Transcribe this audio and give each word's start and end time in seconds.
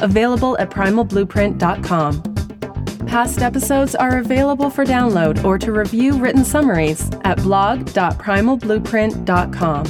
available 0.00 0.58
at 0.58 0.70
primalblueprint.com. 0.70 2.22
Past 3.06 3.40
episodes 3.40 3.94
are 3.94 4.18
available 4.18 4.68
for 4.68 4.84
download 4.84 5.42
or 5.44 5.56
to 5.58 5.70
review 5.72 6.18
written 6.18 6.44
summaries 6.44 7.08
at 7.24 7.40
blog.primalblueprint.com. 7.42 9.86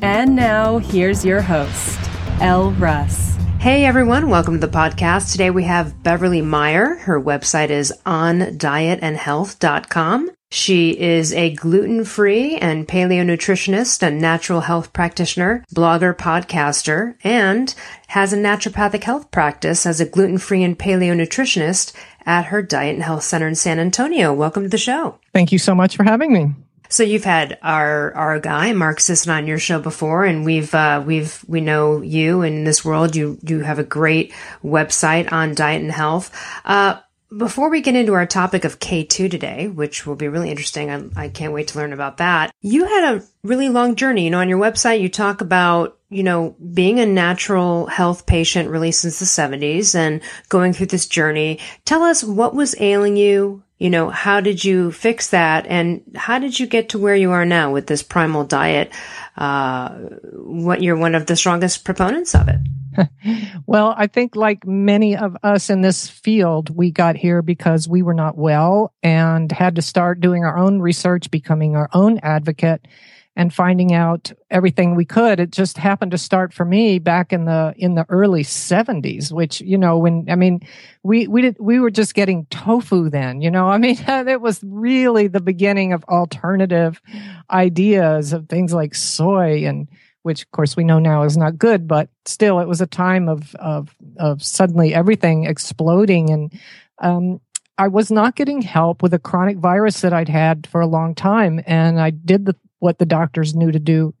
And 0.00 0.36
now, 0.36 0.78
here's 0.78 1.24
your 1.24 1.42
host, 1.42 1.98
Elle 2.40 2.70
Russ. 2.72 3.36
Hey 3.60 3.84
everyone, 3.84 4.30
welcome 4.30 4.60
to 4.60 4.66
the 4.66 4.72
podcast. 4.72 5.32
Today 5.32 5.50
we 5.50 5.64
have 5.64 6.04
Beverly 6.04 6.40
Meyer. 6.42 6.94
Her 6.94 7.20
website 7.20 7.70
is 7.70 7.92
ondietandhealth.com. 8.06 10.30
She 10.50 10.98
is 10.98 11.34
a 11.34 11.54
gluten 11.54 12.06
free 12.06 12.56
and 12.56 12.88
paleo 12.88 13.22
nutritionist 13.22 14.02
and 14.02 14.18
natural 14.18 14.62
health 14.62 14.94
practitioner, 14.94 15.62
blogger, 15.74 16.16
podcaster, 16.16 17.16
and 17.22 17.74
has 18.08 18.32
a 18.32 18.38
naturopathic 18.38 19.04
health 19.04 19.30
practice 19.30 19.84
as 19.84 20.00
a 20.00 20.06
gluten 20.06 20.38
free 20.38 20.64
and 20.64 20.78
paleo 20.78 21.14
nutritionist 21.14 21.92
at 22.24 22.46
her 22.46 22.62
Diet 22.62 22.94
and 22.94 23.04
Health 23.04 23.24
Center 23.24 23.46
in 23.46 23.56
San 23.56 23.78
Antonio. 23.78 24.32
Welcome 24.32 24.62
to 24.62 24.68
the 24.70 24.78
show. 24.78 25.18
Thank 25.34 25.52
you 25.52 25.58
so 25.58 25.74
much 25.74 25.96
for 25.96 26.04
having 26.04 26.32
me. 26.32 26.54
So 26.88 27.02
you've 27.02 27.24
had 27.24 27.58
our 27.62 28.14
our 28.14 28.40
guy 28.40 28.72
Mark 28.72 29.00
Sisson 29.00 29.30
on 29.30 29.46
your 29.46 29.58
show 29.58 29.78
before, 29.78 30.24
and 30.24 30.46
we've 30.46 30.74
uh, 30.74 31.02
we've 31.06 31.44
we 31.46 31.60
know 31.60 32.00
you 32.00 32.40
in 32.40 32.64
this 32.64 32.82
world. 32.82 33.14
You 33.14 33.38
you 33.42 33.60
have 33.60 33.78
a 33.78 33.84
great 33.84 34.32
website 34.64 35.30
on 35.30 35.54
diet 35.54 35.82
and 35.82 35.92
health. 35.92 36.30
Uh, 36.64 37.00
before 37.36 37.68
we 37.68 37.82
get 37.82 37.94
into 37.94 38.14
our 38.14 38.26
topic 38.26 38.64
of 38.64 38.78
K2 38.78 39.30
today, 39.30 39.68
which 39.68 40.06
will 40.06 40.16
be 40.16 40.28
really 40.28 40.50
interesting, 40.50 40.90
I, 40.90 41.24
I, 41.24 41.28
can't 41.28 41.52
wait 41.52 41.68
to 41.68 41.78
learn 41.78 41.92
about 41.92 42.18
that. 42.18 42.50
You 42.62 42.86
had 42.86 43.14
a 43.14 43.24
really 43.42 43.68
long 43.68 43.96
journey. 43.96 44.24
You 44.24 44.30
know, 44.30 44.40
on 44.40 44.48
your 44.48 44.58
website, 44.58 45.00
you 45.00 45.10
talk 45.10 45.42
about, 45.42 45.98
you 46.08 46.22
know, 46.22 46.56
being 46.72 47.00
a 47.00 47.06
natural 47.06 47.86
health 47.86 48.24
patient 48.24 48.70
really 48.70 48.92
since 48.92 49.18
the 49.18 49.26
70s 49.26 49.94
and 49.94 50.22
going 50.48 50.72
through 50.72 50.86
this 50.86 51.06
journey. 51.06 51.58
Tell 51.84 52.02
us 52.02 52.24
what 52.24 52.54
was 52.54 52.74
ailing 52.80 53.16
you. 53.16 53.62
You 53.78 53.90
know, 53.90 54.08
how 54.08 54.40
did 54.40 54.64
you 54.64 54.90
fix 54.90 55.30
that? 55.30 55.66
And 55.66 56.02
how 56.16 56.38
did 56.38 56.58
you 56.58 56.66
get 56.66 56.88
to 56.90 56.98
where 56.98 57.14
you 57.14 57.30
are 57.32 57.44
now 57.44 57.72
with 57.72 57.86
this 57.86 58.02
primal 58.02 58.44
diet? 58.44 58.90
Uh, 59.36 59.90
what 60.32 60.82
you're 60.82 60.96
one 60.96 61.14
of 61.14 61.26
the 61.26 61.36
strongest 61.36 61.84
proponents 61.84 62.34
of 62.34 62.48
it. 62.48 62.60
well, 63.68 63.94
I 63.98 64.06
think 64.06 64.34
like 64.34 64.66
many 64.66 65.14
of 65.14 65.36
us 65.42 65.68
in 65.68 65.82
this 65.82 66.08
field, 66.08 66.74
we 66.74 66.90
got 66.90 67.16
here 67.16 67.42
because 67.42 67.86
we 67.86 68.00
were 68.00 68.14
not 68.14 68.38
well 68.38 68.94
and 69.02 69.52
had 69.52 69.76
to 69.76 69.82
start 69.82 70.22
doing 70.22 70.42
our 70.42 70.56
own 70.56 70.80
research, 70.80 71.30
becoming 71.30 71.76
our 71.76 71.90
own 71.92 72.18
advocate 72.22 72.88
and 73.36 73.52
finding 73.52 73.92
out 73.92 74.32
everything 74.50 74.94
we 74.94 75.04
could. 75.04 75.38
It 75.38 75.50
just 75.50 75.76
happened 75.76 76.12
to 76.12 76.18
start 76.18 76.54
for 76.54 76.64
me 76.64 76.98
back 76.98 77.30
in 77.30 77.44
the 77.44 77.74
in 77.76 77.94
the 77.94 78.06
early 78.08 78.42
70s, 78.42 79.30
which 79.30 79.60
you 79.60 79.76
know 79.76 79.98
when 79.98 80.24
I 80.30 80.34
mean 80.34 80.60
we 81.02 81.28
we 81.28 81.42
did 81.42 81.58
we 81.60 81.78
were 81.78 81.90
just 81.90 82.14
getting 82.14 82.46
tofu 82.46 83.10
then, 83.10 83.42
you 83.42 83.50
know. 83.50 83.68
I 83.68 83.76
mean 83.76 83.98
it 84.08 84.40
was 84.40 84.62
really 84.64 85.28
the 85.28 85.42
beginning 85.42 85.92
of 85.92 86.04
alternative 86.04 87.02
ideas 87.50 88.32
of 88.32 88.48
things 88.48 88.72
like 88.72 88.94
soy 88.94 89.66
and 89.66 89.88
which 90.28 90.42
of 90.42 90.50
course 90.50 90.76
we 90.76 90.84
know 90.84 90.98
now 90.98 91.22
is 91.22 91.38
not 91.38 91.56
good, 91.56 91.88
but 91.88 92.10
still 92.26 92.60
it 92.60 92.68
was 92.68 92.82
a 92.82 92.86
time 92.86 93.30
of 93.30 93.54
of 93.54 93.96
of 94.18 94.42
suddenly 94.42 94.92
everything 94.92 95.44
exploding. 95.44 96.28
And 96.28 96.60
um, 96.98 97.40
I 97.78 97.88
was 97.88 98.10
not 98.10 98.36
getting 98.36 98.60
help 98.60 99.02
with 99.02 99.14
a 99.14 99.18
chronic 99.18 99.56
virus 99.56 100.02
that 100.02 100.12
I'd 100.12 100.28
had 100.28 100.66
for 100.66 100.82
a 100.82 100.86
long 100.86 101.14
time, 101.14 101.62
and 101.66 101.98
I 101.98 102.10
did 102.10 102.44
the 102.44 102.54
what 102.78 102.98
the 102.98 103.06
doctors 103.06 103.54
knew 103.54 103.72
to 103.72 103.78
do 103.78 104.12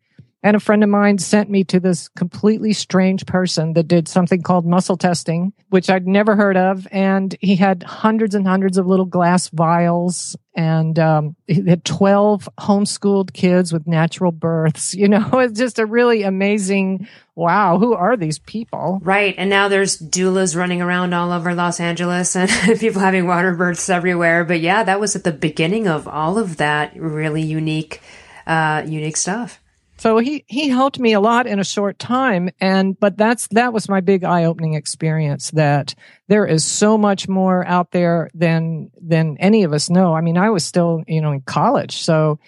and 0.42 0.56
a 0.56 0.60
friend 0.60 0.84
of 0.84 0.88
mine 0.88 1.18
sent 1.18 1.50
me 1.50 1.64
to 1.64 1.80
this 1.80 2.08
completely 2.08 2.72
strange 2.72 3.26
person 3.26 3.72
that 3.72 3.88
did 3.88 4.06
something 4.06 4.40
called 4.40 4.64
muscle 4.64 4.96
testing, 4.96 5.52
which 5.70 5.90
I'd 5.90 6.06
never 6.06 6.36
heard 6.36 6.56
of. 6.56 6.86
And 6.92 7.36
he 7.40 7.56
had 7.56 7.82
hundreds 7.82 8.36
and 8.36 8.46
hundreds 8.46 8.78
of 8.78 8.86
little 8.86 9.04
glass 9.04 9.48
vials 9.48 10.36
and 10.54 10.98
um, 10.98 11.36
he 11.46 11.64
had 11.68 11.84
12 11.84 12.48
homeschooled 12.58 13.32
kids 13.32 13.72
with 13.72 13.86
natural 13.86 14.32
births. 14.32 14.94
You 14.98 15.08
know, 15.08 15.30
it's 15.34 15.58
just 15.58 15.78
a 15.78 15.86
really 15.86 16.24
amazing 16.24 17.06
wow, 17.36 17.78
who 17.78 17.94
are 17.94 18.16
these 18.16 18.40
people? 18.40 18.98
Right. 19.04 19.32
And 19.38 19.48
now 19.48 19.68
there's 19.68 19.96
doulas 19.96 20.56
running 20.56 20.82
around 20.82 21.14
all 21.14 21.30
over 21.30 21.54
Los 21.54 21.78
Angeles 21.78 22.34
and 22.34 22.50
people 22.80 23.00
having 23.00 23.28
water 23.28 23.54
births 23.54 23.88
everywhere. 23.88 24.44
But 24.44 24.58
yeah, 24.60 24.82
that 24.82 24.98
was 24.98 25.14
at 25.14 25.22
the 25.22 25.30
beginning 25.30 25.86
of 25.86 26.08
all 26.08 26.36
of 26.36 26.56
that 26.56 26.96
really 26.96 27.42
unique, 27.42 28.00
uh, 28.44 28.82
unique 28.84 29.16
stuff. 29.16 29.60
So 29.98 30.18
he, 30.18 30.44
he 30.46 30.68
helped 30.68 30.98
me 30.98 31.12
a 31.12 31.20
lot 31.20 31.46
in 31.46 31.58
a 31.58 31.64
short 31.64 31.98
time. 31.98 32.50
And, 32.60 32.98
but 32.98 33.16
that's, 33.16 33.48
that 33.48 33.72
was 33.72 33.88
my 33.88 34.00
big 34.00 34.24
eye 34.24 34.44
opening 34.44 34.74
experience 34.74 35.50
that 35.52 35.94
there 36.28 36.46
is 36.46 36.64
so 36.64 36.96
much 36.96 37.28
more 37.28 37.66
out 37.66 37.90
there 37.90 38.30
than, 38.32 38.90
than 39.02 39.36
any 39.38 39.64
of 39.64 39.72
us 39.72 39.90
know. 39.90 40.14
I 40.14 40.20
mean, 40.20 40.38
I 40.38 40.50
was 40.50 40.64
still, 40.64 41.02
you 41.06 41.20
know, 41.20 41.32
in 41.32 41.40
college. 41.40 42.02
So, 42.02 42.38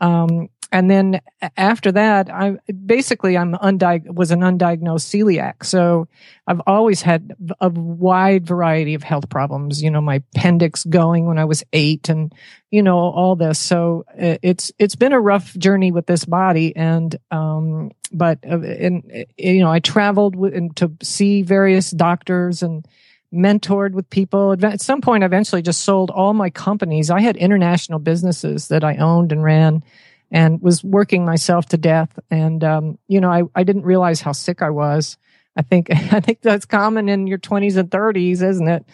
um, 0.00 0.48
and 0.72 0.90
then 0.90 1.20
after 1.56 1.90
that, 1.92 2.30
I 2.30 2.56
basically 2.72 3.36
I'm 3.36 3.54
undiag- 3.54 4.14
was 4.14 4.30
an 4.30 4.40
undiagnosed 4.40 5.08
celiac. 5.08 5.64
So 5.64 6.06
I've 6.46 6.60
always 6.66 7.02
had 7.02 7.34
a 7.60 7.68
wide 7.68 8.46
variety 8.46 8.94
of 8.94 9.02
health 9.02 9.28
problems. 9.28 9.82
You 9.82 9.90
know, 9.90 10.00
my 10.00 10.22
appendix 10.34 10.84
going 10.84 11.26
when 11.26 11.38
I 11.38 11.44
was 11.44 11.64
eight, 11.72 12.08
and 12.08 12.32
you 12.70 12.82
know 12.82 12.98
all 12.98 13.34
this. 13.34 13.58
So 13.58 14.04
uh, 14.10 14.38
it's 14.42 14.70
it's 14.78 14.94
been 14.94 15.12
a 15.12 15.20
rough 15.20 15.56
journey 15.56 15.90
with 15.90 16.06
this 16.06 16.24
body, 16.24 16.74
and 16.76 17.16
um, 17.32 17.90
but 18.12 18.38
uh, 18.48 18.60
and 18.60 19.26
you 19.36 19.60
know 19.60 19.72
I 19.72 19.80
traveled 19.80 20.36
with, 20.36 20.54
and 20.54 20.74
to 20.76 20.92
see 21.02 21.42
various 21.42 21.90
doctors 21.90 22.62
and 22.62 22.86
mentored 23.34 23.92
with 23.92 24.08
people. 24.10 24.56
At 24.64 24.80
some 24.80 25.00
point, 25.00 25.24
I 25.24 25.26
eventually 25.26 25.62
just 25.62 25.82
sold 25.82 26.10
all 26.10 26.32
my 26.32 26.50
companies. 26.50 27.10
I 27.10 27.20
had 27.20 27.36
international 27.36 27.98
businesses 27.98 28.68
that 28.68 28.84
I 28.84 28.96
owned 28.96 29.32
and 29.32 29.42
ran 29.42 29.82
and 30.30 30.60
was 30.62 30.84
working 30.84 31.24
myself 31.24 31.66
to 31.66 31.76
death. 31.76 32.18
And, 32.30 32.62
um, 32.62 32.98
you 33.08 33.20
know, 33.20 33.30
I, 33.30 33.42
I 33.54 33.64
didn't 33.64 33.82
realize 33.82 34.20
how 34.20 34.32
sick 34.32 34.62
I 34.62 34.70
was. 34.70 35.18
I 35.56 35.62
think, 35.62 35.88
I 35.90 36.20
think 36.20 36.40
that's 36.42 36.64
common 36.64 37.08
in 37.08 37.26
your 37.26 37.38
twenties 37.38 37.76
and 37.76 37.90
thirties, 37.90 38.40
isn't 38.40 38.68
it? 38.68 38.84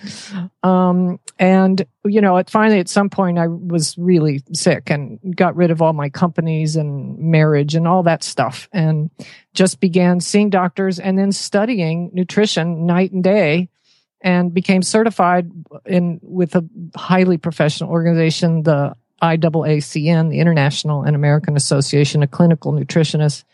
Um, 0.63 1.21
and, 1.39 1.85
you 2.05 2.21
know, 2.21 2.39
at 2.39 2.49
finally 2.49 2.81
at 2.81 2.89
some 2.89 3.11
point 3.11 3.39
I 3.39 3.49
was 3.49 3.97
really 3.99 4.43
sick 4.53 4.91
and 4.91 5.19
got 5.37 5.57
rid 5.57 5.71
of 5.71 5.83
all 5.83 5.93
my 5.93 6.09
companies 6.09 6.77
and 6.77 7.19
marriage 7.19 7.75
and 7.75 7.87
all 7.87 8.03
that 8.05 8.23
stuff 8.23 8.69
and 8.73 9.11
just 9.53 9.81
began 9.81 10.21
seeing 10.21 10.51
doctors 10.51 10.99
and 10.99 11.19
then 11.19 11.33
studying 11.33 12.11
nutrition 12.15 12.87
night 12.87 13.13
and 13.13 13.23
day 13.23 13.69
and 14.23 14.55
became 14.55 14.83
certified 14.83 15.51
in 15.85 16.19
with 16.23 16.57
a 16.57 16.67
highly 16.97 17.37
professional 17.37 17.91
organization, 17.91 18.63
the 18.63 18.97
IAACN, 19.23 20.31
the 20.31 20.41
International 20.41 21.03
and 21.03 21.17
American 21.17 21.57
Association 21.57 22.23
of 22.23 22.31
Clinical 22.31 22.73
Nutritionists. 22.73 23.45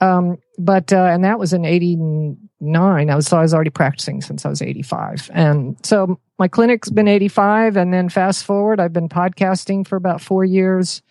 Um, 0.00 0.38
but 0.58 0.92
uh, 0.92 1.04
and 1.04 1.24
that 1.24 1.38
was 1.38 1.52
in 1.52 1.64
'89. 1.64 3.10
I 3.10 3.14
was 3.14 3.26
so 3.26 3.38
I 3.38 3.42
was 3.42 3.52
already 3.54 3.70
practicing 3.70 4.22
since 4.22 4.46
I 4.46 4.48
was 4.48 4.62
85, 4.62 5.30
and 5.32 5.76
so 5.84 6.18
my 6.38 6.48
clinic's 6.48 6.90
been 6.90 7.08
85. 7.08 7.76
And 7.76 7.92
then 7.92 8.08
fast 8.08 8.44
forward, 8.44 8.80
I've 8.80 8.94
been 8.94 9.10
podcasting 9.10 9.86
for 9.86 9.96
about 9.96 10.22
four 10.22 10.44
years, 10.44 11.02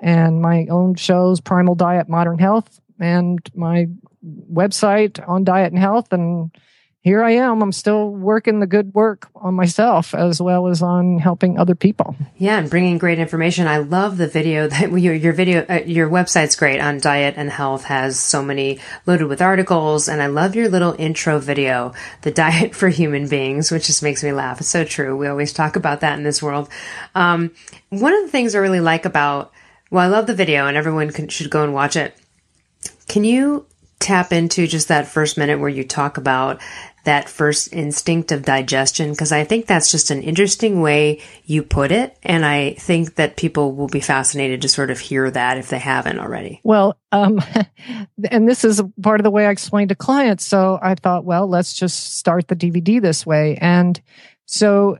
and 0.00 0.40
my 0.40 0.66
own 0.70 0.94
shows, 0.94 1.40
Primal 1.40 1.74
Diet, 1.74 2.08
Modern 2.08 2.38
Health, 2.38 2.80
and 3.00 3.40
my 3.54 3.88
website 4.52 5.26
on 5.28 5.44
diet 5.44 5.72
and 5.72 5.80
health, 5.80 6.12
and 6.12 6.50
here 7.06 7.22
I 7.22 7.36
am. 7.36 7.62
I'm 7.62 7.70
still 7.70 8.10
working 8.10 8.58
the 8.58 8.66
good 8.66 8.92
work 8.92 9.28
on 9.36 9.54
myself 9.54 10.12
as 10.12 10.42
well 10.42 10.66
as 10.66 10.82
on 10.82 11.20
helping 11.20 11.56
other 11.56 11.76
people. 11.76 12.16
Yeah, 12.36 12.58
and 12.58 12.68
bringing 12.68 12.98
great 12.98 13.20
information. 13.20 13.68
I 13.68 13.76
love 13.76 14.16
the 14.16 14.26
video 14.26 14.66
that 14.68 14.90
your 14.90 15.14
your 15.14 15.32
video 15.32 15.64
uh, 15.68 15.82
your 15.86 16.10
website's 16.10 16.56
great 16.56 16.80
on 16.80 16.98
diet 16.98 17.34
and 17.36 17.48
health 17.48 17.84
has 17.84 18.18
so 18.18 18.42
many 18.42 18.80
loaded 19.06 19.28
with 19.28 19.40
articles 19.40 20.08
and 20.08 20.20
I 20.20 20.26
love 20.26 20.56
your 20.56 20.68
little 20.68 20.96
intro 20.98 21.38
video, 21.38 21.94
the 22.22 22.32
diet 22.32 22.74
for 22.74 22.88
human 22.88 23.28
beings, 23.28 23.70
which 23.70 23.86
just 23.86 24.02
makes 24.02 24.24
me 24.24 24.32
laugh. 24.32 24.58
It's 24.60 24.68
so 24.68 24.82
true. 24.82 25.16
We 25.16 25.28
always 25.28 25.52
talk 25.52 25.76
about 25.76 26.00
that 26.00 26.18
in 26.18 26.24
this 26.24 26.42
world. 26.42 26.68
Um, 27.14 27.52
one 27.90 28.14
of 28.14 28.24
the 28.24 28.32
things 28.32 28.56
I 28.56 28.58
really 28.58 28.80
like 28.80 29.04
about 29.04 29.52
well, 29.92 30.02
I 30.02 30.08
love 30.08 30.26
the 30.26 30.34
video 30.34 30.66
and 30.66 30.76
everyone 30.76 31.12
can, 31.12 31.28
should 31.28 31.50
go 31.50 31.62
and 31.62 31.72
watch 31.72 31.94
it. 31.94 32.18
Can 33.06 33.22
you 33.22 33.66
tap 33.98 34.32
into 34.32 34.66
just 34.66 34.88
that 34.88 35.06
first 35.06 35.38
minute 35.38 35.58
where 35.58 35.68
you 35.68 35.82
talk 35.82 36.18
about 36.18 36.60
that 37.06 37.28
first 37.28 37.72
instinct 37.72 38.30
of 38.30 38.42
digestion? 38.44 39.10
Because 39.10 39.32
I 39.32 39.42
think 39.42 39.66
that's 39.66 39.90
just 39.90 40.10
an 40.10 40.22
interesting 40.22 40.80
way 40.80 41.22
you 41.44 41.62
put 41.62 41.90
it. 41.90 42.16
And 42.22 42.44
I 42.44 42.74
think 42.74 43.16
that 43.16 43.36
people 43.36 43.74
will 43.74 43.88
be 43.88 44.00
fascinated 44.00 44.62
to 44.62 44.68
sort 44.68 44.90
of 44.90 45.00
hear 45.00 45.30
that 45.30 45.58
if 45.58 45.68
they 45.70 45.78
haven't 45.78 46.20
already. 46.20 46.60
Well, 46.62 46.98
um, 47.10 47.40
and 48.30 48.48
this 48.48 48.64
is 48.64 48.82
part 49.02 49.20
of 49.20 49.24
the 49.24 49.30
way 49.30 49.46
I 49.46 49.50
explain 49.50 49.88
to 49.88 49.94
clients. 49.94 50.46
So 50.46 50.78
I 50.80 50.94
thought, 50.94 51.24
well, 51.24 51.48
let's 51.48 51.74
just 51.74 52.16
start 52.16 52.48
the 52.48 52.56
DVD 52.56 53.00
this 53.00 53.26
way. 53.26 53.56
And 53.60 54.00
so 54.44 54.98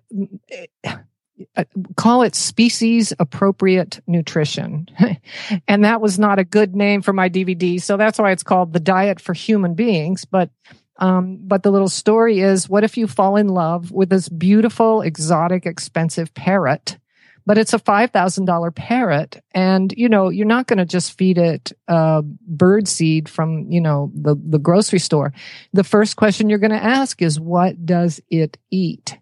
uh, 1.57 1.65
call 1.97 2.23
it 2.23 2.35
species 2.35 3.13
appropriate 3.19 4.01
nutrition. 4.07 4.89
and 5.69 5.85
that 5.85 6.01
was 6.01 6.19
not 6.19 6.39
a 6.39 6.45
good 6.45 6.75
name 6.75 7.03
for 7.03 7.13
my 7.13 7.29
DVD. 7.29 7.81
So 7.81 7.97
that's 7.97 8.19
why 8.19 8.31
it's 8.31 8.43
called 8.43 8.73
the 8.73 8.81
diet 8.81 9.21
for 9.21 9.35
human 9.35 9.75
beings. 9.75 10.25
But, 10.25 10.51
um, 10.99 11.39
but 11.43 11.63
the 11.63 11.71
little 11.71 11.89
story 11.89 12.41
is 12.41 12.69
what 12.69 12.85
if 12.85 12.97
you 12.97 13.07
fall 13.07 13.37
in 13.37 13.49
love 13.49 13.91
with 13.91 14.09
this 14.09 14.29
beautiful, 14.29 15.03
exotic, 15.03 15.67
expensive 15.67 16.33
parrot? 16.35 16.99
But 17.45 17.59
it's 17.59 17.75
a 17.75 17.79
$5,000 17.79 18.75
parrot. 18.75 19.41
And, 19.55 19.95
you 19.97 20.09
know, 20.09 20.31
you're 20.31 20.47
not 20.47 20.67
going 20.67 20.79
to 20.79 20.85
just 20.85 21.17
feed 21.17 21.39
it, 21.39 21.73
uh, 21.87 22.23
bird 22.23 22.89
seed 22.89 23.29
from, 23.29 23.71
you 23.71 23.81
know, 23.81 24.11
the, 24.15 24.35
the 24.35 24.59
grocery 24.59 24.99
store. 24.99 25.33
The 25.73 25.85
first 25.85 26.17
question 26.17 26.49
you're 26.49 26.59
going 26.59 26.73
to 26.73 26.83
ask 26.83 27.23
is, 27.23 27.39
what 27.39 27.87
does 27.87 28.21
it 28.31 28.59
eat? 28.73 29.17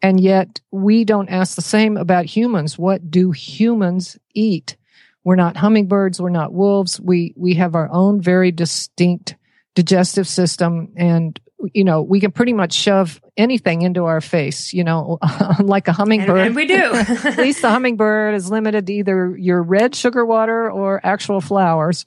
And 0.00 0.18
yet 0.18 0.60
we 0.70 1.04
don't 1.04 1.28
ask 1.28 1.56
the 1.56 1.62
same 1.62 1.98
about 1.98 2.24
humans. 2.24 2.78
What 2.78 3.10
do 3.10 3.32
humans 3.32 4.16
eat? 4.32 4.76
We're 5.24 5.36
not 5.36 5.58
hummingbirds. 5.58 6.22
We're 6.22 6.30
not 6.30 6.54
wolves. 6.54 6.98
We, 6.98 7.34
we 7.36 7.54
have 7.54 7.74
our 7.74 7.90
own 7.92 8.22
very 8.22 8.50
distinct 8.50 9.36
digestive 9.78 10.26
system 10.26 10.92
and 10.96 11.40
you 11.72 11.84
know, 11.84 12.02
we 12.02 12.20
can 12.20 12.30
pretty 12.32 12.52
much 12.52 12.72
shove 12.72 13.20
anything 13.36 13.82
into 13.82 14.04
our 14.04 14.20
face, 14.20 14.72
you 14.72 14.84
know, 14.84 15.18
like 15.60 15.88
a 15.88 15.92
hummingbird. 15.92 16.38
And, 16.38 16.46
and 16.46 16.56
we 16.56 16.66
do. 16.66 16.74
At 16.94 17.38
least 17.38 17.62
the 17.62 17.70
hummingbird 17.70 18.34
is 18.34 18.50
limited 18.50 18.86
to 18.86 18.92
either 18.92 19.36
your 19.36 19.62
red 19.62 19.94
sugar 19.94 20.24
water 20.24 20.70
or 20.70 21.00
actual 21.04 21.40
flowers 21.40 22.06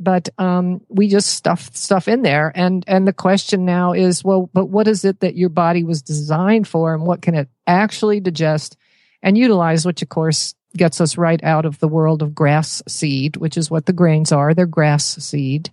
but 0.00 0.28
um, 0.38 0.80
we 0.88 1.06
just 1.08 1.28
stuff 1.28 1.70
stuff 1.72 2.08
in 2.08 2.22
there 2.22 2.50
and 2.56 2.84
and 2.88 3.06
the 3.06 3.12
question 3.12 3.64
now 3.64 3.92
is 3.92 4.24
well 4.24 4.50
but 4.52 4.66
what 4.66 4.88
is 4.88 5.04
it 5.04 5.20
that 5.20 5.36
your 5.36 5.48
body 5.48 5.84
was 5.84 6.02
designed 6.02 6.66
for 6.66 6.94
and 6.94 7.06
what 7.06 7.22
can 7.22 7.36
it 7.36 7.48
actually 7.68 8.18
digest 8.18 8.76
and 9.22 9.38
utilize 9.38 9.86
which 9.86 10.02
of 10.02 10.08
course 10.08 10.56
gets 10.76 11.00
us 11.00 11.16
right 11.16 11.42
out 11.44 11.64
of 11.64 11.78
the 11.78 11.86
world 11.86 12.22
of 12.22 12.34
grass 12.34 12.82
seed 12.88 13.36
which 13.36 13.56
is 13.56 13.70
what 13.70 13.86
the 13.86 13.92
grains 13.92 14.32
are 14.32 14.52
they're 14.52 14.66
grass 14.66 15.04
seed 15.24 15.70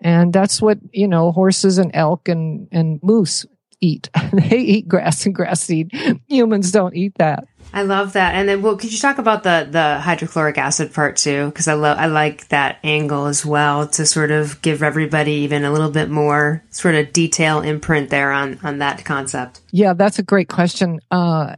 and 0.00 0.32
that's 0.32 0.60
what 0.60 0.78
you 0.92 1.08
know 1.08 1.32
horses 1.32 1.78
and 1.78 1.90
elk 1.94 2.28
and 2.28 2.68
and 2.72 3.00
moose 3.02 3.46
eat 3.80 4.08
they 4.32 4.58
eat 4.58 4.88
grass 4.88 5.26
and 5.26 5.34
grass 5.34 5.60
seed 5.62 5.90
humans 6.28 6.72
don't 6.72 6.96
eat 6.96 7.12
that 7.18 7.44
I 7.72 7.82
love 7.82 8.14
that. 8.14 8.34
And 8.34 8.48
then, 8.48 8.62
well, 8.62 8.76
could 8.76 8.92
you 8.92 8.98
talk 8.98 9.18
about 9.18 9.42
the 9.42 9.68
the 9.70 9.98
hydrochloric 9.98 10.58
acid 10.58 10.94
part 10.94 11.16
too? 11.16 11.46
Because 11.46 11.68
I 11.68 11.74
love 11.74 11.98
I 11.98 12.06
like 12.06 12.48
that 12.48 12.78
angle 12.82 13.26
as 13.26 13.44
well 13.44 13.86
to 13.88 14.06
sort 14.06 14.30
of 14.30 14.62
give 14.62 14.82
everybody 14.82 15.32
even 15.32 15.64
a 15.64 15.72
little 15.72 15.90
bit 15.90 16.08
more 16.08 16.62
sort 16.70 16.94
of 16.94 17.12
detail 17.12 17.60
imprint 17.60 18.10
there 18.10 18.32
on 18.32 18.58
on 18.62 18.78
that 18.78 19.04
concept. 19.04 19.60
Yeah, 19.72 19.92
that's 19.94 20.18
a 20.18 20.22
great 20.22 20.48
question. 20.48 21.00
Uh, 21.10 21.56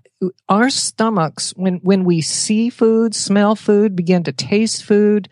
our 0.48 0.70
stomachs, 0.70 1.52
when 1.56 1.76
when 1.84 2.04
we 2.04 2.20
see 2.20 2.70
food, 2.70 3.14
smell 3.14 3.54
food, 3.54 3.94
begin 3.94 4.24
to 4.24 4.32
taste 4.32 4.84
food, 4.84 5.28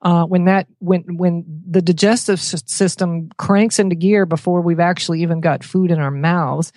uh, 0.00 0.24
when 0.24 0.44
that 0.44 0.66
when 0.78 1.02
when 1.16 1.44
the 1.68 1.82
digestive 1.82 2.40
system 2.40 3.30
cranks 3.36 3.78
into 3.78 3.96
gear 3.96 4.26
before 4.26 4.60
we've 4.60 4.80
actually 4.80 5.22
even 5.22 5.40
got 5.40 5.64
food 5.64 5.90
in 5.90 5.98
our 5.98 6.10
mouths 6.10 6.72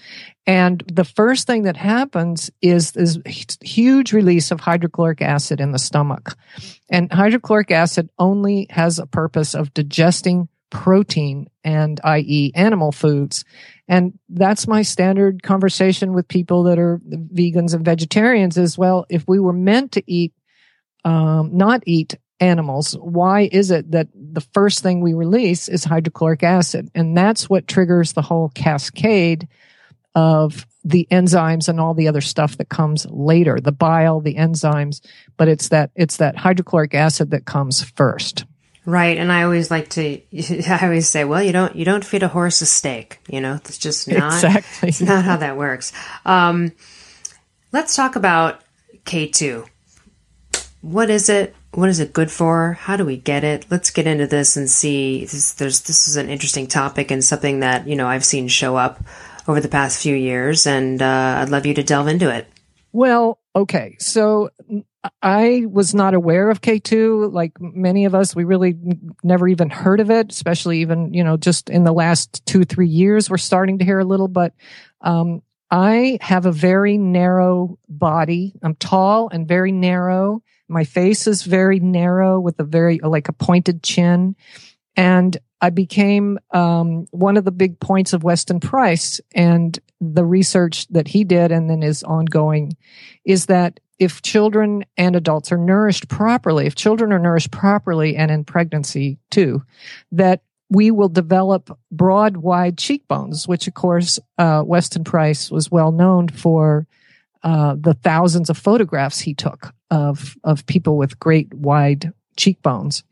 and 0.48 0.84
the 0.92 1.04
first 1.04 1.46
thing 1.46 1.64
that 1.64 1.78
happens 1.78 2.50
is 2.62 2.96
is 2.96 3.20
huge 3.62 4.12
release 4.12 4.50
of 4.50 4.60
hydrochloric 4.60 5.22
acid 5.22 5.62
in 5.62 5.72
the 5.72 5.80
stomach 5.80 6.36
and 6.90 7.12
hydrochloric 7.12 7.70
acid 7.70 8.10
only 8.18 8.66
has 8.72 8.98
a 8.98 9.06
purpose 9.06 9.54
of 9.54 9.74
digesting 9.74 10.50
protein 10.72 11.48
and 11.64 12.02
i.e. 12.04 12.52
animal 12.56 12.92
foods 12.92 13.46
and 13.88 14.18
that's 14.30 14.68
my 14.68 14.82
standard 14.82 15.44
conversation 15.44 16.14
with 16.14 16.28
people 16.28 16.64
that 16.64 16.80
are 16.80 17.00
vegans 17.06 17.76
and 17.76 17.86
vegetarians 17.86 18.58
as 18.58 18.80
well 18.80 19.06
if 19.10 19.24
we 19.28 19.40
were 19.40 19.54
meant 19.54 19.92
to 19.92 20.04
eat 20.08 20.34
um, 21.04 21.56
not 21.56 21.84
eat 21.86 22.16
animals, 22.42 22.94
why 23.00 23.48
is 23.52 23.72
it 23.72 23.92
that 23.92 24.08
the 24.14 24.42
first 24.42 24.82
thing 24.82 25.00
we 25.00 25.14
release 25.14 25.70
is 25.70 25.84
hydrochloric 25.84 26.44
acid? 26.44 26.90
And 26.96 27.16
that's 27.16 27.50
what 27.50 27.68
triggers 27.68 28.14
the 28.14 28.22
whole 28.22 28.50
cascade 28.50 29.48
of 30.16 30.66
the 30.84 31.08
enzymes 31.12 31.70
and 31.70 31.80
all 31.80 31.94
the 31.94 32.08
other 32.08 32.22
stuff 32.22 32.58
that 32.58 32.70
comes 32.70 33.06
later, 33.10 33.60
the 33.62 33.72
bile, 33.72 34.20
the 34.20 34.36
enzymes, 34.36 35.00
but 35.38 35.48
it's 35.48 35.70
that, 35.70 35.92
it's 35.96 36.18
that 36.18 36.36
hydrochloric 36.36 36.96
acid 36.96 37.32
that 37.32 37.46
comes 37.46 37.84
first. 37.84 38.46
Right. 38.84 39.18
And 39.18 39.32
I 39.32 39.44
always 39.44 39.70
like 39.70 39.90
to, 39.90 40.20
I 40.68 40.80
always 40.82 41.08
say, 41.08 41.24
well, 41.24 41.44
you 41.44 41.52
don't, 41.52 41.76
you 41.76 41.86
don't 41.86 42.04
feed 42.04 42.24
a 42.24 42.28
horse 42.28 42.62
a 42.62 42.66
steak, 42.66 43.20
you 43.30 43.40
know, 43.40 43.56
it's 43.56 43.78
just 43.78 44.08
not, 44.08 44.34
exactly. 44.34 44.90
it's 44.90 45.02
not 45.02 45.24
how 45.24 45.38
that 45.38 45.56
works. 45.56 45.94
Um, 46.26 46.72
let's 47.72 47.96
talk 47.96 48.16
about 48.16 48.62
K2. 49.06 49.68
What 50.82 51.12
is 51.12 51.30
it? 51.30 51.56
What 51.74 51.90
is 51.90 52.00
it 52.00 52.14
good 52.14 52.32
for? 52.32 52.74
How 52.74 52.98
do 52.98 53.06
we 53.06 53.18
get 53.18 53.44
it? 53.44 53.66
Let's 53.70 53.92
get 53.92 54.08
into 54.08 54.28
this 54.28 54.58
and 54.58 54.70
see. 54.70 55.22
This, 55.22 55.54
there's 55.54 55.82
this 55.82 56.08
is 56.08 56.16
an 56.18 56.30
interesting 56.30 56.68
topic 56.68 57.12
and 57.12 57.24
something 57.24 57.62
that 57.62 57.88
you 57.88 57.96
know 57.96 58.08
I've 58.08 58.26
seen 58.26 58.48
show 58.48 58.76
up 58.76 59.04
over 59.48 59.60
the 59.60 59.68
past 59.68 60.02
few 60.02 60.16
years, 60.16 60.68
and 60.68 61.02
uh, 61.02 61.40
I'd 61.40 61.50
love 61.50 61.66
you 61.66 61.74
to 61.74 61.84
delve 61.84 62.08
into 62.08 62.34
it. 62.34 62.48
Well, 62.94 63.40
okay, 63.56 63.96
so 64.00 64.50
I 65.22 65.64
was 65.70 65.96
not 65.96 66.14
aware 66.14 66.50
of 66.50 66.62
K2 66.62 67.32
like 67.32 67.54
many 67.60 68.06
of 68.06 68.14
us. 68.14 68.36
We 68.36 68.44
really 68.44 68.76
never 69.24 69.48
even 69.48 69.70
heard 69.70 70.00
of 70.00 70.12
it, 70.12 70.32
especially 70.32 70.82
even, 70.82 71.14
you 71.14 71.24
know, 71.24 71.38
just 71.38 71.70
in 71.70 71.84
the 71.84 71.94
last 71.94 72.46
two, 72.46 72.66
three 72.66 72.88
years, 72.88 73.30
we're 73.30 73.38
starting 73.38 73.80
to 73.80 73.86
hear 73.86 74.00
a 74.00 74.06
little, 74.06 74.28
but, 74.28 74.54
um, 75.02 75.42
I 75.74 76.18
have 76.20 76.46
a 76.46 76.52
very 76.52 76.98
narrow 76.98 77.80
body. 77.88 78.54
I'm 78.62 78.76
tall 78.76 79.30
and 79.30 79.48
very 79.48 79.72
narrow. 79.72 80.44
My 80.72 80.86
face 80.86 81.28
is 81.28 81.44
very 81.44 81.82
narrow 81.82 82.40
with 82.40 82.58
a 82.60 82.64
very, 82.64 83.00
like 83.04 83.28
a 83.28 83.34
pointed 83.34 83.84
chin. 83.84 84.38
And 84.96 85.38
I 85.60 85.70
became 85.70 86.40
um, 86.52 87.08
one 87.12 87.36
of 87.36 87.44
the 87.44 87.52
big 87.52 87.80
points 87.82 88.14
of 88.14 88.24
Weston 88.24 88.62
Price 88.62 89.20
and 89.36 89.78
the 90.00 90.24
research 90.24 90.88
that 90.88 91.10
he 91.10 91.26
did 91.26 91.52
and 91.52 91.70
then 91.70 91.84
is 91.84 92.04
ongoing 92.04 92.78
is 93.26 93.48
that 93.48 93.82
if 94.00 94.22
children 94.22 94.86
and 94.96 95.16
adults 95.16 95.52
are 95.52 95.58
nourished 95.58 96.08
properly, 96.08 96.68
if 96.68 96.76
children 96.76 97.12
are 97.12 97.20
nourished 97.20 97.52
properly 97.52 98.16
and 98.16 98.32
in 98.32 98.46
pregnancy 98.46 99.20
too, 99.30 99.62
that 100.14 100.42
we 100.70 100.90
will 100.90 101.10
develop 101.10 101.78
broad, 101.92 102.38
wide 102.38 102.78
cheekbones, 102.78 103.46
which 103.46 103.68
of 103.68 103.74
course, 103.74 104.20
uh, 104.38 104.64
Weston 104.66 105.04
Price 105.04 105.52
was 105.52 105.70
well 105.70 105.92
known 105.92 106.30
for 106.30 106.88
uh, 107.44 107.76
the 107.78 107.94
thousands 107.94 108.50
of 108.50 108.58
photographs 108.58 109.20
he 109.20 109.34
took 109.34 109.74
of 109.92 110.36
of 110.44 110.66
people 110.66 110.98
with 110.98 111.20
great 111.20 111.54
wide 111.54 112.14
cheekbones. 112.38 113.04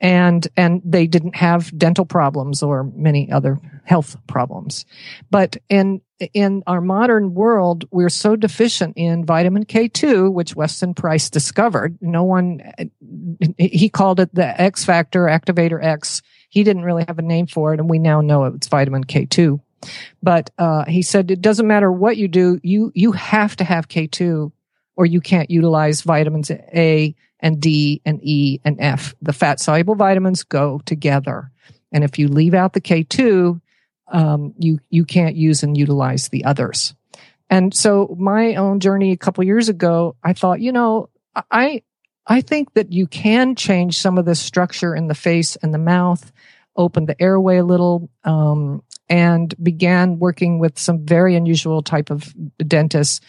And 0.00 0.46
and 0.56 0.82
they 0.84 1.06
didn't 1.06 1.36
have 1.36 1.76
dental 1.78 2.04
problems 2.04 2.62
or 2.62 2.84
many 2.94 3.30
other 3.30 3.58
health 3.84 4.16
problems. 4.26 4.84
But 5.30 5.56
in 5.70 6.02
in 6.32 6.62
our 6.66 6.80
modern 6.80 7.34
world 7.34 7.86
we're 7.90 8.08
so 8.08 8.36
deficient 8.36 8.94
in 8.96 9.24
vitamin 9.24 9.64
K2 9.64 10.32
which 10.32 10.54
Weston 10.54 10.94
Price 10.94 11.30
discovered. 11.30 11.96
No 12.00 12.24
one 12.24 12.72
he 13.58 13.88
called 13.88 14.20
it 14.20 14.34
the 14.34 14.60
X 14.60 14.84
factor 14.84 15.24
activator 15.24 15.82
X. 15.82 16.20
He 16.50 16.62
didn't 16.62 16.84
really 16.84 17.04
have 17.06 17.18
a 17.18 17.22
name 17.22 17.46
for 17.46 17.72
it 17.72 17.80
and 17.80 17.88
we 17.88 17.98
now 17.98 18.20
know 18.20 18.44
it's 18.44 18.68
vitamin 18.68 19.04
K2 19.04 19.60
but 20.22 20.50
uh, 20.58 20.84
he 20.86 21.02
said 21.02 21.30
it 21.30 21.40
doesn't 21.40 21.66
matter 21.66 21.90
what 21.90 22.16
you 22.16 22.28
do, 22.28 22.60
you 22.62 22.92
you 22.94 23.12
have 23.12 23.56
to 23.56 23.64
have 23.64 23.88
K2 23.88 24.50
or 24.96 25.06
you 25.06 25.20
can't 25.20 25.50
utilize 25.50 26.02
vitamins 26.02 26.50
A 26.50 27.14
and 27.40 27.60
D 27.60 28.00
and 28.04 28.20
E 28.22 28.60
and 28.64 28.76
F. 28.80 29.14
The 29.22 29.32
fat 29.32 29.60
soluble 29.60 29.94
vitamins 29.94 30.44
go 30.44 30.80
together. 30.84 31.50
And 31.92 32.04
if 32.04 32.18
you 32.18 32.28
leave 32.28 32.54
out 32.54 32.72
the 32.72 32.80
K2, 32.80 33.60
um, 34.08 34.54
you, 34.58 34.80
you 34.90 35.04
can't 35.04 35.36
use 35.36 35.62
and 35.62 35.76
utilize 35.76 36.28
the 36.28 36.44
others. 36.44 36.94
And 37.50 37.74
so 37.74 38.16
my 38.18 38.54
own 38.56 38.80
journey 38.80 39.12
a 39.12 39.16
couple 39.16 39.44
years 39.44 39.68
ago, 39.68 40.16
I 40.22 40.32
thought, 40.32 40.60
you 40.60 40.72
know, 40.72 41.10
I, 41.50 41.82
I 42.26 42.40
think 42.40 42.72
that 42.74 42.92
you 42.92 43.06
can 43.06 43.54
change 43.54 43.98
some 43.98 44.18
of 44.18 44.24
the 44.24 44.34
structure 44.34 44.94
in 44.94 45.08
the 45.08 45.14
face 45.14 45.56
and 45.56 45.72
the 45.72 45.78
mouth, 45.78 46.32
open 46.76 47.06
the 47.06 47.20
airway 47.20 47.58
a 47.58 47.64
little, 47.64 48.08
um, 48.24 48.82
and 49.08 49.54
began 49.62 50.18
working 50.18 50.58
with 50.58 50.78
some 50.78 51.04
very 51.04 51.36
unusual 51.36 51.82
type 51.82 52.10
of 52.10 52.34
dentists 52.66 53.20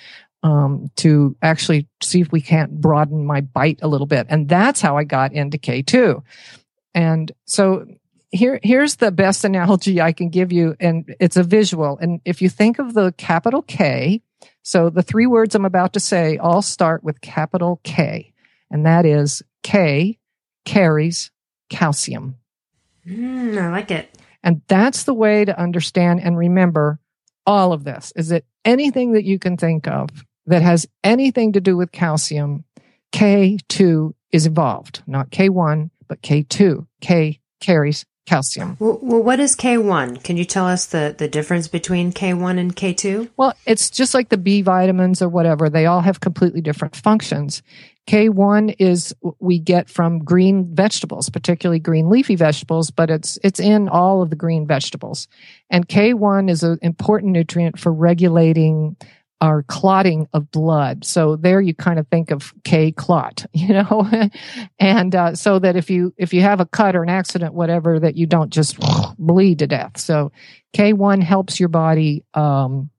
um, 0.45 0.91
to 0.97 1.35
actually 1.41 1.87
see 2.03 2.21
if 2.21 2.31
we 2.31 2.39
can't 2.39 2.79
broaden 2.79 3.25
my 3.25 3.41
bite 3.41 3.79
a 3.81 3.87
little 3.87 4.05
bit. 4.05 4.27
And 4.29 4.47
that's 4.47 4.79
how 4.79 4.95
I 4.95 5.03
got 5.03 5.33
into 5.33 5.57
K2. 5.57 6.21
And 6.93 7.31
so 7.45 7.87
here 8.31 8.59
here's 8.61 8.97
the 8.97 9.11
best 9.11 9.43
analogy 9.43 9.99
I 9.99 10.11
can 10.11 10.29
give 10.29 10.51
you, 10.51 10.75
and 10.79 11.15
it's 11.19 11.35
a 11.35 11.41
visual. 11.41 11.97
And 11.97 12.21
if 12.25 12.43
you 12.43 12.49
think 12.49 12.77
of 12.77 12.93
the 12.93 13.11
capital 13.17 13.63
K, 13.63 14.21
so 14.61 14.91
the 14.91 15.01
three 15.01 15.25
words 15.25 15.55
I'm 15.55 15.65
about 15.65 15.93
to 15.93 15.99
say 15.99 16.37
all 16.37 16.61
start 16.61 17.03
with 17.03 17.21
capital 17.21 17.81
K, 17.83 18.31
and 18.69 18.85
that 18.85 19.03
is 19.03 19.41
K 19.63 20.19
carries 20.63 21.31
calcium. 21.71 22.35
Mm, 23.07 23.59
I 23.59 23.71
like 23.71 23.89
it. 23.89 24.15
And 24.43 24.61
that's 24.67 25.05
the 25.05 25.13
way 25.15 25.43
to 25.43 25.59
understand 25.59 26.21
and 26.21 26.37
remember 26.37 26.99
all 27.47 27.73
of 27.73 27.83
this. 27.83 28.13
Is 28.15 28.29
that 28.29 28.43
anything 28.63 29.13
that 29.13 29.23
you 29.23 29.39
can 29.39 29.57
think 29.57 29.87
of 29.87 30.09
that 30.47 30.61
has 30.61 30.87
anything 31.03 31.53
to 31.53 31.61
do 31.61 31.77
with 31.77 31.91
calcium, 31.91 32.63
K2 33.11 34.13
is 34.31 34.45
involved, 34.45 35.01
not 35.07 35.29
K1, 35.29 35.89
but 36.07 36.21
K2. 36.21 36.85
K 37.01 37.39
carries 37.61 38.05
calcium. 38.25 38.75
Well, 38.79 38.99
well, 39.01 39.23
what 39.23 39.39
is 39.39 39.55
K1? 39.55 40.23
Can 40.23 40.37
you 40.37 40.45
tell 40.45 40.67
us 40.67 40.87
the, 40.87 41.15
the 41.17 41.27
difference 41.27 41.67
between 41.67 42.11
K1 42.11 42.59
and 42.59 42.75
K2? 42.75 43.29
Well, 43.37 43.53
it's 43.65 43.89
just 43.89 44.13
like 44.13 44.29
the 44.29 44.37
B 44.37 44.61
vitamins 44.61 45.21
or 45.21 45.29
whatever. 45.29 45.69
They 45.69 45.85
all 45.85 46.01
have 46.01 46.19
completely 46.19 46.61
different 46.61 46.95
functions. 46.95 47.61
K1 48.07 48.75
is 48.77 49.15
we 49.39 49.57
get 49.57 49.89
from 49.89 50.19
green 50.19 50.75
vegetables, 50.75 51.29
particularly 51.29 51.79
green 51.79 52.09
leafy 52.09 52.35
vegetables, 52.35 52.91
but 52.91 53.09
it's 53.09 53.39
it's 53.43 53.59
in 53.59 53.89
all 53.89 54.21
of 54.21 54.29
the 54.29 54.35
green 54.35 54.67
vegetables. 54.67 55.27
And 55.71 55.87
K1 55.87 56.49
is 56.49 56.61
an 56.61 56.77
important 56.83 57.31
nutrient 57.31 57.79
for 57.79 57.91
regulating 57.91 58.95
our 59.41 59.63
clotting 59.63 60.27
of 60.33 60.49
blood. 60.51 61.03
So 61.03 61.35
there 61.35 61.61
you 61.61 61.73
kind 61.73 61.99
of 61.99 62.07
think 62.07 62.31
of 62.31 62.53
K 62.63 62.91
clot, 62.91 63.45
you 63.53 63.69
know, 63.69 64.09
and 64.79 65.15
uh, 65.15 65.35
so 65.35 65.59
that 65.59 65.75
if 65.75 65.89
you 65.89 66.13
if 66.17 66.33
you 66.33 66.41
have 66.41 66.59
a 66.59 66.65
cut 66.65 66.95
or 66.95 67.03
an 67.03 67.09
accident, 67.09 67.53
whatever, 67.53 67.99
that 67.99 68.15
you 68.15 68.25
don't 68.25 68.49
just 68.49 68.77
bleed 69.19 69.59
to 69.59 69.67
death. 69.67 69.97
So 69.97 70.31
K1 70.75 71.21
helps 71.23 71.59
your 71.59 71.69
body 71.69 72.23
um, 72.33 72.89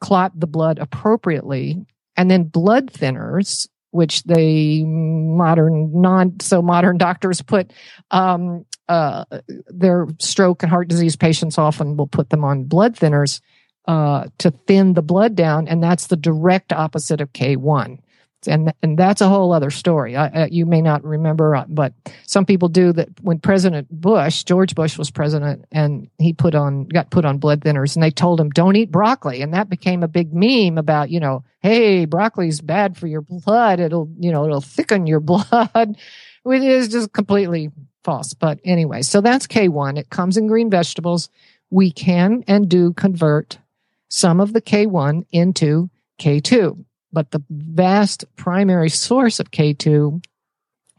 clot 0.00 0.38
the 0.38 0.46
blood 0.46 0.78
appropriately, 0.78 1.84
and 2.16 2.30
then 2.30 2.44
blood 2.44 2.92
thinners 2.92 3.68
which 3.92 4.22
they 4.24 4.82
modern 4.84 6.00
non 6.00 6.40
so 6.40 6.62
modern 6.62 6.96
doctors 6.96 7.42
put 7.42 7.72
um, 8.10 8.64
uh, 8.88 9.24
their 9.68 10.06
stroke 10.18 10.62
and 10.62 10.70
heart 10.70 10.88
disease 10.88 11.14
patients 11.14 11.58
often 11.58 11.96
will 11.96 12.06
put 12.06 12.30
them 12.30 12.42
on 12.42 12.64
blood 12.64 12.96
thinners 12.96 13.40
uh, 13.86 14.26
to 14.38 14.50
thin 14.66 14.94
the 14.94 15.02
blood 15.02 15.34
down, 15.34 15.68
and 15.68 15.82
that's 15.82 16.08
the 16.08 16.16
direct 16.16 16.72
opposite 16.72 17.20
of 17.20 17.32
K1 17.32 17.98
and 18.46 18.72
and 18.82 18.98
that's 18.98 19.20
a 19.20 19.28
whole 19.28 19.52
other 19.52 19.70
story. 19.70 20.16
I, 20.16 20.46
you 20.46 20.66
may 20.66 20.82
not 20.82 21.04
remember, 21.04 21.54
uh, 21.54 21.64
but 21.68 21.92
some 22.26 22.44
people 22.44 22.68
do. 22.68 22.92
That 22.92 23.08
when 23.20 23.38
President 23.38 23.88
Bush, 23.90 24.44
George 24.44 24.74
Bush, 24.74 24.98
was 24.98 25.10
president, 25.10 25.64
and 25.70 26.08
he 26.18 26.32
put 26.32 26.54
on 26.54 26.86
got 26.86 27.10
put 27.10 27.24
on 27.24 27.38
blood 27.38 27.60
thinners, 27.60 27.94
and 27.94 28.02
they 28.02 28.10
told 28.10 28.40
him 28.40 28.50
don't 28.50 28.76
eat 28.76 28.90
broccoli, 28.90 29.42
and 29.42 29.54
that 29.54 29.68
became 29.68 30.02
a 30.02 30.08
big 30.08 30.32
meme 30.32 30.78
about 30.78 31.10
you 31.10 31.20
know, 31.20 31.44
hey, 31.60 32.04
broccoli's 32.04 32.60
bad 32.60 32.96
for 32.96 33.06
your 33.06 33.22
blood. 33.22 33.80
It'll 33.80 34.08
you 34.18 34.32
know 34.32 34.44
it'll 34.44 34.60
thicken 34.60 35.06
your 35.06 35.20
blood, 35.20 35.96
which 36.42 36.62
is 36.62 36.88
just 36.88 37.12
completely 37.12 37.70
false. 38.04 38.34
But 38.34 38.58
anyway, 38.64 39.02
so 39.02 39.20
that's 39.20 39.46
K 39.46 39.68
one. 39.68 39.96
It 39.96 40.10
comes 40.10 40.36
in 40.36 40.46
green 40.46 40.70
vegetables. 40.70 41.28
We 41.70 41.90
can 41.90 42.44
and 42.46 42.68
do 42.68 42.92
convert 42.92 43.58
some 44.12 44.40
of 44.40 44.52
the 44.52 44.60
K 44.60 44.84
one 44.84 45.24
into 45.32 45.88
K 46.18 46.38
two. 46.38 46.84
But 47.14 47.30
the 47.30 47.42
vast 47.48 48.24
primary 48.36 48.90
source 48.90 49.40
of 49.40 49.50
K2 49.50 50.22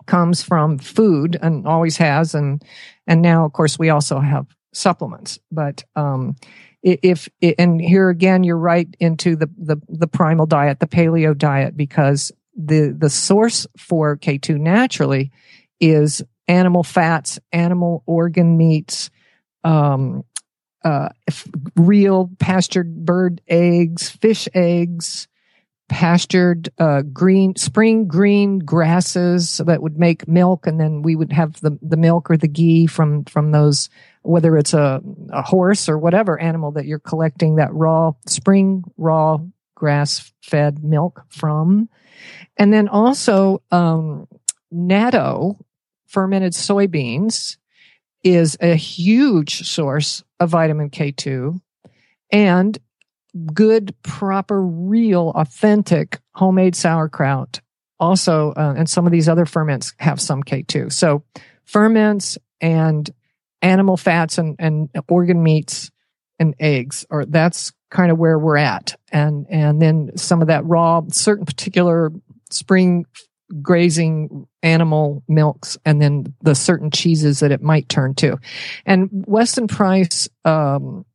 comes 0.06 0.44
from 0.44 0.80
food 0.80 1.38
and 1.42 1.68
always 1.68 1.98
has. 1.98 2.34
And 2.34 2.64
and 3.06 3.22
now 3.22 3.46
of 3.46 3.54
course 3.54 3.78
we 3.78 3.90
also 3.90 4.20
have 4.20 4.48
supplements. 4.74 5.40
But 5.52 5.84
um 5.96 6.36
if 6.82 7.30
and 7.60 7.80
here 7.80 8.10
again 8.10 8.44
you're 8.44 8.58
right 8.58 8.88
into 9.00 9.36
the 9.36 9.50
the 9.58 9.78
the 9.88 10.08
primal 10.08 10.48
diet 10.48 10.80
the 10.80 10.88
paleo 10.88 11.38
diet 11.38 11.78
because 11.78 12.32
the 12.56 12.96
the 12.98 13.12
source 13.12 13.68
for 13.78 14.18
K2 14.18 14.60
naturally 14.60 15.32
is 15.80 16.24
animal 16.48 16.84
fats 16.84 17.40
animal 17.52 18.04
organ 18.08 18.58
meats 18.58 19.10
um 19.64 20.26
uh 20.84 21.10
real 21.76 22.30
pastured 22.40 23.06
bird 23.06 23.42
eggs 23.48 24.10
fish 24.10 24.48
eggs 24.54 25.28
pastured 25.90 26.70
uh, 26.80 27.02
green 27.02 27.56
spring 27.56 28.08
green 28.08 28.58
grasses 28.58 29.58
that 29.66 29.82
would 29.82 30.00
make 30.00 30.28
milk 30.28 30.66
and 30.66 30.80
then 30.80 31.02
we 31.02 31.16
would 31.16 31.32
have 31.32 31.60
the, 31.62 31.78
the 31.82 31.98
milk 31.98 32.32
or 32.32 32.38
the 32.38 32.48
ghee 32.48 32.88
from 32.88 33.26
from 33.26 33.52
those 33.52 33.90
whether 34.24 34.58
it's 34.58 34.74
a, 34.74 35.02
a 35.32 35.42
horse 35.42 35.90
or 35.90 35.98
whatever 35.98 36.40
animal 36.40 36.72
that 36.72 36.86
you're 36.86 37.00
collecting 37.00 37.58
that 37.58 37.74
raw 37.74 38.12
spring 38.26 38.84
raw 38.98 39.38
grass 39.76 40.32
fed 40.42 40.82
milk 40.82 41.26
from. 41.28 41.90
And 42.56 42.72
then 42.72 42.88
also 42.88 43.62
um, 43.70 44.30
natto 44.74 45.58
fermented 46.08 46.54
soybeans 46.54 47.58
is 48.24 48.58
a 48.62 48.76
huge 48.76 49.68
source 49.68 50.24
of 50.44 50.50
vitamin 50.50 50.90
k2 50.90 51.60
and 52.32 52.78
good, 53.54 53.96
proper, 54.04 54.62
real, 54.62 55.32
authentic 55.36 56.20
homemade 56.34 56.76
sauerkraut. 56.76 57.62
Also, 58.00 58.52
uh, 58.52 58.74
and 58.78 58.90
some 58.90 59.06
of 59.06 59.12
these 59.12 59.30
other 59.30 59.46
ferments 59.46 59.94
have 59.98 60.20
some 60.20 60.44
K2. 60.44 60.92
So 60.92 61.24
ferments 61.64 62.38
and 62.60 63.10
animal 63.62 63.98
fats 63.98 64.38
and, 64.38 64.56
and 64.60 64.90
organ 65.08 65.42
meats 65.42 65.90
and 66.40 66.56
eggs, 66.60 67.06
or 67.10 67.26
that's 67.26 67.72
kind 67.90 68.12
of 68.12 68.18
where 68.18 68.38
we're 68.38 68.58
at. 68.58 68.96
And, 69.12 69.46
and 69.50 69.82
then 69.82 70.18
some 70.18 70.42
of 70.42 70.48
that 70.48 70.66
raw, 70.66 71.02
certain 71.10 71.46
particular 71.46 72.12
spring 72.50 73.06
grazing 73.62 74.48
animal 74.62 75.24
milks 75.28 75.78
and 75.86 76.02
then 76.02 76.34
the 76.42 76.56
certain 76.56 76.92
cheeses 76.92 77.40
that 77.40 77.52
it 77.52 77.62
might 77.62 77.90
turn 77.90 78.16
to. 78.16 78.40
And 78.86 79.10
Weston 79.28 79.68
Price, 79.68 80.30
um, 80.46 81.06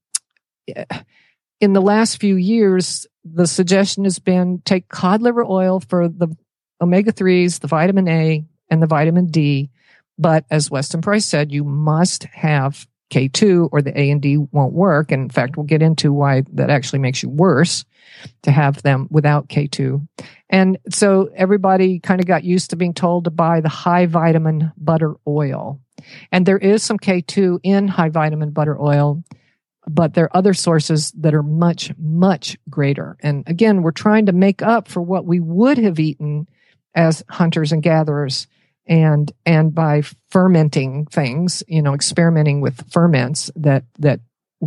in 1.60 1.72
the 1.72 1.82
last 1.82 2.20
few 2.20 2.36
years, 2.36 3.06
the 3.24 3.46
suggestion 3.46 4.04
has 4.04 4.18
been 4.18 4.62
take 4.64 4.88
cod 4.88 5.22
liver 5.22 5.44
oil 5.44 5.80
for 5.80 6.08
the 6.08 6.34
omega 6.80 7.12
3s, 7.12 7.60
the 7.60 7.66
vitamin 7.66 8.08
A, 8.08 8.44
and 8.70 8.82
the 8.82 8.86
vitamin 8.86 9.26
D. 9.26 9.70
But 10.18 10.44
as 10.50 10.70
Weston 10.70 11.00
Price 11.00 11.24
said, 11.24 11.52
you 11.52 11.64
must 11.64 12.24
have 12.24 12.86
K2 13.10 13.68
or 13.72 13.82
the 13.82 13.98
A 13.98 14.10
and 14.10 14.20
D 14.20 14.36
won't 14.36 14.72
work. 14.72 15.12
And 15.12 15.22
in 15.22 15.28
fact, 15.30 15.56
we'll 15.56 15.66
get 15.66 15.82
into 15.82 16.12
why 16.12 16.44
that 16.52 16.70
actually 16.70 16.98
makes 16.98 17.22
you 17.22 17.28
worse 17.28 17.84
to 18.42 18.50
have 18.50 18.82
them 18.82 19.08
without 19.10 19.48
K2. 19.48 20.06
And 20.50 20.78
so 20.90 21.30
everybody 21.34 22.00
kind 22.00 22.20
of 22.20 22.26
got 22.26 22.44
used 22.44 22.70
to 22.70 22.76
being 22.76 22.94
told 22.94 23.24
to 23.24 23.30
buy 23.30 23.60
the 23.60 23.68
high 23.68 24.06
vitamin 24.06 24.72
butter 24.76 25.14
oil. 25.26 25.80
And 26.32 26.46
there 26.46 26.58
is 26.58 26.82
some 26.82 26.98
K2 26.98 27.60
in 27.62 27.88
high 27.88 28.08
vitamin 28.08 28.50
butter 28.50 28.80
oil 28.80 29.22
but 29.88 30.14
there 30.14 30.26
are 30.26 30.36
other 30.36 30.54
sources 30.54 31.12
that 31.12 31.34
are 31.34 31.42
much, 31.42 31.92
much 31.98 32.56
greater. 32.68 33.16
And 33.20 33.44
again, 33.46 33.82
we're 33.82 33.90
trying 33.90 34.26
to 34.26 34.32
make 34.32 34.62
up 34.62 34.88
for 34.88 35.00
what 35.00 35.24
we 35.24 35.40
would 35.40 35.78
have 35.78 35.98
eaten 35.98 36.46
as 36.94 37.24
hunters 37.28 37.72
and 37.72 37.82
gatherers 37.82 38.46
and, 38.88 39.30
and 39.44 39.74
by 39.74 40.02
fermenting 40.30 41.06
things, 41.06 41.62
you 41.68 41.82
know, 41.82 41.94
experimenting 41.94 42.60
with 42.60 42.90
ferments 42.90 43.50
that, 43.54 43.84
that 43.98 44.20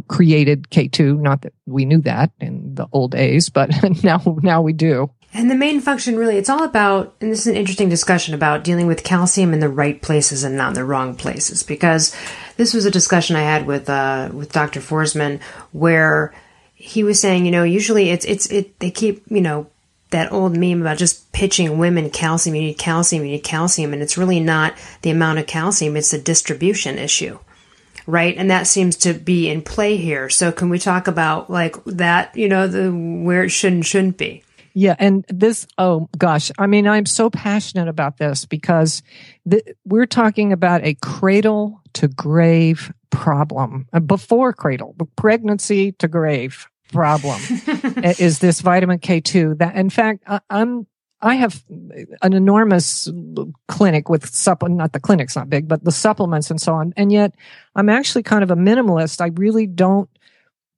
created 0.08 0.70
K2. 0.70 1.20
Not 1.20 1.42
that 1.42 1.54
we 1.66 1.86
knew 1.86 2.02
that 2.02 2.32
in 2.40 2.76
the 2.76 2.88
old 2.92 3.12
days, 3.12 3.50
but 3.50 3.72
now, 4.04 4.22
now 4.42 4.62
we 4.62 4.74
do. 4.74 5.10
And 5.34 5.50
the 5.50 5.56
main 5.56 5.80
function 5.80 6.18
really, 6.18 6.38
it's 6.38 6.50
all 6.50 6.64
about, 6.64 7.16
and 7.22 7.32
this 7.32 7.42
is 7.42 7.48
an 7.48 7.56
interesting 7.56 7.88
discussion 7.88 8.34
about 8.34 8.66
dealing 8.66 8.88
with 8.88 9.04
calcium 9.04 9.54
in 9.54 9.62
the 9.62 9.70
right 9.70 10.02
places 10.02 10.44
and 10.44 10.58
not 10.58 10.70
in 10.70 10.74
the 10.74 10.84
wrong 10.84 11.16
places. 11.16 11.64
Because 11.64 12.16
this 12.58 12.74
was 12.74 12.86
a 12.86 12.92
discussion 12.92 13.36
I 13.36 13.44
had 13.44 13.66
with, 13.66 13.90
uh, 13.90 14.30
with 14.34 14.52
Dr. 14.52 14.82
Forsman 14.82 15.42
where 15.72 16.34
he 16.74 17.04
was 17.04 17.20
saying, 17.20 17.46
you 17.46 17.52
know, 17.52 17.64
usually 17.64 18.10
it's, 18.10 18.26
it's, 18.26 18.48
it, 18.48 18.78
they 18.80 18.92
keep, 18.92 19.24
you 19.30 19.42
know, 19.42 19.68
that 20.12 20.32
old 20.32 20.56
meme 20.56 20.82
about 20.82 20.98
just 20.98 21.32
pitching 21.32 21.78
women 21.78 22.10
calcium, 22.10 22.56
you 22.56 22.62
need 22.62 22.78
calcium, 22.78 23.26
you 23.26 23.32
need 23.32 23.44
calcium. 23.44 23.94
And 23.94 24.02
it's 24.02 24.18
really 24.18 24.40
not 24.40 24.76
the 25.02 25.10
amount 25.10 25.40
of 25.40 25.48
calcium, 25.48 25.98
it's 25.98 26.14
a 26.14 26.22
distribution 26.22 26.98
issue 26.98 27.40
right? 28.08 28.36
And 28.38 28.50
that 28.50 28.68
seems 28.68 28.96
to 28.98 29.14
be 29.14 29.50
in 29.50 29.62
play 29.62 29.98
here. 29.98 30.30
So 30.30 30.52
can 30.52 30.70
we 30.70 30.80
talk 30.80 31.08
about 31.08 31.50
like 31.50 31.76
that, 31.86 32.36
you 32.36 32.48
know, 32.48 32.68
the 32.68 32.92
where 32.92 33.44
it 33.44 33.50
should 33.50 33.74
and 33.74 33.86
shouldn't 33.86 34.18
be? 34.18 34.44
Yeah. 34.74 34.96
And 35.00 35.26
this, 35.28 35.68
oh 35.78 36.10
gosh, 36.18 36.52
I 36.58 36.68
mean, 36.68 36.88
I'm 36.88 37.06
so 37.06 37.30
passionate 37.30 37.88
about 37.88 38.18
this 38.18 38.46
because 38.46 39.04
we're 39.86 40.06
talking 40.06 40.54
about 40.54 40.84
a 40.84 40.96
cradle 40.96 41.82
to 41.94 42.08
grave 42.08 42.94
problem 43.10 43.88
uh, 43.92 44.00
before 44.00 44.54
cradle, 44.54 44.96
pregnancy 45.18 45.92
to 45.94 46.08
grave 46.08 46.68
problem 46.92 47.40
is 48.20 48.40
this 48.40 48.62
vitamin 48.62 49.00
K2 49.00 49.58
that 49.60 49.76
in 49.76 49.90
fact, 49.90 50.24
I, 50.28 50.40
I'm, 50.50 50.88
I 51.22 51.36
have 51.36 51.64
an 51.70 52.34
enormous 52.34 53.08
clinic 53.68 54.10
with 54.10 54.28
supplement, 54.34 54.80
not 54.80 54.94
the 54.94 55.00
clinic's 55.00 55.36
not 55.36 55.50
big, 55.50 55.68
but 55.68 55.84
the 55.84 55.92
supplements 55.92 56.50
and 56.50 56.60
so 56.60 56.74
on. 56.74 56.94
And 56.98 57.12
yet 57.12 57.36
I'm 57.76 57.90
actually 57.90 58.24
kind 58.24 58.44
of 58.44 58.52
a 58.52 58.56
minimalist. 58.56 59.22
I 59.22 59.32
really 59.36 59.68
don't 59.68 60.10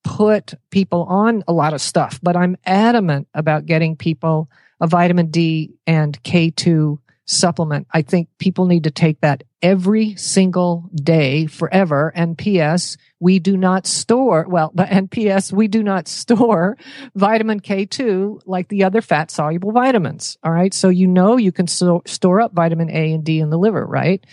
put 0.04 0.54
people 0.70 1.04
on 1.04 1.44
a 1.48 1.54
lot 1.54 1.74
of 1.74 1.82
stuff, 1.82 2.20
but 2.22 2.36
I'm 2.36 2.58
adamant 2.66 3.28
about 3.34 3.66
getting 3.66 3.96
people 3.96 4.50
a 4.82 4.88
vitamin 4.88 5.32
D 5.32 5.72
and 5.88 6.22
K2 6.24 6.98
supplement. 7.26 7.88
I 7.92 8.02
think 8.02 8.28
people 8.38 8.66
need 8.66 8.84
to 8.84 8.92
take 8.92 9.22
that 9.22 9.44
every 9.64 10.16
single 10.16 10.90
day 10.94 11.48
forever. 11.48 12.12
And 12.14 12.38
P.S. 12.38 12.98
We 13.20 13.40
do 13.40 13.56
not 13.56 13.88
store, 13.88 14.46
well, 14.48 14.74
and 14.78 15.10
P.S. 15.10 15.54
We 15.54 15.70
do 15.70 15.82
not 15.82 16.10
store 16.10 16.78
vitamin 17.16 17.62
K2 17.62 18.42
like 18.46 18.68
the 18.68 18.84
other 18.84 19.02
fat 19.02 19.32
soluble 19.32 19.72
vitamins. 19.72 20.38
All 20.44 20.52
right. 20.52 20.74
So 20.74 20.90
you 20.90 21.08
know 21.08 21.38
you 21.38 21.54
can 21.54 21.68
so, 21.68 22.04
store 22.06 22.42
up 22.42 22.54
vitamin 22.54 22.92
A 22.92 23.14
and 23.14 23.24
D 23.24 23.40
in 23.40 23.50
the 23.50 23.58
liver, 23.58 23.86
right? 23.86 24.24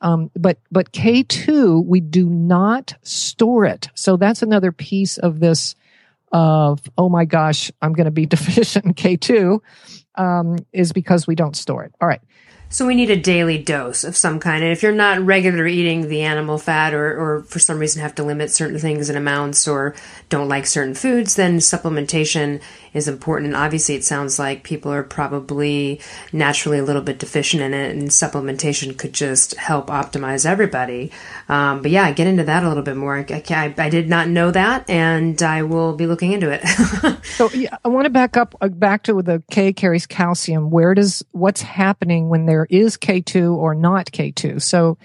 Um, 0.00 0.30
but 0.34 0.58
but 0.72 0.92
K2 0.92 1.84
we 1.84 2.00
do 2.00 2.28
not 2.28 2.94
store 3.02 3.66
it. 3.66 3.90
So 3.94 4.16
that's 4.16 4.42
another 4.42 4.72
piece 4.72 5.18
of 5.18 5.40
this 5.40 5.74
of 6.32 6.80
oh 6.96 7.10
my 7.10 7.26
gosh, 7.26 7.70
I'm 7.82 7.92
going 7.92 8.06
to 8.06 8.10
be 8.10 8.24
deficient 8.26 8.86
in 8.86 8.94
K2 8.94 9.60
um, 10.14 10.56
is 10.72 10.92
because 10.92 11.26
we 11.26 11.34
don't 11.34 11.56
store 11.56 11.84
it. 11.84 11.94
All 12.00 12.08
right. 12.08 12.22
So 12.72 12.86
we 12.86 12.94
need 12.94 13.10
a 13.10 13.16
daily 13.16 13.58
dose 13.58 14.04
of 14.04 14.16
some 14.16 14.38
kind. 14.38 14.62
And 14.62 14.72
if 14.72 14.84
you're 14.84 14.92
not 14.92 15.18
regular 15.18 15.66
eating 15.66 16.06
the 16.06 16.22
animal 16.22 16.56
fat 16.56 16.94
or, 16.94 17.18
or 17.18 17.42
for 17.42 17.58
some 17.58 17.80
reason 17.80 18.00
have 18.00 18.14
to 18.14 18.22
limit 18.22 18.52
certain 18.52 18.78
things 18.78 19.10
in 19.10 19.16
amounts 19.16 19.66
or 19.66 19.96
don't 20.28 20.46
like 20.48 20.68
certain 20.68 20.94
foods, 20.94 21.34
then 21.34 21.58
supplementation 21.58 22.62
is 22.92 23.08
important. 23.08 23.48
And 23.48 23.56
obviously 23.56 23.94
it 23.94 24.04
sounds 24.04 24.38
like 24.38 24.64
people 24.64 24.92
are 24.92 25.02
probably 25.02 26.00
naturally 26.32 26.78
a 26.78 26.82
little 26.82 27.02
bit 27.02 27.18
deficient 27.18 27.62
in 27.62 27.74
it 27.74 27.94
and 27.94 28.08
supplementation 28.08 28.96
could 28.96 29.12
just 29.12 29.54
help 29.56 29.88
optimize 29.88 30.44
everybody. 30.44 31.10
Um, 31.48 31.82
but 31.82 31.90
yeah, 31.90 32.10
get 32.12 32.26
into 32.26 32.44
that 32.44 32.64
a 32.64 32.68
little 32.68 32.82
bit 32.82 32.96
more. 32.96 33.18
I, 33.18 33.42
I, 33.50 33.74
I, 33.76 33.90
did 33.90 34.08
not 34.08 34.28
know 34.28 34.50
that 34.50 34.88
and 34.88 35.40
I 35.42 35.62
will 35.62 35.94
be 35.94 36.06
looking 36.06 36.32
into 36.32 36.50
it. 36.50 36.66
so 37.24 37.50
yeah, 37.50 37.76
I 37.84 37.88
want 37.88 38.06
to 38.06 38.10
back 38.10 38.36
up, 38.36 38.54
uh, 38.60 38.68
back 38.68 39.04
to 39.04 39.20
the 39.22 39.42
K 39.50 39.72
carries 39.72 40.06
calcium. 40.06 40.70
Where 40.70 40.94
does, 40.94 41.24
what's 41.32 41.62
happening 41.62 42.28
when 42.28 42.46
there 42.46 42.66
is 42.70 42.96
K2 42.96 43.54
or 43.54 43.74
not 43.74 44.06
K2? 44.06 44.62
So 44.62 44.98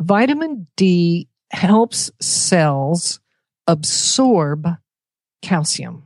vitamin 0.00 0.66
D 0.76 1.28
helps 1.50 2.10
cells 2.20 3.20
absorb 3.66 4.66
calcium. 5.42 6.04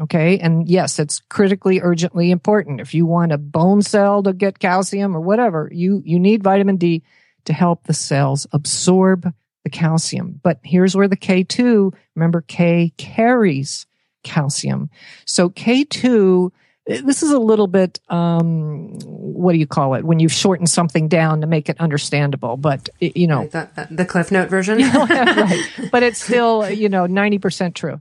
Okay. 0.00 0.38
And 0.38 0.68
yes, 0.68 0.98
it's 0.98 1.20
critically 1.28 1.80
urgently 1.80 2.30
important. 2.30 2.80
If 2.80 2.94
you 2.94 3.04
want 3.04 3.32
a 3.32 3.38
bone 3.38 3.82
cell 3.82 4.22
to 4.22 4.32
get 4.32 4.58
calcium 4.58 5.14
or 5.14 5.20
whatever, 5.20 5.68
you, 5.72 6.02
you 6.04 6.18
need 6.18 6.42
vitamin 6.42 6.76
D 6.76 7.02
to 7.44 7.52
help 7.52 7.84
the 7.84 7.94
cells 7.94 8.46
absorb 8.52 9.32
the 9.64 9.70
calcium. 9.70 10.40
But 10.42 10.60
here's 10.64 10.96
where 10.96 11.08
the 11.08 11.16
K2, 11.16 11.94
remember 12.14 12.40
K 12.42 12.92
carries 12.96 13.86
calcium. 14.24 14.88
So 15.26 15.50
K2, 15.50 16.50
this 16.86 17.22
is 17.22 17.30
a 17.30 17.38
little 17.38 17.66
bit, 17.66 18.00
um, 18.08 18.98
what 19.04 19.52
do 19.52 19.58
you 19.58 19.66
call 19.66 19.94
it? 19.94 20.04
When 20.04 20.20
you 20.20 20.28
shorten 20.28 20.66
something 20.66 21.06
down 21.08 21.42
to 21.42 21.46
make 21.46 21.68
it 21.68 21.78
understandable, 21.80 22.56
but 22.56 22.88
you 22.98 23.26
know, 23.26 23.46
the, 23.46 23.68
the 23.90 24.04
Cliff 24.04 24.32
Note 24.32 24.48
version. 24.48 24.78
right. 24.94 25.70
But 25.92 26.02
it's 26.02 26.22
still, 26.22 26.68
you 26.70 26.88
know, 26.88 27.06
90% 27.06 27.74
true 27.74 28.00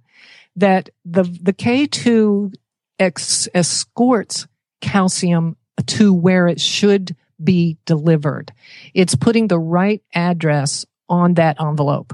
that 0.55 0.89
the, 1.05 1.23
the 1.23 1.53
K2 1.53 2.53
ex- 2.99 3.47
escorts 3.53 4.47
calcium 4.81 5.55
to 5.87 6.13
where 6.13 6.47
it 6.47 6.59
should 6.59 7.15
be 7.43 7.77
delivered. 7.85 8.53
It's 8.93 9.15
putting 9.15 9.47
the 9.47 9.59
right 9.59 10.01
address 10.13 10.85
on 11.09 11.35
that 11.35 11.59
envelope. 11.59 12.13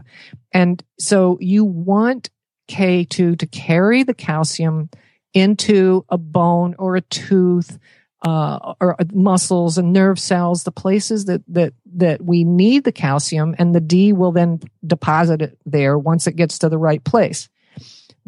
And 0.51 0.83
so 0.99 1.37
you 1.39 1.65
want 1.65 2.29
K2 2.69 3.39
to 3.39 3.47
carry 3.47 4.03
the 4.03 4.13
calcium 4.13 4.89
into 5.33 6.05
a 6.09 6.17
bone 6.17 6.75
or 6.79 6.95
a 6.95 7.01
tooth, 7.01 7.77
uh, 8.23 8.73
or 8.81 8.95
muscles 9.13 9.77
and 9.77 9.93
nerve 9.93 10.19
cells, 10.19 10.63
the 10.63 10.71
places 10.71 11.25
that, 11.25 11.43
that, 11.47 11.73
that 11.95 12.23
we 12.23 12.43
need 12.43 12.83
the 12.83 12.91
calcium 12.91 13.55
and 13.59 13.75
the 13.75 13.79
D 13.79 14.13
will 14.13 14.31
then 14.31 14.59
deposit 14.85 15.41
it 15.41 15.57
there 15.65 15.97
once 15.97 16.25
it 16.25 16.35
gets 16.35 16.59
to 16.59 16.69
the 16.69 16.77
right 16.77 17.03
place. 17.03 17.49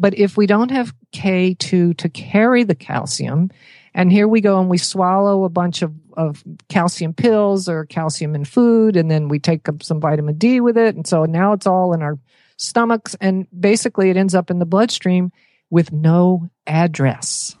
But 0.00 0.18
if 0.18 0.36
we 0.36 0.46
don't 0.46 0.70
have 0.70 0.94
K2 1.12 1.96
to 1.98 2.08
carry 2.08 2.64
the 2.64 2.74
calcium, 2.74 3.50
and 3.92 4.10
here 4.10 4.26
we 4.26 4.40
go 4.40 4.58
and 4.58 4.70
we 4.70 4.78
swallow 4.78 5.44
a 5.44 5.50
bunch 5.50 5.82
of, 5.82 5.92
of 6.14 6.42
calcium 6.68 7.12
pills 7.12 7.68
or 7.68 7.84
calcium 7.84 8.34
in 8.34 8.46
food, 8.46 8.96
and 8.96 9.10
then 9.10 9.28
we 9.28 9.38
take 9.38 9.68
up 9.68 9.82
some 9.82 10.00
vitamin 10.00 10.38
D 10.38 10.60
with 10.60 10.78
it. 10.78 10.96
And 10.96 11.06
so 11.06 11.26
now 11.26 11.52
it's 11.52 11.66
all 11.66 11.92
in 11.92 12.00
our 12.00 12.18
stomachs, 12.56 13.14
and 13.20 13.46
basically 13.58 14.08
it 14.08 14.16
ends 14.16 14.34
up 14.34 14.50
in 14.50 14.58
the 14.58 14.66
bloodstream 14.66 15.32
with 15.68 15.92
no 15.92 16.50
address. 16.66 17.56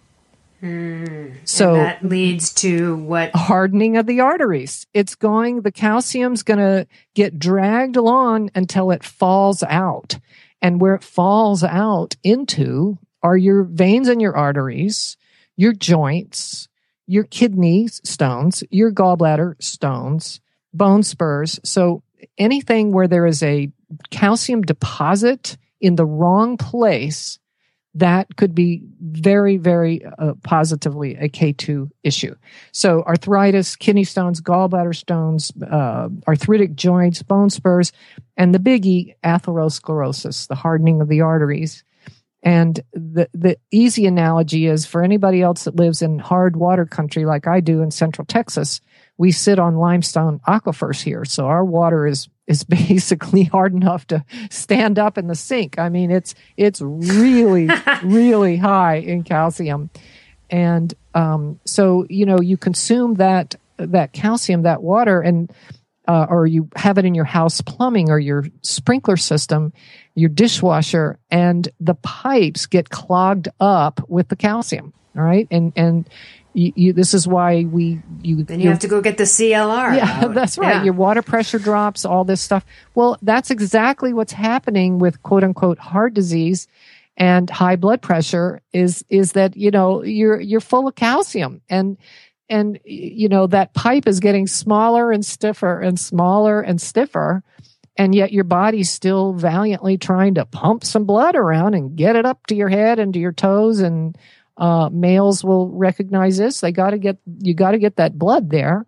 Hmm. 0.60 1.28
So 1.44 1.74
that 1.74 2.04
leads 2.04 2.52
to 2.54 2.96
what? 2.96 3.34
Hardening 3.34 3.96
of 3.96 4.06
the 4.06 4.20
arteries. 4.20 4.86
It's 4.92 5.14
going, 5.14 5.62
the 5.62 5.72
calcium's 5.72 6.42
going 6.42 6.58
to 6.58 6.86
get 7.14 7.38
dragged 7.38 7.96
along 7.96 8.50
until 8.54 8.90
it 8.90 9.02
falls 9.02 9.62
out. 9.62 10.18
And 10.62 10.80
where 10.80 10.94
it 10.94 11.04
falls 11.04 11.64
out 11.64 12.16
into 12.22 12.98
are 13.22 13.36
your 13.36 13.64
veins 13.64 14.08
and 14.08 14.20
your 14.20 14.36
arteries, 14.36 15.16
your 15.56 15.72
joints, 15.72 16.68
your 17.06 17.24
kidney 17.24 17.88
stones, 17.88 18.62
your 18.70 18.92
gallbladder 18.92 19.60
stones, 19.62 20.40
bone 20.72 21.02
spurs. 21.02 21.58
So 21.64 22.02
anything 22.38 22.92
where 22.92 23.08
there 23.08 23.26
is 23.26 23.42
a 23.42 23.70
calcium 24.10 24.62
deposit 24.62 25.56
in 25.80 25.96
the 25.96 26.06
wrong 26.06 26.56
place, 26.56 27.38
that 27.94 28.36
could 28.36 28.54
be 28.54 28.82
very, 29.00 29.56
very 29.56 30.04
uh, 30.18 30.34
positively 30.42 31.16
a 31.16 31.28
K2 31.28 31.90
issue. 32.04 32.34
So 32.72 33.02
arthritis, 33.02 33.74
kidney 33.74 34.04
stones, 34.04 34.40
gallbladder 34.40 34.94
stones, 34.94 35.52
uh, 35.62 36.08
arthritic 36.28 36.74
joints, 36.76 37.22
bone 37.22 37.50
spurs, 37.50 37.92
and 38.36 38.54
the 38.54 38.58
biggie, 38.58 39.14
atherosclerosis, 39.24 40.46
the 40.46 40.54
hardening 40.54 41.00
of 41.00 41.08
the 41.08 41.20
arteries. 41.20 41.82
And 42.42 42.80
the, 42.92 43.28
the 43.34 43.58
easy 43.70 44.06
analogy 44.06 44.66
is 44.66 44.86
for 44.86 45.02
anybody 45.02 45.42
else 45.42 45.64
that 45.64 45.76
lives 45.76 46.00
in 46.00 46.18
hard 46.18 46.56
water 46.56 46.86
country 46.86 47.26
like 47.26 47.46
I 47.46 47.60
do 47.60 47.82
in 47.82 47.90
central 47.90 48.24
Texas, 48.24 48.80
we 49.20 49.32
sit 49.32 49.58
on 49.58 49.76
limestone 49.76 50.40
aquifers 50.48 51.02
here. 51.02 51.26
So 51.26 51.44
our 51.44 51.62
water 51.62 52.06
is, 52.06 52.30
is 52.46 52.64
basically 52.88 53.44
hard 53.44 53.74
enough 53.74 54.06
to 54.06 54.24
stand 54.48 54.98
up 54.98 55.18
in 55.18 55.26
the 55.26 55.34
sink. 55.34 55.78
I 55.78 55.90
mean, 55.90 56.10
it's, 56.10 56.34
it's 56.56 56.80
really, 56.80 57.68
really 58.02 58.56
high 58.56 58.94
in 58.94 59.22
calcium. 59.22 59.90
And, 60.48 60.94
um, 61.14 61.60
so, 61.66 62.06
you 62.08 62.24
know, 62.24 62.40
you 62.40 62.56
consume 62.56 63.16
that, 63.16 63.56
that 63.76 64.14
calcium, 64.14 64.62
that 64.62 64.82
water, 64.82 65.20
and 65.20 65.52
uh, 66.08 66.26
or 66.30 66.46
you 66.46 66.70
have 66.74 66.96
it 66.96 67.04
in 67.04 67.14
your 67.14 67.26
house 67.26 67.60
plumbing 67.60 68.08
or 68.08 68.18
your 68.18 68.46
sprinkler 68.62 69.18
system, 69.18 69.70
your 70.14 70.30
dishwasher, 70.30 71.18
and 71.30 71.68
the 71.78 71.94
pipes 71.94 72.64
get 72.64 72.88
clogged 72.88 73.48
up 73.60 74.00
with 74.08 74.28
the 74.28 74.34
calcium. 74.34 74.94
All 75.16 75.22
right, 75.22 75.46
and 75.50 75.72
and 75.76 76.08
you, 76.52 76.72
you, 76.74 76.92
this 76.92 77.14
is 77.14 77.28
why 77.28 77.64
we 77.64 78.02
you 78.22 78.42
then 78.42 78.60
you 78.60 78.68
have 78.70 78.80
to 78.80 78.88
go 78.88 79.00
get 79.00 79.18
the 79.18 79.24
CLR. 79.24 79.96
Yeah, 79.96 80.20
out. 80.24 80.34
that's 80.34 80.58
right. 80.58 80.76
Yeah. 80.76 80.84
Your 80.84 80.94
water 80.94 81.22
pressure 81.22 81.58
drops, 81.58 82.04
all 82.04 82.24
this 82.24 82.40
stuff. 82.40 82.64
Well, 82.94 83.18
that's 83.22 83.50
exactly 83.50 84.12
what's 84.12 84.32
happening 84.32 84.98
with 84.98 85.22
quote 85.22 85.44
unquote 85.44 85.78
heart 85.78 86.14
disease 86.14 86.66
and 87.16 87.50
high 87.50 87.76
blood 87.76 88.02
pressure 88.02 88.62
is 88.72 89.04
is 89.08 89.32
that 89.32 89.56
you 89.56 89.70
know 89.70 90.02
you're 90.02 90.40
you're 90.40 90.60
full 90.60 90.88
of 90.88 90.94
calcium 90.94 91.60
and 91.68 91.98
and 92.48 92.80
you 92.84 93.28
know 93.28 93.46
that 93.46 93.74
pipe 93.74 94.06
is 94.06 94.20
getting 94.20 94.46
smaller 94.46 95.12
and 95.12 95.24
stiffer 95.24 95.80
and 95.80 96.00
smaller 96.00 96.60
and 96.60 96.80
stiffer 96.80 97.42
and 97.96 98.14
yet 98.14 98.32
your 98.32 98.44
body's 98.44 98.90
still 98.90 99.34
valiantly 99.34 99.98
trying 99.98 100.34
to 100.34 100.46
pump 100.46 100.82
some 100.82 101.04
blood 101.04 101.36
around 101.36 101.74
and 101.74 101.96
get 101.96 102.16
it 102.16 102.24
up 102.24 102.46
to 102.46 102.54
your 102.54 102.70
head 102.70 102.98
and 102.98 103.12
to 103.12 103.20
your 103.20 103.32
toes 103.32 103.80
and 103.80 104.16
uh, 104.56 104.88
males 104.92 105.44
will 105.44 105.68
recognize 105.70 106.38
this. 106.38 106.60
They 106.60 106.72
got 106.72 106.90
to 106.90 106.98
get 106.98 107.18
you 107.38 107.54
got 107.54 107.72
to 107.72 107.78
get 107.78 107.96
that 107.96 108.18
blood 108.18 108.50
there. 108.50 108.86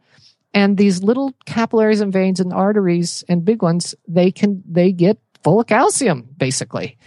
And 0.55 0.77
these 0.77 1.03
little 1.03 1.33
capillaries 1.47 2.01
and 2.01 2.13
veins 2.13 2.39
and 2.39 2.53
arteries 2.53 3.25
and 3.29 3.45
big 3.45 3.63
ones 3.63 3.95
they 4.07 4.31
can 4.31 4.63
they 4.69 4.93
get 4.93 5.19
full 5.43 5.61
of 5.61 5.67
calcium 5.67 6.29
basically 6.37 6.99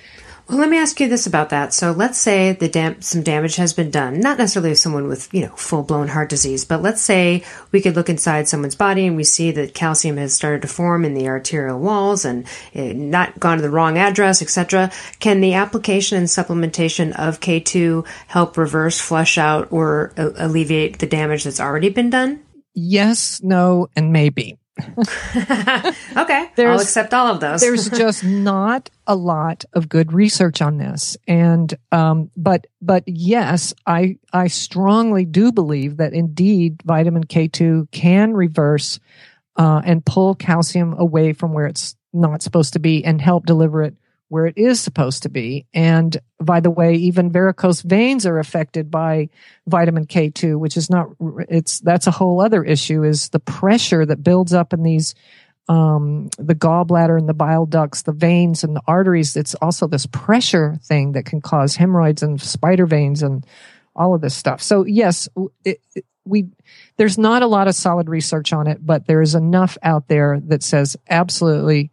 Well, 0.48 0.60
let 0.60 0.70
me 0.70 0.78
ask 0.78 1.00
you 1.00 1.08
this 1.08 1.26
about 1.26 1.50
that. 1.50 1.74
So, 1.74 1.92
let's 1.92 2.20
say 2.20 2.52
the 2.52 2.68
dam- 2.68 3.02
some 3.02 3.24
damage 3.24 3.56
has 3.56 3.74
been 3.74 3.90
done, 3.90 4.20
not 4.20 4.38
necessarily 4.38 4.76
someone 4.76 5.08
with 5.08 5.28
you 5.34 5.42
know 5.42 5.56
full 5.56 5.82
blown 5.82 6.08
heart 6.08 6.30
disease, 6.30 6.66
but 6.66 6.84
let's 6.84 7.02
say 7.02 7.44
we 7.72 7.82
could 7.82 7.96
look 7.96 8.10
inside 8.10 8.48
someone's 8.48 8.76
body 8.76 9.08
and 9.08 9.16
we 9.16 9.24
see 9.24 9.50
that 9.52 9.74
calcium 9.74 10.18
has 10.18 10.36
started 10.36 10.62
to 10.62 10.68
form 10.68 11.04
in 11.04 11.16
the 11.16 11.28
arterial 11.28 11.80
walls 11.80 12.26
and 12.26 12.46
not 12.76 13.40
gone 13.40 13.58
to 13.58 13.64
the 13.64 13.72
wrong 13.72 13.98
address, 13.98 14.44
etc. 14.44 14.92
Can 15.20 15.42
the 15.42 15.56
application 15.56 16.20
and 16.20 16.28
supplementation 16.28 17.12
of 17.18 17.40
K 17.40 17.60
two 17.60 18.06
help 18.28 18.56
reverse, 18.56 19.00
flush 19.00 19.40
out, 19.40 19.72
or 19.72 20.14
alleviate 20.16 21.00
the 21.00 21.08
damage 21.08 21.44
that's 21.44 21.60
already 21.60 21.90
been 21.90 22.12
done? 22.12 22.44
Yes, 22.76 23.42
no, 23.42 23.88
and 23.96 24.12
maybe. 24.14 24.60
okay, 26.18 26.50
there's, 26.56 26.70
I'll 26.70 26.82
accept 26.82 27.14
all 27.14 27.28
of 27.28 27.40
those. 27.40 27.62
there's 27.62 27.90
just 27.98 28.24
not 28.24 28.90
a 29.08 29.16
lot 29.16 29.64
of 29.74 29.88
good 29.88 30.12
research 30.12 30.62
on 30.62 30.78
this, 30.78 31.16
and 31.28 31.74
um, 31.92 32.30
but 32.36 32.68
but 32.82 33.04
yes, 33.08 33.74
I 33.86 34.18
I 34.34 34.48
strongly 34.48 35.24
do 35.24 35.52
believe 35.52 35.98
that 35.98 36.14
indeed 36.14 36.82
vitamin 36.84 37.24
K 37.24 37.48
two 37.48 37.88
can 37.92 38.34
reverse 38.34 39.00
uh, 39.56 39.82
and 39.86 40.06
pull 40.06 40.36
calcium 40.36 40.94
away 40.98 41.32
from 41.32 41.54
where 41.54 41.68
it's 41.68 41.96
not 42.12 42.42
supposed 42.42 42.74
to 42.74 42.80
be 42.80 43.04
and 43.04 43.22
help 43.22 43.46
deliver 43.46 43.82
it 43.84 43.96
where 44.30 44.48
it 44.48 44.58
is 44.58 44.80
supposed 44.80 45.24
to 45.24 45.30
be. 45.30 45.66
And 45.74 46.18
by 46.40 46.60
the 46.60 46.72
way, 46.72 46.96
even 46.96 47.32
varicose 47.32 47.82
veins 47.82 48.26
are 48.26 48.40
affected 48.40 48.90
by 48.90 49.30
vitamin 49.68 50.08
K2, 50.08 50.58
which 50.58 50.78
is 50.78 50.90
not, 50.90 51.10
it's, 51.50 51.80
that's 51.80 52.08
a 52.08 52.12
whole 52.12 52.42
other 52.42 52.64
issue 52.64 53.04
is 53.04 53.30
the 53.30 53.40
pressure 53.40 54.06
that 54.06 54.24
builds 54.24 54.54
up 54.54 54.74
in 54.74 54.84
these, 54.84 55.14
um, 55.70 56.30
the 56.38 56.56
gallbladder 56.56 57.18
and 57.18 57.30
the 57.30 57.34
bile 57.34 57.66
ducts, 57.66 58.02
the 58.02 58.12
veins 58.12 58.64
and 58.64 58.76
the 58.76 58.82
arteries. 58.88 59.36
It's 59.36 59.56
also 59.56 59.88
this 59.88 60.08
pressure 60.08 60.80
thing 60.84 61.14
that 61.14 61.26
can 61.26 61.42
cause 61.42 61.76
hemorrhoids 61.76 62.24
and 62.24 62.42
spider 62.42 62.86
veins 62.86 63.22
and 63.22 63.46
all 63.96 64.16
of 64.16 64.22
this 64.22 64.36
stuff. 64.36 64.62
So 64.62 64.86
yes, 64.86 65.30
it, 65.64 65.82
it, 65.96 66.06
we, 66.26 66.48
there's 66.98 67.18
not 67.18 67.44
a 67.44 67.48
lot 67.48 67.68
of 67.68 67.76
solid 67.76 68.10
research 68.10 68.52
on 68.52 68.68
it, 68.68 68.84
but 68.84 69.06
there 69.06 69.22
is 69.22 69.36
enough 69.36 69.78
out 69.84 70.08
there 70.08 70.40
that 70.48 70.64
says 70.64 70.98
absolutely 71.10 71.92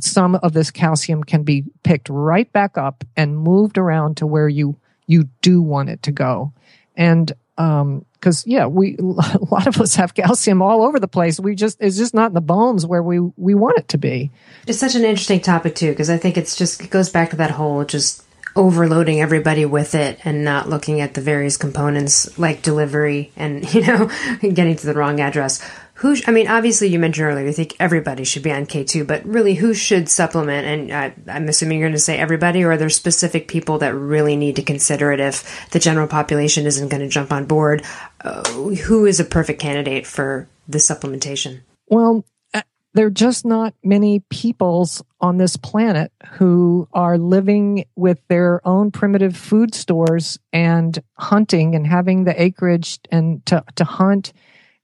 some 0.00 0.34
of 0.36 0.52
this 0.52 0.70
calcium 0.70 1.24
can 1.24 1.42
be 1.42 1.64
picked 1.82 2.08
right 2.08 2.50
back 2.52 2.78
up 2.78 3.04
and 3.16 3.38
moved 3.38 3.78
around 3.78 4.18
to 4.18 4.26
where 4.26 4.48
you 4.48 4.76
you 5.06 5.28
do 5.42 5.62
want 5.62 5.88
it 5.88 6.02
to 6.04 6.12
go. 6.12 6.52
And 6.96 7.32
um 7.56 8.04
because 8.14 8.46
yeah 8.46 8.66
we 8.66 8.96
a 8.98 9.02
lot 9.50 9.66
of 9.66 9.80
us 9.80 9.94
have 9.96 10.14
calcium 10.14 10.62
all 10.62 10.82
over 10.82 11.00
the 11.00 11.08
place. 11.08 11.40
We 11.40 11.54
just 11.54 11.78
it's 11.80 11.96
just 11.96 12.14
not 12.14 12.30
in 12.30 12.34
the 12.34 12.40
bones 12.40 12.86
where 12.86 13.02
we 13.02 13.20
we 13.20 13.54
want 13.54 13.78
it 13.78 13.88
to 13.88 13.98
be. 13.98 14.30
It's 14.66 14.78
such 14.78 14.94
an 14.94 15.04
interesting 15.04 15.40
topic 15.40 15.74
too 15.74 15.90
because 15.90 16.10
i 16.10 16.16
think 16.16 16.36
it's 16.36 16.56
just 16.56 16.82
it 16.82 16.90
goes 16.90 17.10
back 17.10 17.30
to 17.30 17.36
that 17.36 17.52
whole 17.52 17.84
just 17.84 18.24
overloading 18.56 19.20
everybody 19.20 19.64
with 19.64 19.94
it 19.94 20.18
and 20.24 20.44
not 20.44 20.68
looking 20.68 21.00
at 21.00 21.14
the 21.14 21.20
various 21.20 21.56
components 21.56 22.36
like 22.38 22.60
delivery 22.60 23.30
and 23.36 23.72
you 23.74 23.80
know 23.86 24.10
getting 24.40 24.76
to 24.76 24.86
the 24.86 24.94
wrong 24.94 25.20
address 25.20 25.64
who 25.98 26.16
i 26.26 26.30
mean 26.30 26.48
obviously 26.48 26.88
you 26.88 26.98
mentioned 26.98 27.26
earlier 27.26 27.46
you 27.46 27.52
think 27.52 27.74
everybody 27.78 28.24
should 28.24 28.42
be 28.42 28.52
on 28.52 28.66
k2 28.66 29.06
but 29.06 29.24
really 29.24 29.54
who 29.54 29.74
should 29.74 30.08
supplement? 30.08 30.66
And 30.66 30.92
I, 30.92 31.14
i'm 31.32 31.48
assuming 31.48 31.78
you're 31.78 31.88
going 31.88 31.96
to 31.96 32.00
say 32.00 32.18
everybody 32.18 32.62
or 32.62 32.72
are 32.72 32.76
there 32.76 32.88
specific 32.88 33.48
people 33.48 33.78
that 33.78 33.94
really 33.94 34.36
need 34.36 34.56
to 34.56 34.62
consider 34.62 35.12
it 35.12 35.20
if 35.20 35.70
the 35.70 35.78
general 35.78 36.08
population 36.08 36.66
isn't 36.66 36.88
going 36.88 37.02
to 37.02 37.08
jump 37.08 37.32
on 37.32 37.46
board? 37.46 37.84
Uh, 38.20 38.42
who 38.48 39.06
is 39.06 39.20
a 39.20 39.24
perfect 39.24 39.60
candidate 39.60 40.06
for 40.06 40.48
the 40.68 40.78
supplementation? 40.78 41.60
Well 41.88 42.24
uh, 42.54 42.62
there 42.94 43.06
are 43.06 43.10
just 43.10 43.44
not 43.44 43.74
many 43.82 44.20
peoples 44.30 45.02
on 45.20 45.36
this 45.36 45.56
planet 45.56 46.12
who 46.32 46.88
are 46.92 47.18
living 47.18 47.84
with 47.96 48.20
their 48.28 48.66
own 48.66 48.90
primitive 48.90 49.36
food 49.36 49.74
stores 49.74 50.38
and 50.52 50.98
hunting 51.14 51.74
and 51.74 51.86
having 51.86 52.24
the 52.24 52.40
acreage 52.40 53.00
and 53.10 53.44
to, 53.46 53.64
to 53.76 53.84
hunt 53.84 54.32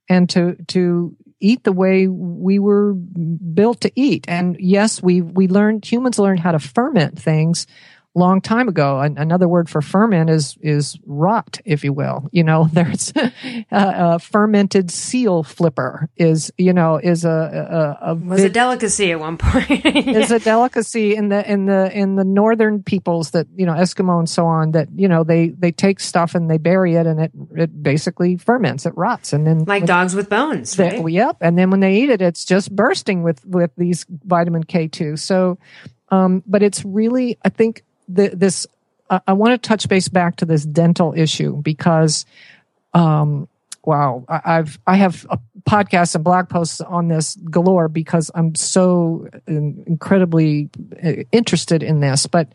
and 0.09 0.29
to 0.31 0.55
to 0.67 1.15
eat 1.39 1.63
the 1.63 1.71
way 1.71 2.07
we 2.07 2.59
were 2.59 2.93
built 2.93 3.81
to 3.81 3.91
eat. 3.95 4.25
And 4.27 4.57
yes, 4.59 5.01
we 5.01 5.21
we 5.21 5.47
learned 5.47 5.85
humans 5.85 6.19
learned 6.19 6.39
how 6.39 6.51
to 6.51 6.59
ferment 6.59 7.19
things 7.19 7.67
long 8.15 8.41
time 8.41 8.67
ago. 8.67 8.99
another 9.01 9.47
word 9.47 9.69
for 9.69 9.81
ferment 9.81 10.29
is 10.29 10.57
is 10.61 10.97
rot, 11.05 11.59
if 11.65 11.83
you 11.83 11.93
will. 11.93 12.27
You 12.31 12.43
know, 12.43 12.67
there's 12.73 13.11
a, 13.15 13.31
a 13.71 14.19
fermented 14.19 14.89
seal 14.89 15.43
flipper 15.43 16.09
is 16.15 16.51
you 16.57 16.73
know 16.73 16.97
is 16.97 17.25
a, 17.25 17.97
a, 18.01 18.11
a 18.11 18.15
was 18.15 18.41
bit, 18.41 18.51
a 18.51 18.53
delicacy 18.53 19.11
at 19.11 19.19
one 19.19 19.37
point. 19.37 19.85
is 19.85 20.31
a 20.31 20.39
delicacy 20.39 21.15
in 21.15 21.29
the 21.29 21.49
in 21.49 21.65
the 21.65 21.91
in 21.91 22.15
the 22.15 22.23
northern 22.23 22.81
peoples 22.81 23.31
that 23.31 23.47
you 23.55 23.65
know 23.65 23.73
Eskimo 23.73 24.17
and 24.19 24.29
so 24.29 24.45
on 24.45 24.71
that 24.71 24.87
you 24.95 25.07
know 25.07 25.23
they 25.23 25.49
they 25.49 25.71
take 25.71 25.99
stuff 25.99 26.35
and 26.35 26.49
they 26.49 26.57
bury 26.57 26.95
it 26.95 27.05
and 27.05 27.19
it 27.19 27.31
it 27.55 27.83
basically 27.83 28.37
ferments, 28.37 28.85
it 28.85 28.93
rots, 28.95 29.33
and 29.33 29.45
then 29.45 29.65
like 29.65 29.85
dogs 29.85 30.15
with 30.15 30.29
bones. 30.29 30.75
They, 30.75 30.99
right? 30.99 31.11
Yep, 31.11 31.37
and 31.41 31.57
then 31.57 31.69
when 31.69 31.81
they 31.81 31.97
eat 31.97 32.09
it, 32.09 32.21
it's 32.21 32.45
just 32.45 32.73
bursting 32.73 33.23
with 33.23 33.45
with 33.45 33.71
these 33.77 34.05
vitamin 34.09 34.63
K 34.63 34.87
two. 34.87 35.17
So. 35.17 35.57
Um, 36.09 36.43
but 36.45 36.61
it's 36.61 36.85
really, 36.85 37.39
I 37.43 37.49
think 37.49 37.83
this 38.07 38.67
uh, 39.09 39.19
I 39.27 39.33
want 39.33 39.61
to 39.61 39.67
touch 39.67 39.87
base 39.87 40.07
back 40.07 40.37
to 40.37 40.45
this 40.45 40.65
dental 40.65 41.13
issue 41.15 41.61
because, 41.61 42.25
um, 42.93 43.47
wow, 43.83 44.25
I, 44.27 44.41
I've 44.45 44.79
I 44.87 44.95
have 44.95 45.25
a 45.29 45.39
podcast 45.67 46.15
and 46.15 46.23
blog 46.23 46.49
posts 46.49 46.81
on 46.81 47.07
this 47.07 47.35
galore 47.35 47.87
because 47.87 48.31
I'm 48.33 48.55
so 48.55 49.27
incredibly 49.47 50.69
uh, 51.03 51.23
interested 51.31 51.83
in 51.83 51.99
this. 51.99 52.25
But 52.25 52.49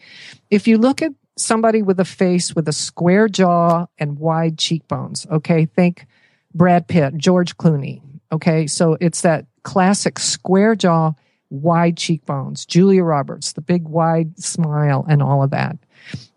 if 0.50 0.66
you 0.66 0.78
look 0.78 1.02
at 1.02 1.12
somebody 1.36 1.82
with 1.82 2.00
a 2.00 2.04
face 2.04 2.54
with 2.54 2.68
a 2.68 2.72
square 2.72 3.28
jaw 3.28 3.86
and 3.98 4.18
wide 4.18 4.58
cheekbones, 4.58 5.26
okay, 5.30 5.66
think 5.66 6.06
Brad 6.54 6.88
Pitt, 6.88 7.16
George 7.16 7.56
Clooney, 7.56 8.02
okay, 8.32 8.66
so 8.66 8.96
it's 9.00 9.20
that 9.22 9.46
classic 9.62 10.18
square 10.18 10.74
jaw 10.74 11.12
wide 11.50 11.96
cheekbones, 11.96 12.64
Julia 12.64 13.02
Roberts, 13.02 13.52
the 13.52 13.60
big 13.60 13.84
wide 13.84 14.38
smile 14.38 15.04
and 15.08 15.22
all 15.22 15.42
of 15.42 15.50
that. 15.50 15.76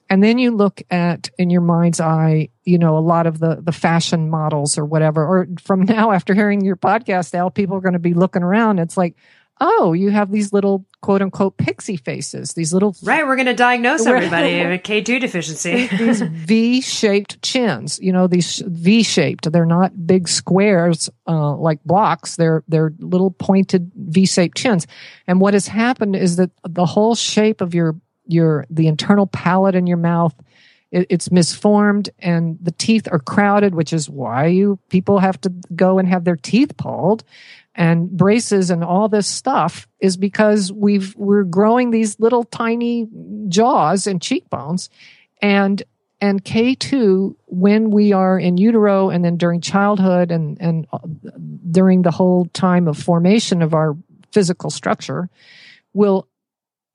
And 0.10 0.24
then 0.24 0.38
you 0.38 0.52
look 0.52 0.82
at 0.92 1.30
in 1.40 1.50
your 1.50 1.62
mind's 1.62 2.00
eye, 2.00 2.50
you 2.66 2.78
know, 2.78 2.98
a 2.98 3.00
lot 3.00 3.26
of 3.26 3.40
the 3.40 3.62
the 3.62 3.72
fashion 3.72 4.30
models 4.30 4.78
or 4.78 4.86
whatever. 4.86 5.26
Or 5.26 5.48
from 5.62 5.82
now, 5.86 6.12
after 6.12 6.34
hearing 6.34 6.62
your 6.64 6.76
podcast, 6.76 7.34
Elle, 7.34 7.50
people 7.50 7.78
are 7.78 7.82
going 7.82 7.94
to 7.94 8.00
be 8.00 8.14
looking 8.14 8.44
around. 8.44 8.80
It's 8.80 8.98
like, 8.98 9.16
oh, 9.62 9.94
you 9.94 10.10
have 10.10 10.32
these 10.32 10.52
little 10.52 10.86
quote 11.02 11.22
unquote 11.22 11.58
pixie 11.58 11.98
faces, 11.98 12.54
these 12.54 12.74
little. 12.74 12.96
Right. 13.04 13.26
We're 13.26 13.36
going 13.36 13.48
to 13.48 13.54
diagnose 13.54 14.06
everybody 14.06 14.66
with 14.66 14.82
K2 14.82 15.20
deficiency. 15.20 15.88
these 15.98 16.22
V 16.22 16.82
shaped 16.82 17.42
chins, 17.42 18.00
you 18.02 18.12
know, 18.12 18.28
these 18.28 18.64
V 18.66 19.04
shaped. 19.04 19.52
They're 19.52 19.66
not 19.66 20.08
big 20.08 20.28
squares, 20.28 21.10
uh, 21.28 21.56
like 21.56 21.84
blocks. 21.84 22.38
They're, 22.38 22.64
they're 22.68 22.94
little 23.00 23.32
pointed 23.32 23.92
V 23.96 24.26
shaped 24.26 24.58
chins. 24.58 24.88
And 25.28 25.42
what 25.42 25.54
has 25.54 25.68
happened 25.68 26.16
is 26.16 26.38
that 26.38 26.52
the 26.68 26.86
whole 26.86 27.16
shape 27.16 27.62
of 27.62 27.74
your, 27.74 27.96
your, 28.26 28.66
the 28.70 28.88
internal 28.88 29.28
palate 29.28 29.76
in 29.76 29.86
your 29.86 29.98
mouth, 29.98 30.34
it's 30.92 31.32
misformed 31.32 32.12
and 32.20 32.58
the 32.62 32.72
teeth 32.72 33.08
are 33.12 33.20
crowded, 33.20 33.74
which 33.74 33.92
is 33.94 34.10
why 34.10 34.46
you 34.46 34.78
people 34.90 35.18
have 35.18 35.42
to 35.42 35.50
go 35.76 35.98
and 35.98 36.08
have 36.08 36.24
their 36.24 36.36
teeth 36.36 36.78
pulled 36.78 37.24
and 37.76 38.10
braces 38.12 38.70
and 38.70 38.84
all 38.84 39.10
this 39.10 39.28
stuff 39.28 39.88
is 40.00 40.18
because 40.18 40.72
we've 40.72 41.16
we're 41.16 41.44
growing 41.44 41.92
these 41.92 42.20
little 42.20 42.44
tiny 42.44 43.08
jaws 43.48 44.06
and 44.08 44.22
cheekbones 44.22 44.90
and 45.42 45.84
and 46.22 46.44
K2 46.46 47.36
when 47.48 47.90
we 47.90 48.14
are 48.14 48.40
in 48.40 48.58
utero 48.58 49.10
and 49.10 49.26
then 49.26 49.38
during 49.38 49.60
childhood 49.60 50.32
and 50.32 50.58
and 50.62 50.88
uh, 50.94 51.00
during 51.72 52.04
the 52.04 52.12
whole 52.12 52.46
time 52.54 52.88
of 52.88 52.98
formation 52.98 53.62
of 53.62 53.74
our 53.74 53.98
physical 54.32 54.70
structure 54.70 55.30
will 55.94 56.28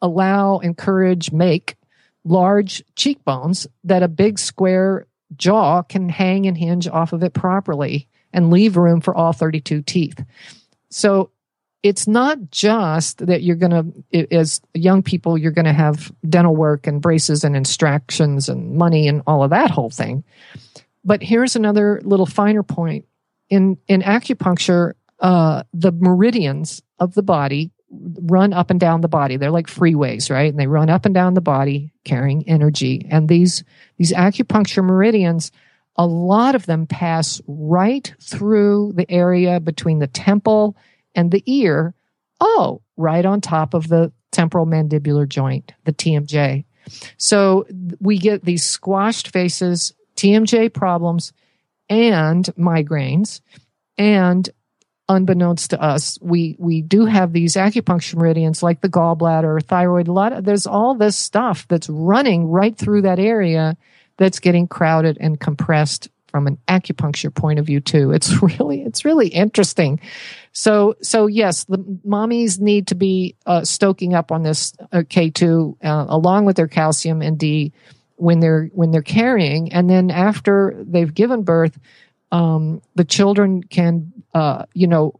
allow 0.01 0.59
encourage 0.59 1.33
make 1.33 1.77
large 2.25 2.85
cheekbones 2.95 3.67
that 3.85 4.03
a 4.03 4.09
big 4.09 4.39
square 4.39 5.07
jaw 5.37 5.83
can 5.83 6.09
hang 6.09 6.47
and 6.47 6.57
hinge 6.57 6.87
off 6.89 7.13
of 7.13 7.23
it 7.23 7.33
properly 7.33 8.09
and 8.33 8.51
leave 8.51 8.77
room 8.77 9.01
for 9.01 9.15
all 9.15 9.33
32 9.33 9.83
teeth. 9.83 10.25
So 10.91 11.31
it's 11.83 12.09
not 12.09 12.51
just 12.51 13.27
that 13.27 13.43
you're 13.43 13.57
going 13.57 14.05
to, 14.13 14.35
as 14.35 14.61
young 14.75 15.03
people, 15.03 15.39
you're 15.39 15.53
going 15.53 15.65
to 15.65 15.73
have 15.73 16.13
dental 16.29 16.57
work 16.57 16.87
and 16.87 17.01
braces 17.01 17.45
and 17.45 17.57
extractions 17.57 18.49
and 18.49 18.75
money 18.75 19.07
and 19.07 19.23
all 19.27 19.45
of 19.45 19.51
that 19.51 19.71
whole 19.71 19.91
thing. 19.91 20.25
But 21.05 21.23
here's 21.23 21.57
another 21.57 22.01
little 22.05 22.27
finer 22.27 22.63
point. 22.63 23.07
In, 23.49 23.79
in 23.87 24.03
acupuncture, 24.03 24.95
uh, 25.21 25.63
the 25.73 25.93
meridians 25.93 26.83
of 26.99 27.15
the 27.15 27.23
body 27.23 27.71
run 27.91 28.53
up 28.53 28.71
and 28.71 28.79
down 28.79 29.01
the 29.01 29.09
body. 29.09 29.37
They're 29.37 29.51
like 29.51 29.69
freeways, 29.69 30.31
right? 30.31 30.51
And 30.51 30.59
they 30.59 30.67
run 30.67 30.91
up 30.91 31.07
and 31.07 31.15
down 31.15 31.35
the 31.35 31.41
body 31.41 31.93
carrying 32.05 32.47
energy. 32.49 33.07
And 33.11 33.29
these, 33.29 33.65
these 33.97 34.13
acupuncture 34.13 34.85
meridians 34.85 35.53
a 35.99 36.07
lot 36.07 36.55
of 36.55 36.65
them 36.65 36.87
pass 36.87 37.43
right 37.49 38.15
through 38.23 38.93
the 38.95 39.11
area 39.11 39.59
between 39.59 39.99
the 39.99 40.07
temple 40.07 40.77
and 41.15 41.31
the 41.31 41.43
ear. 41.47 41.93
Oh, 42.41 42.81
right 42.97 43.27
on 43.27 43.41
top 43.41 43.75
of 43.75 43.89
the 43.89 44.13
temporal 44.31 44.65
mandibular 44.65 45.29
joint, 45.29 45.73
the 45.85 45.93
TMJ. 45.93 46.65
So 47.17 47.67
we 48.01 48.17
get 48.19 48.45
these 48.45 48.65
squashed 48.65 49.29
faces, 49.29 49.93
TMJ 50.17 50.73
problems, 50.73 51.33
and 51.91 52.45
migraines. 52.57 53.41
And 53.99 54.49
unbeknownst 55.09 55.71
to 55.71 55.83
us, 55.83 56.19
we 56.23 56.55
we 56.59 56.81
do 56.83 57.07
have 57.07 57.33
these 57.33 57.57
acupuncture 57.57 58.17
meridians 58.17 58.63
like 58.63 58.81
the 58.81 58.89
gallbladder, 58.89 59.63
thyroid. 59.65 60.07
A 60.07 60.13
lot 60.13 60.33
of, 60.33 60.45
there's 60.45 60.67
all 60.67 60.95
this 60.95 61.17
stuff 61.17 61.67
that's 61.67 61.89
running 61.89 62.47
right 62.47 62.77
through 62.77 63.03
that 63.03 63.19
area 63.19 63.77
that's 64.19 64.41
getting 64.41 64.69
crowded 64.69 65.17
and 65.21 65.41
compressed 65.41 66.09
from 66.27 66.47
an 66.47 66.59
acupuncture 66.69 67.35
point 67.35 67.59
of 67.59 67.65
view 67.65 67.81
too. 67.81 68.13
It's 68.19 68.43
really 68.43 68.83
it's 68.83 69.05
really 69.05 69.29
interesting. 69.29 70.01
So 70.53 70.97
so 71.01 71.27
yes, 71.27 71.65
the 71.65 71.79
mommies 72.07 72.61
need 72.61 72.89
to 72.89 72.95
be 72.95 73.35
uh, 73.47 73.65
stoking 73.65 74.15
up 74.15 74.31
on 74.31 74.43
this 74.43 74.75
uh, 74.93 74.99
K2 74.99 75.77
uh, 75.83 76.07
along 76.09 76.45
with 76.45 76.57
their 76.57 76.69
calcium 76.69 77.23
and 77.23 77.39
D 77.39 77.73
when 78.17 78.41
they're 78.41 78.67
when 78.73 78.91
they're 78.91 79.01
carrying, 79.01 79.73
and 79.73 79.89
then 79.89 80.11
after 80.11 80.75
they've 80.77 81.15
given 81.15 81.45
birth, 81.45 81.79
um, 82.33 82.83
the 82.97 83.05
children 83.05 83.63
can 83.63 84.13
uh, 84.35 84.65
you 84.75 84.89
know 84.89 85.15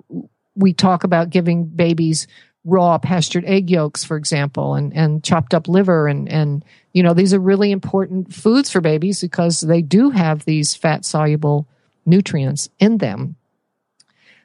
we 0.57 0.73
talk 0.73 1.05
about 1.05 1.31
giving 1.31 1.65
babies 1.65 2.27
raw 2.65 2.99
pastured 2.99 3.45
egg 3.47 3.71
yolks, 3.71 4.05
for 4.05 4.17
example, 4.17 4.75
and, 4.75 4.95
and 4.95 5.25
chopped 5.25 5.55
up 5.55 5.69
liver. 5.69 6.07
And, 6.07 6.29
and, 6.29 6.65
you 6.99 7.05
know, 7.05 7.15
these 7.15 7.33
are 7.33 7.39
really 7.39 7.71
important 7.71 8.35
foods 8.35 8.73
for 8.73 8.81
babies 8.81 9.21
because 9.21 9.61
they 9.61 9.83
do 9.83 10.11
have 10.11 10.45
these 10.45 10.75
fat 10.75 11.05
soluble 11.05 11.69
nutrients 12.05 12.69
in 12.81 12.99
them. 12.99 13.37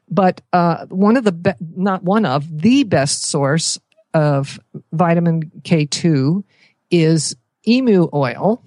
But 0.08 0.42
uh, 0.54 0.86
one 0.86 1.18
of 1.18 1.24
the, 1.24 1.32
be- 1.32 1.54
not 1.76 2.04
one 2.04 2.28
of, 2.28 2.62
the 2.62 2.84
best 2.84 3.26
source 3.26 3.80
of 4.14 4.60
vitamin 4.92 5.52
K2 5.64 6.44
is 6.92 7.36
emu 7.68 8.08
oil. 8.14 8.64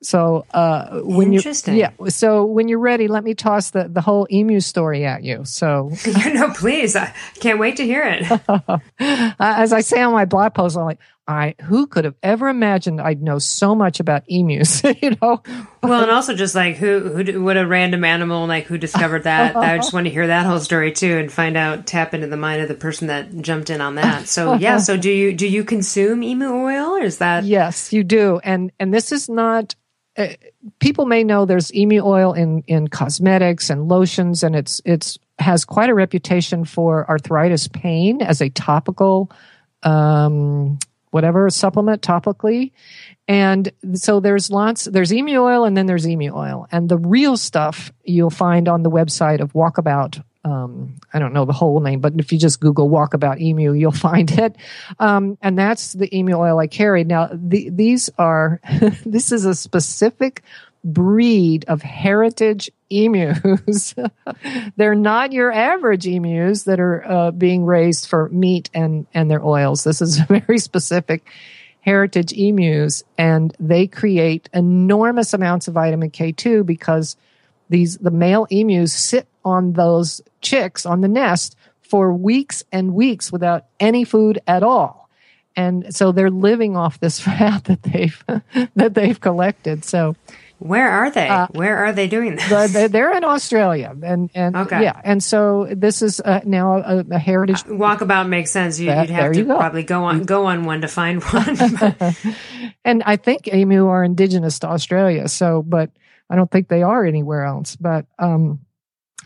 So 0.00 0.46
uh, 0.54 1.00
when 1.00 1.34
you 1.34 1.42
yeah, 1.66 1.90
so 2.06 2.46
when 2.46 2.68
you're 2.68 2.78
ready, 2.78 3.08
let 3.08 3.24
me 3.24 3.34
toss 3.34 3.72
the 3.72 3.88
the 3.88 4.00
whole 4.00 4.28
emu 4.30 4.60
story 4.60 5.04
at 5.04 5.24
you. 5.24 5.44
So 5.44 5.90
no, 6.32 6.50
please, 6.54 6.94
I 6.94 7.12
can't 7.40 7.58
wait 7.58 7.76
to 7.76 7.84
hear 7.84 8.04
it. 8.06 8.82
As 9.40 9.72
I 9.72 9.80
say 9.80 10.00
on 10.00 10.12
my 10.12 10.24
blog 10.24 10.54
post, 10.54 10.76
I'm 10.76 10.84
like, 10.84 11.00
I 11.28 11.54
who 11.62 11.86
could 11.86 12.06
have 12.06 12.16
ever 12.22 12.48
imagined 12.48 13.00
I'd 13.00 13.22
know 13.22 13.38
so 13.38 13.74
much 13.74 14.00
about 14.00 14.24
emus, 14.28 14.82
you 15.02 15.16
know? 15.20 15.42
well, 15.82 16.02
and 16.02 16.10
also 16.10 16.34
just 16.34 16.54
like 16.54 16.76
who 16.76 17.00
who 17.00 17.42
what 17.42 17.56
a 17.56 17.66
random 17.66 18.02
animal 18.02 18.46
like 18.46 18.64
who 18.64 18.78
discovered 18.78 19.24
that. 19.24 19.54
I 19.56 19.76
just 19.76 19.92
want 19.92 20.06
to 20.06 20.10
hear 20.10 20.26
that 20.26 20.46
whole 20.46 20.60
story 20.60 20.90
too 20.90 21.18
and 21.18 21.30
find 21.30 21.56
out 21.56 21.86
tap 21.86 22.14
into 22.14 22.26
the 22.26 22.36
mind 22.36 22.62
of 22.62 22.68
the 22.68 22.74
person 22.74 23.08
that 23.08 23.40
jumped 23.42 23.68
in 23.68 23.80
on 23.80 23.96
that. 23.96 24.26
So 24.26 24.54
yeah, 24.58 24.78
so 24.78 24.96
do 24.96 25.10
you 25.10 25.34
do 25.34 25.46
you 25.46 25.64
consume 25.64 26.22
emu 26.22 26.46
oil 26.46 26.96
or 26.96 27.02
is 27.02 27.18
that 27.18 27.44
Yes, 27.44 27.92
you 27.92 28.02
do. 28.02 28.40
And 28.42 28.72
and 28.80 28.92
this 28.92 29.12
is 29.12 29.28
not 29.28 29.74
uh, 30.16 30.28
people 30.80 31.06
may 31.06 31.22
know 31.22 31.44
there's 31.44 31.72
emu 31.74 32.02
oil 32.02 32.32
in 32.32 32.62
in 32.66 32.88
cosmetics 32.88 33.70
and 33.70 33.88
lotions, 33.88 34.42
and 34.42 34.56
it's 34.56 34.80
it's 34.84 35.18
has 35.38 35.64
quite 35.64 35.90
a 35.90 35.94
reputation 35.94 36.64
for 36.64 37.08
arthritis 37.08 37.68
pain 37.68 38.20
as 38.20 38.40
a 38.40 38.48
topical, 38.50 39.30
um, 39.84 40.78
whatever 41.10 41.48
supplement 41.50 42.02
topically. 42.02 42.72
And 43.26 43.70
so 43.94 44.20
there's 44.20 44.50
lots, 44.50 44.84
there's 44.84 45.12
emu 45.12 45.38
oil 45.38 45.64
and 45.64 45.76
then 45.76 45.86
there's 45.86 46.08
emu 46.08 46.34
oil. 46.34 46.66
And 46.72 46.88
the 46.88 46.98
real 46.98 47.36
stuff 47.36 47.92
you'll 48.04 48.30
find 48.30 48.68
on 48.68 48.82
the 48.82 48.90
website 48.90 49.40
of 49.40 49.52
Walkabout 49.52 50.22
um, 50.44 50.96
I 51.12 51.18
don't 51.18 51.32
know 51.32 51.44
the 51.44 51.52
whole 51.52 51.80
name, 51.80 52.00
but 52.00 52.14
if 52.16 52.32
you 52.32 52.38
just 52.38 52.60
Google 52.60 52.88
walkabout 52.88 53.40
emu, 53.40 53.72
you'll 53.72 53.92
find 54.08 54.30
it. 54.30 54.56
Um, 54.98 55.36
and 55.42 55.58
that's 55.58 55.92
the 55.92 56.14
emu 56.16 56.36
oil 56.36 56.58
I 56.58 56.66
carried. 56.66 57.08
Now, 57.08 57.28
the, 57.32 57.70
these 57.70 58.10
are, 58.18 58.60
this 59.04 59.32
is 59.32 59.44
a 59.44 59.54
specific 59.54 60.42
breed 60.92 61.64
of 61.68 61.82
heritage 61.82 62.70
emus. 62.90 63.94
They're 64.76 64.94
not 64.94 65.32
your 65.32 65.52
average 65.52 66.06
emus 66.06 66.64
that 66.64 66.80
are 66.80 67.04
uh, 67.06 67.30
being 67.30 67.64
raised 67.64 68.08
for 68.08 68.28
meat 68.30 68.70
and, 68.74 69.06
and 69.14 69.30
their 69.30 69.44
oils. 69.44 69.84
This 69.84 70.00
is 70.00 70.18
very 70.28 70.58
specific 70.58 71.28
heritage 71.80 72.32
emus, 72.32 73.04
and 73.16 73.54
they 73.60 73.86
create 73.86 74.48
enormous 74.52 75.32
amounts 75.32 75.68
of 75.68 75.74
vitamin 75.74 76.10
K2 76.10 76.66
because 76.66 77.16
these 77.70 77.98
the 77.98 78.10
male 78.10 78.46
emus 78.50 78.92
sit 78.92 79.28
on 79.44 79.74
those 79.74 80.20
chicks 80.40 80.84
on 80.86 81.00
the 81.00 81.08
nest 81.08 81.56
for 81.82 82.12
weeks 82.12 82.64
and 82.72 82.94
weeks 82.94 83.32
without 83.32 83.66
any 83.80 84.04
food 84.04 84.40
at 84.46 84.62
all. 84.62 85.08
And 85.56 85.94
so 85.94 86.12
they're 86.12 86.30
living 86.30 86.76
off 86.76 87.00
this 87.00 87.20
fat 87.28 87.64
that 87.64 87.82
they've 87.82 88.24
that 88.74 88.94
they've 88.94 89.20
collected. 89.20 89.84
So 89.84 90.16
where 90.58 90.90
are 90.90 91.10
they? 91.10 91.28
Uh, 91.28 91.46
Where 91.52 91.78
are 91.78 91.92
they 91.92 92.08
doing 92.08 92.36
this? 92.36 92.72
They're 92.72 93.16
in 93.16 93.24
Australia, 93.24 93.94
and 94.02 94.30
and 94.34 94.56
okay. 94.56 94.82
yeah, 94.82 95.00
and 95.04 95.22
so 95.22 95.68
this 95.70 96.02
is 96.02 96.20
uh, 96.20 96.40
now 96.44 96.78
a, 96.78 97.04
a 97.10 97.18
heritage 97.18 97.60
uh, 97.60 97.70
walkabout 97.70 98.28
makes 98.28 98.50
sense. 98.50 98.80
You, 98.80 98.88
would 98.88 99.10
have 99.10 99.32
to 99.32 99.44
go. 99.44 99.56
probably 99.56 99.84
go 99.84 100.04
on 100.04 100.24
go 100.24 100.46
on 100.46 100.64
one 100.64 100.80
to 100.80 100.88
find 100.88 101.22
one. 101.22 101.56
and 102.84 103.02
I 103.04 103.16
think 103.16 103.46
emu 103.46 103.86
are 103.86 104.02
indigenous 104.02 104.58
to 104.60 104.68
Australia, 104.68 105.28
so 105.28 105.62
but 105.62 105.90
I 106.30 106.36
don't 106.36 106.50
think 106.50 106.68
they 106.68 106.82
are 106.82 107.04
anywhere 107.04 107.44
else. 107.44 107.76
But 107.76 108.06
um, 108.18 108.60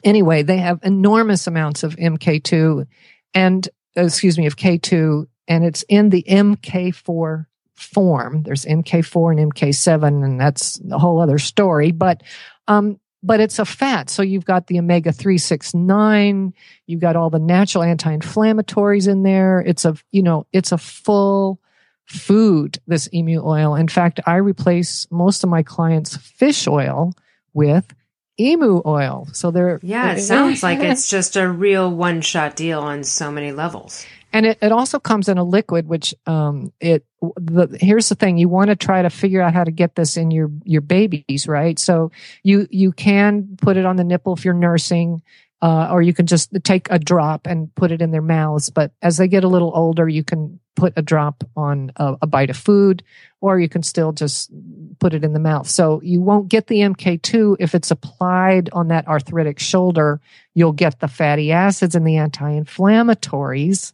anyway, 0.05 0.42
they 0.42 0.59
have 0.59 0.81
enormous 0.83 1.47
amounts 1.47 1.83
of 1.83 1.97
MK2 1.97 2.87
and, 3.35 3.68
excuse 3.97 4.38
me, 4.38 4.47
of 4.47 4.57
K2, 4.57 5.27
and 5.49 5.64
it's 5.64 5.85
in 5.88 6.11
the 6.11 6.25
MK4 6.29 7.47
form. 7.74 8.42
There's 8.42 8.64
MK4 8.64 9.38
and 9.38 9.52
MK7, 9.52 10.24
and 10.24 10.40
that's 10.40 10.80
a 10.90 10.98
whole 10.98 11.20
other 11.20 11.38
story. 11.38 11.90
But, 11.92 12.22
um, 12.68 12.98
but 13.22 13.40
it's 13.40 13.58
a 13.58 13.64
fat. 13.64 14.11
So 14.11 14.22
you've 14.22 14.44
got 14.44 14.66
the 14.66 14.78
omega 14.78 15.12
369, 15.12 16.52
you've 16.87 17.00
got 17.00 17.16
all 17.16 17.30
the 17.30 17.38
natural 17.38 17.85
anti-inflammatories 17.85 19.08
in 19.08 19.22
there. 19.22 19.61
It's 19.61 19.85
a, 19.85 19.96
you 20.11 20.22
know, 20.22 20.46
it's 20.52 20.72
a 20.72 20.78
full 20.78 21.61
food, 22.06 22.78
this 22.87 23.08
emu 23.14 23.42
oil. 23.44 23.74
In 23.74 23.88
fact, 23.88 24.20
I 24.26 24.37
replace 24.37 25.06
most 25.11 25.44
of 25.44 25.50
my 25.50 25.62
clients' 25.62 26.16
fish 26.16 26.66
oil 26.66 27.12
with 27.54 27.94
emu 28.38 28.82
oil. 28.85 29.28
So 29.32 29.50
they're 29.50 29.78
yeah, 29.82 30.12
it 30.12 30.22
sounds 30.22 30.62
like 30.62 30.80
it's 30.80 31.08
just 31.11 31.37
a 31.37 31.48
real 31.48 31.90
one 31.90 32.20
shot 32.20 32.56
deal 32.56 32.80
on 32.80 33.04
so 33.04 33.30
many 33.30 33.52
levels. 33.52 34.04
And 34.33 34.47
it, 34.47 34.59
it 34.62 34.73
also 34.73 34.99
comes 34.99 35.29
in 35.29 35.38
a 35.38 35.45
liquid, 35.45 35.87
which 35.87 36.14
um 36.27 36.73
it 36.81 37.05
the 37.21 37.77
here's 37.81 38.09
the 38.09 38.14
thing 38.14 38.38
you 38.38 38.49
want 38.49 38.71
to 38.71 38.77
try 38.77 39.03
to 39.03 39.11
figure 39.11 39.42
out 39.42 39.55
how 39.55 39.64
to 39.64 39.71
get 39.71 39.95
this 39.95 40.16
in 40.16 40.31
your 40.31 40.51
your 40.64 40.81
babies, 40.81 41.47
right? 41.47 41.79
So 41.79 42.11
you 42.42 42.66
you 42.71 42.92
can 42.92 43.57
put 43.61 43.77
it 43.77 43.85
on 43.85 43.97
the 43.97 44.05
nipple 44.05 44.35
if 44.35 44.45
you're 44.45 44.55
nursing. 44.55 45.23
Uh, 45.61 45.90
or 45.92 46.03
you 46.03 46.12
can 46.12 46.27
just 46.27 46.51
take 46.64 46.88
a 46.90 46.99
drop 46.99 47.47
and 47.47 47.73
put 47.77 47.92
it 47.92 48.03
in 48.03 48.11
their 48.11 48.21
mouths. 48.21 48.68
But 48.68 48.90
as 49.01 49.16
they 49.16 49.29
get 49.29 49.45
a 49.45 49.49
little 49.49 49.71
older, 49.73 50.09
you 50.09 50.25
can 50.25 50.59
put 50.75 50.92
a 50.97 51.03
drop 51.03 51.45
on 51.57 51.92
a, 51.95 52.16
a, 52.23 52.27
bite 52.27 52.51
of 52.51 52.57
food, 52.57 53.05
or 53.40 53.61
you 53.61 53.68
can 53.68 53.85
still 53.85 54.11
just 54.11 54.51
put 54.99 55.14
it 55.14 55.23
in 55.23 55.35
the 55.35 55.38
mouth. 55.38 55.68
So 55.68 56.01
you 56.03 56.21
won't 56.21 56.49
get 56.49 56.66
the 56.66 56.81
MK2 56.81 57.59
if 57.61 57.77
it's 57.77 57.92
applied 57.92 58.71
on 58.73 58.88
that 58.88 59.07
arthritic 59.07 59.61
shoulder. 59.61 60.21
You'll 60.53 60.73
get 60.73 60.99
the 60.99 61.07
fatty 61.07 61.53
acids 61.53 61.95
and 61.95 62.05
the 62.05 62.16
anti-inflammatories 62.16 63.92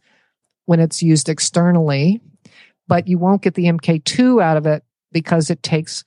when 0.69 0.79
it's 0.79 1.01
used 1.01 1.29
externally, 1.29 2.21
but 2.87 3.07
you 3.07 3.17
won't 3.17 3.41
get 3.41 3.55
the 3.55 3.65
MK2 3.65 4.39
out 4.39 4.55
of 4.55 4.67
it 4.67 4.83
because 5.11 5.49
it 5.49 5.63
takes, 5.63 6.03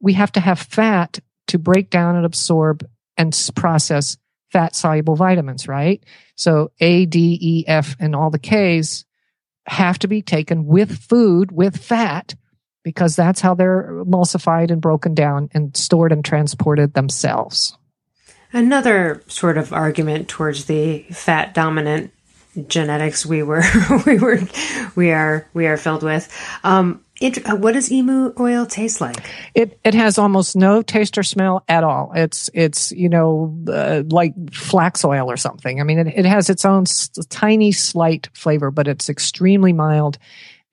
we 0.00 0.12
have 0.12 0.30
to 0.30 0.38
have 0.38 0.60
fat 0.60 1.18
to 1.48 1.58
break 1.58 1.90
down 1.90 2.14
and 2.14 2.24
absorb 2.24 2.88
and 3.16 3.36
process 3.56 4.16
fat 4.52 4.76
soluble 4.76 5.16
vitamins, 5.16 5.66
right? 5.66 6.04
So 6.36 6.70
A, 6.78 7.06
D, 7.06 7.36
E, 7.40 7.64
F, 7.66 7.96
and 7.98 8.14
all 8.14 8.30
the 8.30 8.38
Ks 8.38 9.04
have 9.66 9.98
to 9.98 10.06
be 10.06 10.22
taken 10.22 10.64
with 10.64 10.96
food, 10.96 11.50
with 11.50 11.76
fat, 11.76 12.36
because 12.84 13.16
that's 13.16 13.40
how 13.40 13.54
they're 13.54 14.04
emulsified 14.04 14.70
and 14.70 14.80
broken 14.80 15.14
down 15.14 15.48
and 15.54 15.76
stored 15.76 16.12
and 16.12 16.24
transported 16.24 16.94
themselves. 16.94 17.76
Another 18.52 19.24
sort 19.26 19.58
of 19.58 19.72
argument 19.72 20.28
towards 20.28 20.66
the 20.66 21.00
fat 21.10 21.52
dominant 21.52 22.12
genetics 22.68 23.26
we 23.26 23.42
were 23.42 23.62
we 24.06 24.18
were 24.18 24.40
we 24.94 25.12
are 25.12 25.46
we 25.54 25.66
are 25.66 25.76
filled 25.76 26.02
with. 26.02 26.32
Um, 26.62 27.00
it, 27.20 27.46
what 27.60 27.72
does 27.72 27.92
emu 27.92 28.32
oil 28.40 28.66
taste 28.66 29.00
like? 29.00 29.16
It 29.54 29.78
it 29.84 29.94
has 29.94 30.18
almost 30.18 30.56
no 30.56 30.82
taste 30.82 31.16
or 31.16 31.22
smell 31.22 31.64
at 31.68 31.84
all. 31.84 32.12
It's 32.14 32.50
it's 32.52 32.90
you 32.92 33.08
know 33.08 33.56
uh, 33.68 34.02
like 34.08 34.34
flax 34.52 35.04
oil 35.04 35.30
or 35.30 35.36
something. 35.36 35.80
I 35.80 35.84
mean, 35.84 35.98
it, 36.00 36.08
it 36.08 36.24
has 36.26 36.50
its 36.50 36.64
own 36.64 36.82
s- 36.82 37.10
tiny 37.28 37.70
slight 37.70 38.28
flavor, 38.34 38.70
but 38.72 38.88
it's 38.88 39.08
extremely 39.08 39.72
mild, 39.72 40.18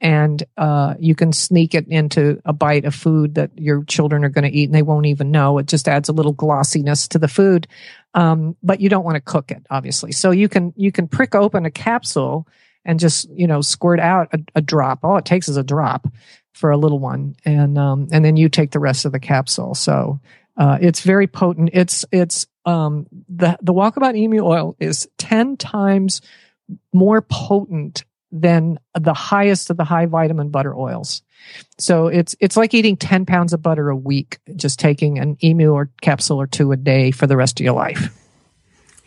and 0.02 0.44
uh, 0.58 0.96
you 1.00 1.14
can 1.14 1.32
sneak 1.32 1.76
it 1.76 1.88
into 1.88 2.42
a 2.44 2.52
bite 2.52 2.86
of 2.86 2.96
food 2.96 3.36
that 3.36 3.52
your 3.56 3.84
children 3.84 4.26
are 4.26 4.30
going 4.30 4.50
to 4.52 4.58
eat, 4.58 4.66
and 4.66 4.74
they 4.74 4.82
won't 4.82 5.06
even 5.06 5.30
know. 5.30 5.60
It 5.60 5.68
just 5.68 5.88
adds 5.88 6.10
a 6.10 6.14
little 6.14 6.34
glossiness 6.34 7.08
to 7.10 7.20
the 7.20 7.28
food, 7.28 7.68
um, 8.16 8.58
but 8.64 8.82
you 8.82 8.90
don't 8.90 9.06
want 9.06 9.16
to 9.16 9.22
cook 9.22 9.52
it, 9.52 9.64
obviously. 9.70 10.12
So 10.12 10.32
you 10.32 10.50
can 10.50 10.74
you 10.76 10.92
can 10.92 11.08
prick 11.08 11.36
open 11.36 11.66
a 11.66 11.72
capsule 11.72 12.48
and 12.84 13.00
just 13.00 13.30
you 13.30 13.46
know 13.46 13.62
squirt 13.62 14.00
out 14.00 14.30
a, 14.34 14.40
a 14.56 14.62
drop. 14.62 15.00
All 15.04 15.18
it 15.18 15.26
takes 15.26 15.48
is 15.48 15.58
a 15.58 15.64
drop 15.64 16.08
for 16.52 16.72
a 16.72 16.78
little 16.78 17.00
one, 17.00 17.36
and 17.46 17.78
um, 17.78 18.08
and 18.12 18.26
then 18.26 18.38
you 18.38 18.50
take 18.50 18.72
the 18.72 18.80
rest 18.80 19.06
of 19.06 19.12
the 19.12 19.20
capsule. 19.20 19.76
So 19.76 20.20
uh, 20.58 20.80
it's 20.82 21.02
very 21.02 21.28
potent. 21.28 21.70
It's 21.74 22.06
it's 22.12 22.48
um, 22.66 23.06
the 23.30 23.58
the 23.62 23.74
walkabout 23.74 24.18
emu 24.18 24.44
oil 24.44 24.76
is 24.80 25.08
ten 25.20 25.58
times 25.58 26.22
more 26.92 27.22
potent 27.22 28.04
than 28.32 28.80
the 29.00 29.14
highest 29.14 29.70
of 29.70 29.78
the 29.78 29.84
high 29.84 30.06
vitamin 30.06 30.50
butter 30.50 30.76
oils. 30.76 31.22
So 31.78 32.08
it's 32.08 32.36
it's 32.40 32.56
like 32.56 32.74
eating 32.74 32.98
10 32.98 33.26
pounds 33.26 33.54
of 33.54 33.62
butter 33.62 33.90
a 33.90 33.96
week, 33.96 34.40
just 34.56 34.80
taking 34.80 35.20
an 35.20 35.38
emu 35.44 35.72
or 35.72 35.90
capsule 36.02 36.40
or 36.40 36.48
two 36.48 36.72
a 36.72 36.78
day 36.78 37.12
for 37.12 37.28
the 37.28 37.38
rest 37.38 37.60
of 37.60 37.64
your 37.64 37.74
life. 37.74 38.16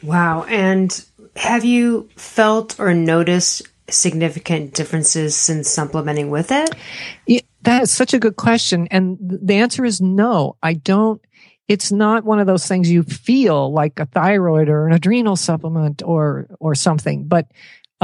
Wow. 0.02 0.44
And 0.44 1.04
have 1.36 1.64
you 1.64 2.08
felt 2.16 2.78
or 2.78 2.94
noticed 2.94 3.62
significant 3.88 4.74
differences 4.74 5.36
since 5.36 5.70
supplementing 5.70 6.30
with 6.30 6.50
it? 6.52 6.70
Yeah, 7.26 7.40
that 7.62 7.82
is 7.84 7.90
such 7.90 8.14
a 8.14 8.18
good 8.18 8.36
question. 8.36 8.88
And 8.90 9.18
the 9.20 9.56
answer 9.56 9.84
is 9.84 10.00
no. 10.00 10.56
I 10.62 10.74
don't. 10.74 11.20
It's 11.66 11.90
not 11.90 12.24
one 12.24 12.40
of 12.40 12.46
those 12.46 12.66
things 12.66 12.90
you 12.90 13.02
feel 13.02 13.72
like 13.72 13.98
a 13.98 14.04
thyroid 14.04 14.68
or 14.68 14.86
an 14.86 14.92
adrenal 14.92 15.36
supplement 15.36 16.02
or 16.04 16.46
or 16.60 16.74
something. 16.74 17.26
But 17.26 17.46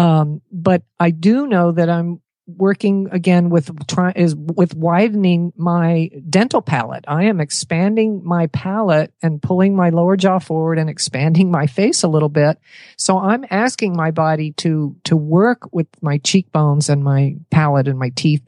um, 0.00 0.40
but 0.50 0.82
I 0.98 1.10
do 1.10 1.46
know 1.46 1.72
that 1.72 1.90
I'm 1.90 2.22
working 2.46 3.06
again 3.12 3.50
with 3.50 3.70
try 3.86 4.12
is 4.16 4.34
with 4.34 4.74
widening 4.74 5.52
my 5.56 6.10
dental 6.28 6.62
palate. 6.62 7.04
I 7.06 7.24
am 7.24 7.38
expanding 7.38 8.24
my 8.24 8.46
palate 8.48 9.12
and 9.22 9.42
pulling 9.42 9.76
my 9.76 9.90
lower 9.90 10.16
jaw 10.16 10.38
forward 10.38 10.78
and 10.78 10.88
expanding 10.88 11.50
my 11.50 11.66
face 11.66 12.02
a 12.02 12.08
little 12.08 12.30
bit. 12.30 12.58
So 12.96 13.18
I'm 13.18 13.44
asking 13.50 13.94
my 13.94 14.10
body 14.10 14.52
to 14.52 14.96
to 15.04 15.16
work 15.16 15.68
with 15.70 15.86
my 16.00 16.16
cheekbones 16.16 16.88
and 16.88 17.04
my 17.04 17.36
palate 17.50 17.86
and 17.86 17.98
my 17.98 18.08
teeth. 18.08 18.42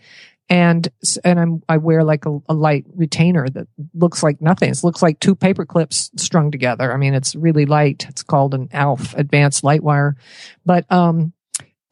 And 0.48 0.88
and 1.22 1.38
I'm 1.38 1.62
I 1.68 1.76
wear 1.76 2.02
like 2.02 2.24
a, 2.24 2.38
a 2.48 2.54
light 2.54 2.86
retainer 2.94 3.46
that 3.50 3.68
looks 3.92 4.22
like 4.22 4.40
nothing. 4.40 4.70
It 4.70 4.82
looks 4.82 5.02
like 5.02 5.20
two 5.20 5.34
paper 5.34 5.66
clips 5.66 6.10
strung 6.16 6.50
together. 6.50 6.92
I 6.92 6.96
mean, 6.96 7.12
it's 7.12 7.34
really 7.34 7.66
light. 7.66 8.06
It's 8.08 8.22
called 8.22 8.54
an 8.54 8.70
ALF, 8.72 9.14
Advanced 9.14 9.64
Light 9.64 9.82
Wire. 9.82 10.16
But 10.64 10.90
um, 10.90 11.34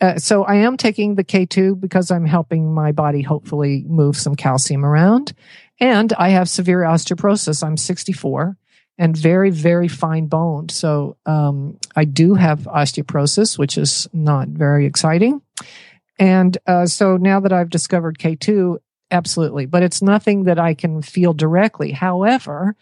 uh, 0.00 0.18
so 0.18 0.44
I 0.44 0.56
am 0.56 0.76
taking 0.76 1.14
the 1.14 1.24
K2 1.24 1.78
because 1.78 2.10
I'm 2.10 2.24
helping 2.24 2.72
my 2.72 2.92
body 2.92 3.22
hopefully 3.22 3.84
move 3.86 4.16
some 4.16 4.34
calcium 4.34 4.84
around. 4.84 5.32
And 5.78 6.12
I 6.14 6.30
have 6.30 6.48
severe 6.48 6.80
osteoporosis. 6.80 7.62
I'm 7.62 7.76
64 7.76 8.56
and 8.98 9.16
very, 9.16 9.50
very 9.50 9.88
fine 9.88 10.26
boned. 10.26 10.70
So 10.70 11.16
um, 11.26 11.78
I 11.96 12.04
do 12.04 12.34
have 12.34 12.60
osteoporosis, 12.60 13.58
which 13.58 13.78
is 13.78 14.08
not 14.12 14.48
very 14.48 14.86
exciting. 14.86 15.40
And 16.18 16.56
uh, 16.66 16.86
so 16.86 17.16
now 17.16 17.40
that 17.40 17.52
I've 17.52 17.70
discovered 17.70 18.18
K2, 18.18 18.78
absolutely. 19.10 19.66
But 19.66 19.82
it's 19.82 20.02
nothing 20.02 20.44
that 20.44 20.58
I 20.58 20.74
can 20.74 21.00
feel 21.02 21.32
directly. 21.32 21.92
However, 21.92 22.76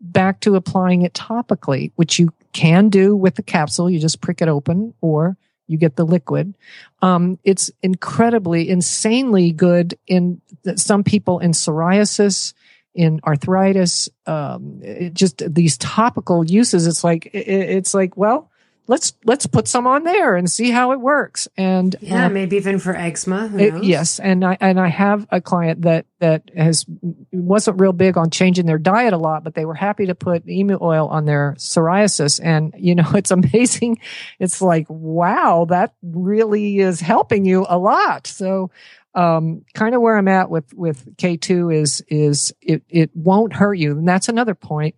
back 0.00 0.40
to 0.40 0.54
applying 0.54 1.02
it 1.02 1.12
topically, 1.12 1.92
which 1.96 2.18
you 2.18 2.32
can 2.52 2.88
do 2.88 3.14
with 3.14 3.34
the 3.34 3.42
capsule. 3.42 3.90
You 3.90 3.98
just 3.98 4.20
prick 4.20 4.40
it 4.40 4.48
open 4.48 4.94
or 5.00 5.36
you 5.68 5.78
get 5.78 5.94
the 5.94 6.04
liquid. 6.04 6.54
Um, 7.00 7.38
it's 7.44 7.70
incredibly, 7.82 8.68
insanely 8.68 9.52
good 9.52 9.96
in 10.06 10.40
some 10.74 11.04
people 11.04 11.38
in 11.38 11.52
psoriasis, 11.52 12.54
in 12.94 13.20
arthritis, 13.24 14.08
um, 14.26 14.82
just 15.12 15.42
these 15.54 15.78
topical 15.78 16.44
uses. 16.44 16.86
It's 16.88 17.04
like, 17.04 17.26
it, 17.26 17.46
it's 17.46 17.94
like, 17.94 18.16
well, 18.16 18.50
let's 18.88 19.12
let's 19.24 19.46
put 19.46 19.68
some 19.68 19.86
on 19.86 20.02
there 20.02 20.34
and 20.34 20.50
see 20.50 20.70
how 20.70 20.92
it 20.92 21.00
works. 21.00 21.46
And 21.56 21.94
yeah, 22.00 22.26
uh, 22.26 22.28
maybe 22.30 22.56
even 22.56 22.78
for 22.78 22.96
eczema. 22.96 23.50
It, 23.56 23.84
yes, 23.84 24.18
and 24.18 24.44
I 24.44 24.56
and 24.60 24.80
I 24.80 24.88
have 24.88 25.26
a 25.30 25.40
client 25.40 25.82
that 25.82 26.06
that 26.18 26.50
has 26.56 26.86
wasn't 27.30 27.80
real 27.80 27.92
big 27.92 28.16
on 28.16 28.30
changing 28.30 28.66
their 28.66 28.78
diet 28.78 29.12
a 29.12 29.18
lot, 29.18 29.44
but 29.44 29.54
they 29.54 29.66
were 29.66 29.74
happy 29.74 30.06
to 30.06 30.14
put 30.14 30.48
emu 30.48 30.78
oil 30.80 31.06
on 31.06 31.26
their 31.26 31.54
psoriasis, 31.58 32.40
and 32.42 32.74
you 32.76 32.94
know 32.94 33.10
it's 33.14 33.30
amazing. 33.30 33.98
It's 34.40 34.60
like 34.60 34.86
wow, 34.88 35.66
that 35.68 35.94
really 36.02 36.78
is 36.78 37.00
helping 37.00 37.44
you 37.44 37.66
a 37.68 37.78
lot. 37.78 38.26
So. 38.26 38.72
Um, 39.14 39.64
kind 39.74 39.96
of 39.96 40.02
where 40.02 40.16
I'm 40.16 40.28
at 40.28 40.48
with 40.48 40.72
with 40.74 41.16
K2 41.16 41.74
is 41.74 42.04
is 42.08 42.52
it 42.60 42.82
it 42.88 43.10
won't 43.14 43.54
hurt 43.54 43.74
you, 43.74 43.92
and 43.92 44.06
that's 44.06 44.28
another 44.28 44.54
point. 44.54 44.94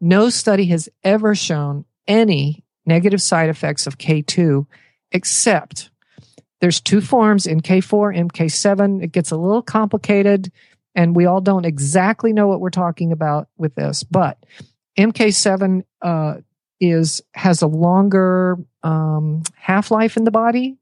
No 0.00 0.28
study 0.28 0.66
has 0.66 0.88
ever 1.02 1.34
shown 1.34 1.84
any 2.06 2.63
negative 2.86 3.22
side 3.22 3.48
effects 3.48 3.86
of 3.86 3.98
K2, 3.98 4.66
except 5.12 5.90
there's 6.60 6.80
two 6.80 7.00
forms 7.00 7.46
MK4, 7.46 8.30
MK7. 8.30 9.02
It 9.02 9.12
gets 9.12 9.30
a 9.30 9.36
little 9.36 9.62
complicated, 9.62 10.50
and 10.94 11.14
we 11.14 11.26
all 11.26 11.40
don't 11.40 11.66
exactly 11.66 12.32
know 12.32 12.46
what 12.46 12.60
we're 12.60 12.70
talking 12.70 13.12
about 13.12 13.48
with 13.58 13.74
this. 13.74 14.02
But 14.02 14.38
MK7 14.98 15.84
uh, 16.02 16.36
is 16.80 17.22
has 17.34 17.62
a 17.62 17.66
longer 17.66 18.58
um, 18.82 19.42
half 19.56 19.90
life 19.90 20.16
in 20.16 20.24
the 20.24 20.30
body, 20.30 20.78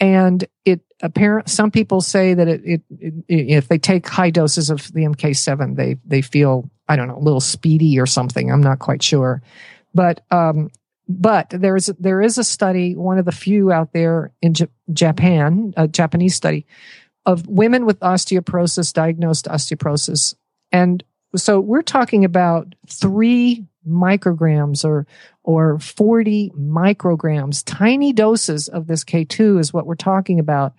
and 0.00 0.44
it 0.64 0.80
apparent. 1.00 1.48
Some 1.48 1.70
people 1.70 2.00
say 2.00 2.34
that 2.34 2.48
it, 2.48 2.62
it, 2.64 2.82
it, 2.90 3.24
if 3.28 3.68
they 3.68 3.78
take 3.78 4.06
high 4.06 4.30
doses 4.30 4.70
of 4.70 4.92
the 4.92 5.04
MK7, 5.04 5.76
they 5.76 5.96
they 6.04 6.22
feel 6.22 6.70
I 6.88 6.96
don't 6.96 7.08
know 7.08 7.16
a 7.16 7.18
little 7.18 7.40
speedy 7.40 7.98
or 7.98 8.06
something. 8.06 8.50
I'm 8.50 8.62
not 8.62 8.78
quite 8.78 9.02
sure, 9.02 9.42
but 9.94 10.24
um, 10.30 10.70
but 11.08 11.50
there's 11.50 11.86
there 11.98 12.20
is 12.20 12.38
a 12.38 12.44
study, 12.44 12.94
one 12.94 13.18
of 13.18 13.24
the 13.24 13.32
few 13.32 13.72
out 13.72 13.92
there 13.92 14.32
in 14.40 14.54
J- 14.54 14.68
Japan, 14.92 15.74
a 15.76 15.86
Japanese 15.88 16.34
study 16.34 16.66
of 17.26 17.46
women 17.46 17.86
with 17.86 18.00
osteoporosis, 18.00 18.92
diagnosed 18.92 19.46
osteoporosis, 19.46 20.34
and 20.72 21.04
so 21.36 21.60
we're 21.60 21.82
talking 21.82 22.24
about 22.24 22.74
three 22.88 23.66
micrograms 23.86 24.84
or 24.84 25.06
or 25.42 25.78
40 25.78 26.52
micrograms, 26.58 27.62
tiny 27.66 28.12
doses 28.14 28.68
of 28.68 28.86
this 28.86 29.04
K2 29.04 29.60
is 29.60 29.74
what 29.74 29.86
we're 29.86 29.94
talking 29.94 30.40
about. 30.40 30.72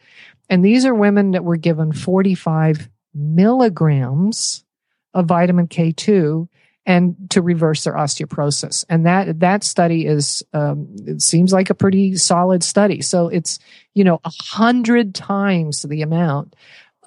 And 0.49 0.65
these 0.65 0.85
are 0.85 0.95
women 0.95 1.31
that 1.31 1.43
were 1.43 1.55
given 1.55 1.91
45 1.91 2.89
milligrams 3.13 4.63
of 5.13 5.27
vitamin 5.27 5.67
K2 5.67 6.47
and 6.85 7.15
to 7.31 7.41
reverse 7.41 7.83
their 7.83 7.93
osteoporosis. 7.93 8.85
And 8.89 9.05
that 9.05 9.39
that 9.39 9.63
study 9.63 10.05
is 10.05 10.43
um, 10.53 10.87
it 11.05 11.21
seems 11.21 11.51
like 11.51 11.69
a 11.69 11.75
pretty 11.75 12.15
solid 12.17 12.63
study. 12.63 13.01
So 13.01 13.27
it's 13.27 13.59
you 13.93 14.03
know 14.03 14.21
a 14.23 14.31
hundred 14.41 15.15
times 15.15 15.81
the 15.81 16.01
amount. 16.01 16.55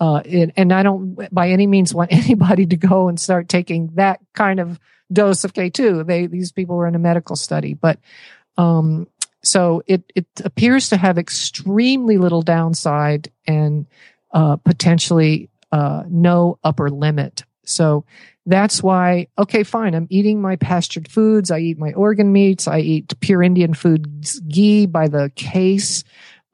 Uh, 0.01 0.23
it, 0.25 0.53
and 0.57 0.73
I 0.73 0.83
don't 0.83 1.33
by 1.33 1.51
any 1.51 1.67
means 1.67 1.95
want 1.95 2.13
anybody 2.13 2.67
to 2.67 2.77
go 2.77 3.09
and 3.09 3.21
start 3.21 3.49
taking 3.49 3.89
that 3.95 4.21
kind 4.35 4.61
of 4.61 4.79
dose 5.13 5.45
of 5.45 5.53
K2. 5.53 6.07
They 6.07 6.27
these 6.27 6.53
people 6.53 6.77
were 6.77 6.87
in 6.87 6.95
a 6.95 7.01
medical 7.01 7.37
study, 7.37 7.75
but 7.75 7.99
um, 8.57 9.07
so 9.43 9.83
it 9.87 10.03
it 10.15 10.27
appears 10.45 10.89
to 10.89 10.97
have 10.97 11.19
extremely 11.19 12.19
little 12.19 12.43
downside 12.43 13.31
and 13.47 13.87
uh, 14.33 14.57
potentially 14.57 15.49
uh, 15.71 16.03
no 16.09 16.59
upper 16.65 16.91
limit. 16.91 17.45
So 17.65 18.05
that's 18.49 18.83
why, 18.83 19.29
okay, 19.39 19.63
fine. 19.63 19.95
I'm 19.95 20.07
eating 20.09 20.41
my 20.41 20.57
pastured 20.57 21.11
foods. 21.11 21.51
I 21.51 21.59
eat 21.59 21.79
my 21.79 21.93
organ 21.93 22.33
meats. 22.33 22.67
I 22.67 22.79
eat 22.79 23.13
pure 23.21 23.43
Indian 23.43 23.75
foods 23.75 24.41
ghee 24.41 24.87
by 24.87 25.07
the 25.07 25.31
case. 25.37 26.03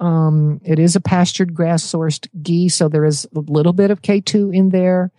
Um, 0.00 0.61
it 0.64 0.80
is 0.80 0.96
a 0.96 1.00
pastured 1.00 1.54
grass 1.54 1.85
sourced 1.85 2.26
ghee. 2.42 2.68
So 2.68 2.88
there 2.88 3.04
is 3.04 3.28
a 3.37 3.38
little 3.38 3.72
bit 3.72 3.92
of 3.92 4.02
K2 4.02 4.52
in 4.52 4.70
there. 4.70 5.12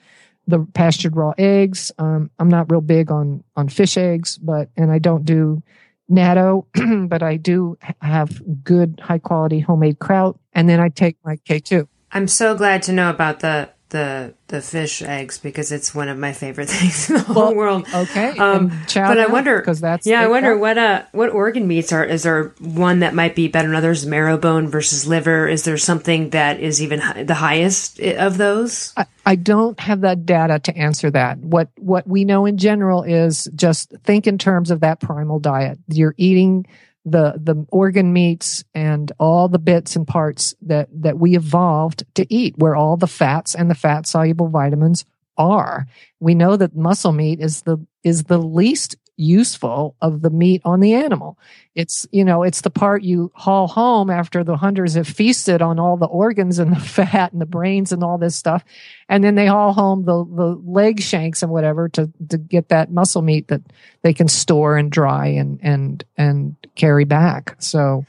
The 0.47 0.67
pastured 0.73 1.15
raw 1.15 1.33
eggs. 1.37 1.93
Um, 1.97 2.29
I'm 2.39 2.49
not 2.49 2.69
real 2.69 2.81
big 2.81 3.09
on, 3.09 3.45
on 3.55 3.69
fish 3.69 3.95
eggs, 3.95 4.37
but, 4.37 4.69
and 4.75 4.91
I 4.91 4.99
don't 4.99 5.23
do 5.23 5.63
natto, 6.11 6.65
but 7.09 7.23
I 7.23 7.37
do 7.37 7.77
have 8.01 8.41
good 8.65 8.99
high 9.01 9.19
quality 9.19 9.61
homemade 9.61 9.99
kraut. 9.99 10.37
And 10.51 10.67
then 10.67 10.81
I 10.81 10.89
take 10.89 11.15
my 11.23 11.37
K2. 11.37 11.87
I'm 12.11 12.27
so 12.27 12.53
glad 12.53 12.83
to 12.83 12.93
know 12.93 13.09
about 13.09 13.39
the 13.39 13.69
the 13.89 14.33
the 14.47 14.61
fish 14.61 15.01
eggs 15.01 15.37
because 15.37 15.71
it's 15.71 15.93
one 15.93 16.09
of 16.09 16.17
my 16.17 16.33
favorite 16.33 16.69
things 16.69 17.09
in 17.09 17.15
the 17.15 17.21
whole 17.21 17.35
well, 17.35 17.55
world. 17.55 17.87
Okay, 17.93 18.37
um, 18.37 18.69
but 18.93 19.19
I 19.19 19.27
wonder 19.27 19.59
because 19.59 19.81
that's 19.81 20.07
yeah, 20.07 20.21
I 20.21 20.27
wonder 20.27 20.57
what 20.57 20.77
uh 20.77 21.03
what 21.11 21.29
organ 21.29 21.67
meats 21.67 21.93
are. 21.93 22.03
Is 22.03 22.23
there 22.23 22.53
one 22.59 22.99
that 22.99 23.13
might 23.13 23.35
be 23.35 23.47
better 23.47 23.67
than 23.67 23.75
others? 23.75 24.05
Marrow 24.05 24.37
bone 24.37 24.67
versus 24.67 25.07
liver. 25.07 25.47
Is 25.47 25.63
there 25.63 25.77
something 25.77 26.31
that 26.31 26.59
is 26.59 26.81
even 26.81 27.25
the 27.25 27.35
highest 27.35 27.99
of 27.99 28.37
those? 28.37 28.93
I, 28.97 29.05
I 29.25 29.35
don't 29.35 29.79
have 29.79 30.01
that 30.01 30.25
data 30.25 30.59
to 30.59 30.77
answer 30.77 31.11
that. 31.11 31.39
What 31.39 31.69
what 31.77 32.07
we 32.07 32.25
know 32.25 32.45
in 32.45 32.57
general 32.57 33.03
is 33.03 33.49
just 33.55 33.93
think 34.03 34.27
in 34.27 34.37
terms 34.37 34.71
of 34.71 34.79
that 34.81 34.99
primal 34.99 35.39
diet. 35.39 35.79
You're 35.87 36.15
eating 36.17 36.65
the 37.05 37.33
the 37.37 37.65
organ 37.69 38.11
meats 38.11 38.63
and 38.73 39.11
all 39.19 39.47
the 39.47 39.59
bits 39.59 39.95
and 39.95 40.07
parts 40.07 40.55
that 40.63 40.89
that 40.91 41.19
we 41.19 41.35
evolved 41.35 42.03
to 42.15 42.25
eat 42.33 42.57
where 42.57 42.75
all 42.75 42.97
the 42.97 43.07
fats 43.07 43.55
and 43.55 43.69
the 43.69 43.75
fat 43.75 44.07
soluble 44.07 44.47
vitamins 44.47 45.05
are. 45.37 45.87
We 46.19 46.33
know 46.33 46.57
that 46.57 46.75
muscle 46.75 47.11
meat 47.11 47.39
is 47.39 47.61
the 47.61 47.77
is 48.03 48.23
the 48.23 48.39
least 48.39 48.95
useful 49.17 49.95
of 50.01 50.21
the 50.21 50.29
meat 50.29 50.61
on 50.65 50.79
the 50.79 50.93
animal. 50.93 51.37
It's, 51.73 52.07
you 52.11 52.23
know, 52.23 52.43
it's 52.43 52.61
the 52.61 52.69
part 52.69 53.03
you 53.03 53.31
haul 53.35 53.67
home 53.67 54.09
after 54.09 54.43
the 54.43 54.57
hunters 54.57 54.93
have 54.93 55.07
feasted 55.07 55.61
on 55.61 55.79
all 55.79 55.97
the 55.97 56.05
organs 56.05 56.59
and 56.59 56.71
the 56.71 56.79
fat 56.79 57.31
and 57.31 57.41
the 57.41 57.45
brains 57.45 57.91
and 57.91 58.03
all 58.03 58.17
this 58.17 58.35
stuff. 58.35 58.63
And 59.09 59.23
then 59.23 59.35
they 59.35 59.47
haul 59.47 59.73
home 59.73 60.05
the, 60.05 60.25
the 60.25 60.61
leg 60.65 61.01
shanks 61.01 61.43
and 61.43 61.51
whatever 61.51 61.89
to, 61.89 62.11
to 62.29 62.37
get 62.37 62.69
that 62.69 62.91
muscle 62.91 63.21
meat 63.21 63.47
that 63.49 63.61
they 64.01 64.13
can 64.13 64.27
store 64.27 64.77
and 64.77 64.91
dry 64.91 65.27
and, 65.27 65.59
and, 65.61 66.03
and 66.17 66.55
carry 66.75 67.05
back. 67.05 67.55
So, 67.59 68.05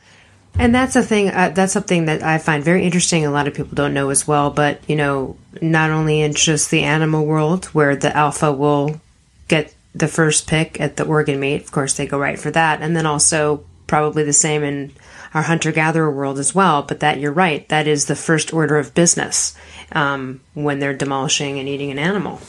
and 0.59 0.74
that's 0.74 0.96
a 0.96 1.02
thing. 1.02 1.28
Uh, 1.30 1.50
that's 1.50 1.72
something 1.72 2.07
that 2.07 2.22
I 2.22 2.38
find 2.38 2.64
very 2.64 2.84
interesting. 2.84 3.26
A 3.26 3.30
lot 3.30 3.46
of 3.46 3.54
people 3.54 3.74
don't 3.74 3.92
know 3.92 4.09
as 4.09 4.26
well. 4.26 4.50
But 4.50 4.80
you 4.88 4.96
know, 4.96 5.36
not 5.61 5.90
only 5.90 6.22
in 6.22 6.32
just 6.32 6.70
the 6.70 6.82
animal 6.82 7.26
world, 7.26 7.66
where 7.66 7.94
the 7.94 8.16
alpha 8.16 8.52
will 8.52 9.00
get 9.48 9.74
the 9.99 10.09
first 10.09 10.47
pick 10.47 10.80
at 10.80 10.97
the 10.97 11.05
organ 11.05 11.40
meat. 11.40 11.62
Of 11.62 11.72
course, 11.72 11.94
they 11.94 12.07
go 12.07 12.18
right 12.18 12.38
for 12.38 12.51
that. 12.51 12.82
And 12.82 12.94
then 12.94 13.07
also 13.07 13.64
probably 13.86 14.24
the 14.24 14.32
same 14.32 14.62
in 14.62 14.92
our 15.32 15.42
hunter 15.42 15.72
gatherer 15.72 16.11
world 16.11 16.38
as 16.38 16.55
well. 16.55 16.82
But 16.82 17.01
that 17.01 17.20
you're 17.20 17.32
right, 17.32 17.68
that 17.68 17.86
is 17.86 18.07
the 18.07 18.16
first 18.16 18.53
order 18.53 18.76
of 18.76 18.94
business 18.94 19.57
um, 19.92 20.40
when 20.55 20.78
they're 20.78 20.97
demolishing 20.97 21.59
and 21.59 21.68
eating 21.68 21.90
an 21.90 21.99
animal. 21.99 22.40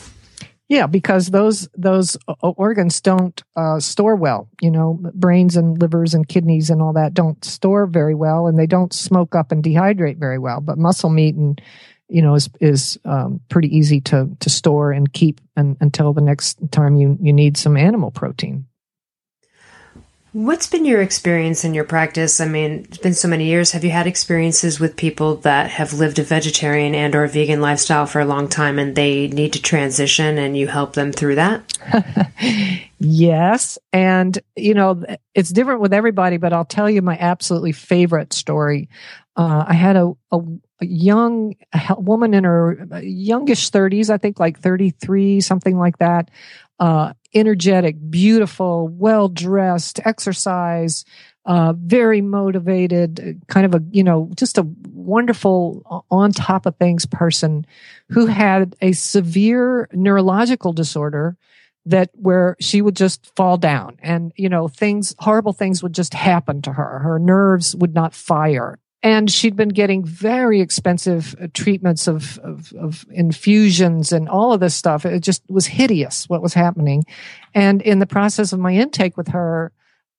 Yeah, 0.68 0.86
because 0.86 1.28
those 1.28 1.66
those 1.74 2.18
uh, 2.28 2.34
organs 2.42 3.00
don't 3.00 3.42
uh, 3.56 3.80
store 3.80 4.16
well. 4.16 4.50
You 4.60 4.70
know, 4.70 5.00
brains 5.14 5.56
and 5.56 5.80
livers 5.80 6.12
and 6.12 6.28
kidneys 6.28 6.68
and 6.68 6.82
all 6.82 6.92
that 6.92 7.14
don't 7.14 7.42
store 7.42 7.86
very 7.86 8.14
well, 8.14 8.46
and 8.46 8.58
they 8.58 8.66
don't 8.66 8.92
smoke 8.92 9.34
up 9.34 9.50
and 9.50 9.64
dehydrate 9.64 10.18
very 10.18 10.38
well. 10.38 10.60
But 10.60 10.76
muscle 10.76 11.08
meat 11.08 11.36
and 11.36 11.58
you 12.08 12.22
know 12.22 12.34
is 12.34 12.48
is 12.60 12.98
um, 13.04 13.40
pretty 13.48 13.76
easy 13.76 14.00
to 14.02 14.36
to 14.40 14.50
store 14.50 14.92
and 14.92 15.12
keep 15.12 15.40
and, 15.56 15.76
until 15.80 16.12
the 16.12 16.20
next 16.20 16.58
time 16.70 16.96
you 16.96 17.18
you 17.20 17.32
need 17.32 17.56
some 17.56 17.76
animal 17.76 18.10
protein. 18.10 18.66
What's 20.32 20.66
been 20.66 20.84
your 20.84 21.00
experience 21.00 21.64
in 21.64 21.72
your 21.72 21.84
practice? 21.84 22.38
I 22.38 22.46
mean, 22.46 22.84
it's 22.84 22.98
been 22.98 23.14
so 23.14 23.28
many 23.28 23.46
years. 23.46 23.72
Have 23.72 23.82
you 23.82 23.90
had 23.90 24.06
experiences 24.06 24.78
with 24.78 24.94
people 24.94 25.36
that 25.36 25.70
have 25.70 25.94
lived 25.94 26.18
a 26.18 26.22
vegetarian 26.22 26.94
and 26.94 27.14
or 27.14 27.26
vegan 27.26 27.62
lifestyle 27.62 28.04
for 28.04 28.20
a 28.20 28.26
long 28.26 28.46
time 28.46 28.78
and 28.78 28.94
they 28.94 29.28
need 29.28 29.54
to 29.54 29.62
transition 29.62 30.36
and 30.36 30.54
you 30.54 30.68
help 30.68 30.92
them 30.92 31.12
through 31.12 31.36
that? 31.36 31.78
yes. 32.98 33.78
And, 33.90 34.38
you 34.54 34.74
know, 34.74 35.02
it's 35.34 35.50
different 35.50 35.80
with 35.80 35.94
everybody, 35.94 36.36
but 36.36 36.52
I'll 36.52 36.66
tell 36.66 36.90
you 36.90 37.00
my 37.00 37.16
absolutely 37.18 37.72
favorite 37.72 38.34
story. 38.34 38.90
Uh, 39.34 39.64
I 39.66 39.72
had 39.72 39.96
a, 39.96 40.12
a, 40.30 40.38
a 40.38 40.42
young 40.86 41.54
woman 41.96 42.34
in 42.34 42.44
her 42.44 42.86
youngish 43.02 43.70
30s, 43.70 44.10
I 44.10 44.18
think 44.18 44.38
like 44.38 44.58
33, 44.58 45.40
something 45.40 45.78
like 45.78 45.98
that. 45.98 46.30
Uh, 46.78 47.12
energetic, 47.34 47.96
beautiful, 48.08 48.88
well 48.88 49.28
dressed, 49.28 50.00
exercise, 50.04 51.04
uh, 51.44 51.72
very 51.76 52.20
motivated, 52.20 53.40
kind 53.48 53.66
of 53.66 53.74
a, 53.74 53.84
you 53.90 54.04
know, 54.04 54.30
just 54.36 54.58
a 54.58 54.68
wonderful 54.92 55.82
uh, 55.90 56.14
on 56.14 56.30
top 56.30 56.66
of 56.66 56.76
things 56.76 57.06
person 57.06 57.66
who 58.10 58.26
had 58.26 58.76
a 58.80 58.92
severe 58.92 59.88
neurological 59.92 60.72
disorder 60.72 61.36
that 61.86 62.10
where 62.12 62.54
she 62.60 62.82
would 62.82 62.94
just 62.94 63.34
fall 63.34 63.56
down 63.56 63.96
and, 64.02 64.32
you 64.36 64.48
know, 64.48 64.68
things, 64.68 65.14
horrible 65.18 65.54
things 65.54 65.82
would 65.82 65.94
just 65.94 66.12
happen 66.12 66.60
to 66.62 66.72
her. 66.72 66.98
Her 66.98 67.18
nerves 67.18 67.74
would 67.74 67.94
not 67.94 68.14
fire 68.14 68.78
and 69.02 69.30
she'd 69.30 69.56
been 69.56 69.68
getting 69.68 70.04
very 70.04 70.60
expensive 70.60 71.36
uh, 71.40 71.46
treatments 71.54 72.08
of, 72.08 72.38
of, 72.38 72.72
of, 72.72 73.06
infusions 73.10 74.12
and 74.12 74.28
all 74.28 74.52
of 74.52 74.60
this 74.60 74.74
stuff. 74.74 75.06
It 75.06 75.20
just 75.20 75.42
was 75.48 75.66
hideous 75.66 76.28
what 76.28 76.42
was 76.42 76.54
happening. 76.54 77.04
And 77.54 77.80
in 77.82 78.00
the 78.00 78.06
process 78.06 78.52
of 78.52 78.58
my 78.58 78.72
intake 78.72 79.16
with 79.16 79.28
her, 79.28 79.72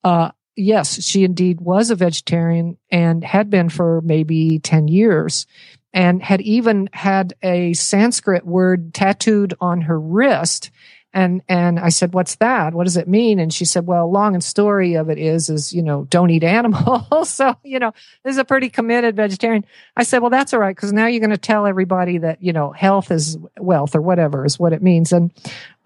uh, 0.04 0.32
yes, 0.56 1.04
she 1.04 1.24
indeed 1.24 1.60
was 1.60 1.90
a 1.90 1.96
vegetarian 1.96 2.78
and 2.90 3.24
had 3.24 3.50
been 3.50 3.70
for 3.70 4.02
maybe 4.02 4.60
10 4.60 4.88
years 4.88 5.46
and 5.92 6.22
had 6.22 6.42
even 6.42 6.90
had 6.94 7.34
a 7.44 7.74
Sanskrit 7.74 8.46
word 8.46 8.94
tattooed 8.94 9.56
on 9.60 9.82
her 9.82 10.00
wrist 10.00 10.72
and, 11.12 11.42
and 11.50 11.80
I 11.80 11.90
said, 11.90 12.14
what's 12.14 12.36
that? 12.36 12.74
What 12.74 12.84
does 12.84 12.98
it 12.98 13.08
mean? 13.08 13.40
And 13.40 13.52
she 13.52 13.66
said, 13.66 13.88
well, 13.88 14.12
long 14.12 14.36
and 14.36 14.44
story 14.44 14.94
of 14.94 15.10
it 15.10 15.18
is, 15.18 15.50
is, 15.50 15.74
you 15.74 15.82
know, 15.82 16.06
don't 16.06 16.30
eat 16.30 16.44
animals. 16.44 17.30
so, 17.30 17.56
you 17.64 17.80
know, 17.80 17.94
this 18.24 18.34
is 18.34 18.38
a 18.38 18.46
pretty 18.46 18.70
committed 18.70 19.16
vegetarian. 19.16 19.66
I 19.96 20.04
said, 20.04 20.20
well, 20.20 20.30
that's 20.30 20.54
all 20.54 20.60
right. 20.60 20.78
Cause 20.78 20.94
now 20.94 21.08
you're 21.08 21.20
going 21.20 21.32
to 21.32 21.38
tell 21.38 21.66
everybody 21.66 22.20
that, 22.20 22.44
you 22.44 22.54
know, 22.54 22.72
health 22.72 23.10
is 23.10 23.38
wealth 23.58 23.96
or 23.96 24.02
whatever 24.02 24.46
is 24.46 24.60
what 24.60 24.72
it 24.72 24.84
means. 24.84 25.12
And, 25.12 25.32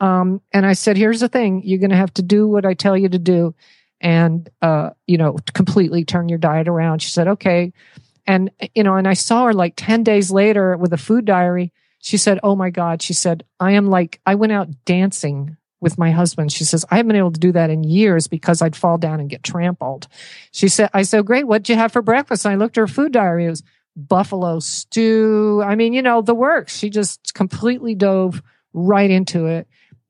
um, 0.02 0.42
and 0.52 0.66
I 0.66 0.74
said, 0.74 0.98
here's 0.98 1.22
the 1.22 1.30
thing. 1.30 1.62
You're 1.64 1.80
going 1.80 1.92
to 1.92 1.96
have 1.96 2.14
to 2.16 2.22
do 2.22 2.46
what 2.46 2.66
I 2.66 2.74
tell 2.74 2.98
you 2.98 3.08
to 3.08 3.20
do 3.20 3.56
and, 4.02 4.50
uh, 4.62 4.90
you 5.08 5.18
know, 5.18 5.38
completely 5.54 6.04
turn 6.04 6.28
your 6.28 6.38
diet 6.38 6.68
around. 6.68 7.02
She 7.02 7.12
said, 7.12 7.30
okay. 7.30 7.72
And, 8.28 8.52
you 8.76 8.84
know, 8.84 8.96
and 8.98 9.08
I 9.08 9.14
saw 9.14 9.46
her 9.46 9.54
like 9.54 9.74
10 9.78 10.04
days 10.04 10.32
later 10.32 10.76
with 10.76 10.92
a 10.92 10.98
food 10.98 11.24
diary 11.24 11.72
she 12.04 12.18
said, 12.18 12.38
Oh 12.44 12.54
my 12.54 12.70
God. 12.70 13.02
She 13.02 13.14
said, 13.14 13.46
I 13.62 13.72
am 13.72 13.88
like, 13.88 14.20
I 14.26 14.36
went 14.36 14.52
out 14.52 14.68
dancing 14.84 15.56
with 15.80 15.98
my 15.98 16.12
husband. 16.12 16.52
She 16.52 16.66
says, 16.66 16.84
I 16.92 16.98
haven't 16.98 17.08
been 17.08 17.16
able 17.16 17.32
to 17.32 17.40
do 17.40 17.54
that 17.54 17.70
in 17.70 17.86
years 17.86 18.28
because 18.28 18.62
I'd 18.62 18.76
fall 18.76 18.98
down 18.98 19.22
and 19.22 19.30
get 19.30 19.42
trampled. 19.42 20.10
She 20.52 20.68
said, 20.68 20.90
I 20.94 21.04
said, 21.04 21.26
great. 21.26 21.48
What'd 21.48 21.70
you 21.70 21.78
have 21.78 21.94
for 21.94 22.02
breakfast? 22.02 22.44
And 22.44 22.52
I 22.52 22.58
looked 22.58 22.78
at 22.78 22.82
her 22.82 22.88
food 22.88 23.14
diary. 23.14 23.46
It 23.46 23.52
was 23.52 23.64
buffalo 23.96 24.60
stew. 24.60 25.64
I 25.66 25.76
mean, 25.76 25.94
you 25.94 26.02
know, 26.02 26.22
the 26.22 26.36
works. 26.36 26.78
She 26.78 26.90
just 26.90 27.34
completely 27.34 27.96
dove 27.96 28.44
right 28.74 29.10
into 29.10 29.46
it. 29.46 29.66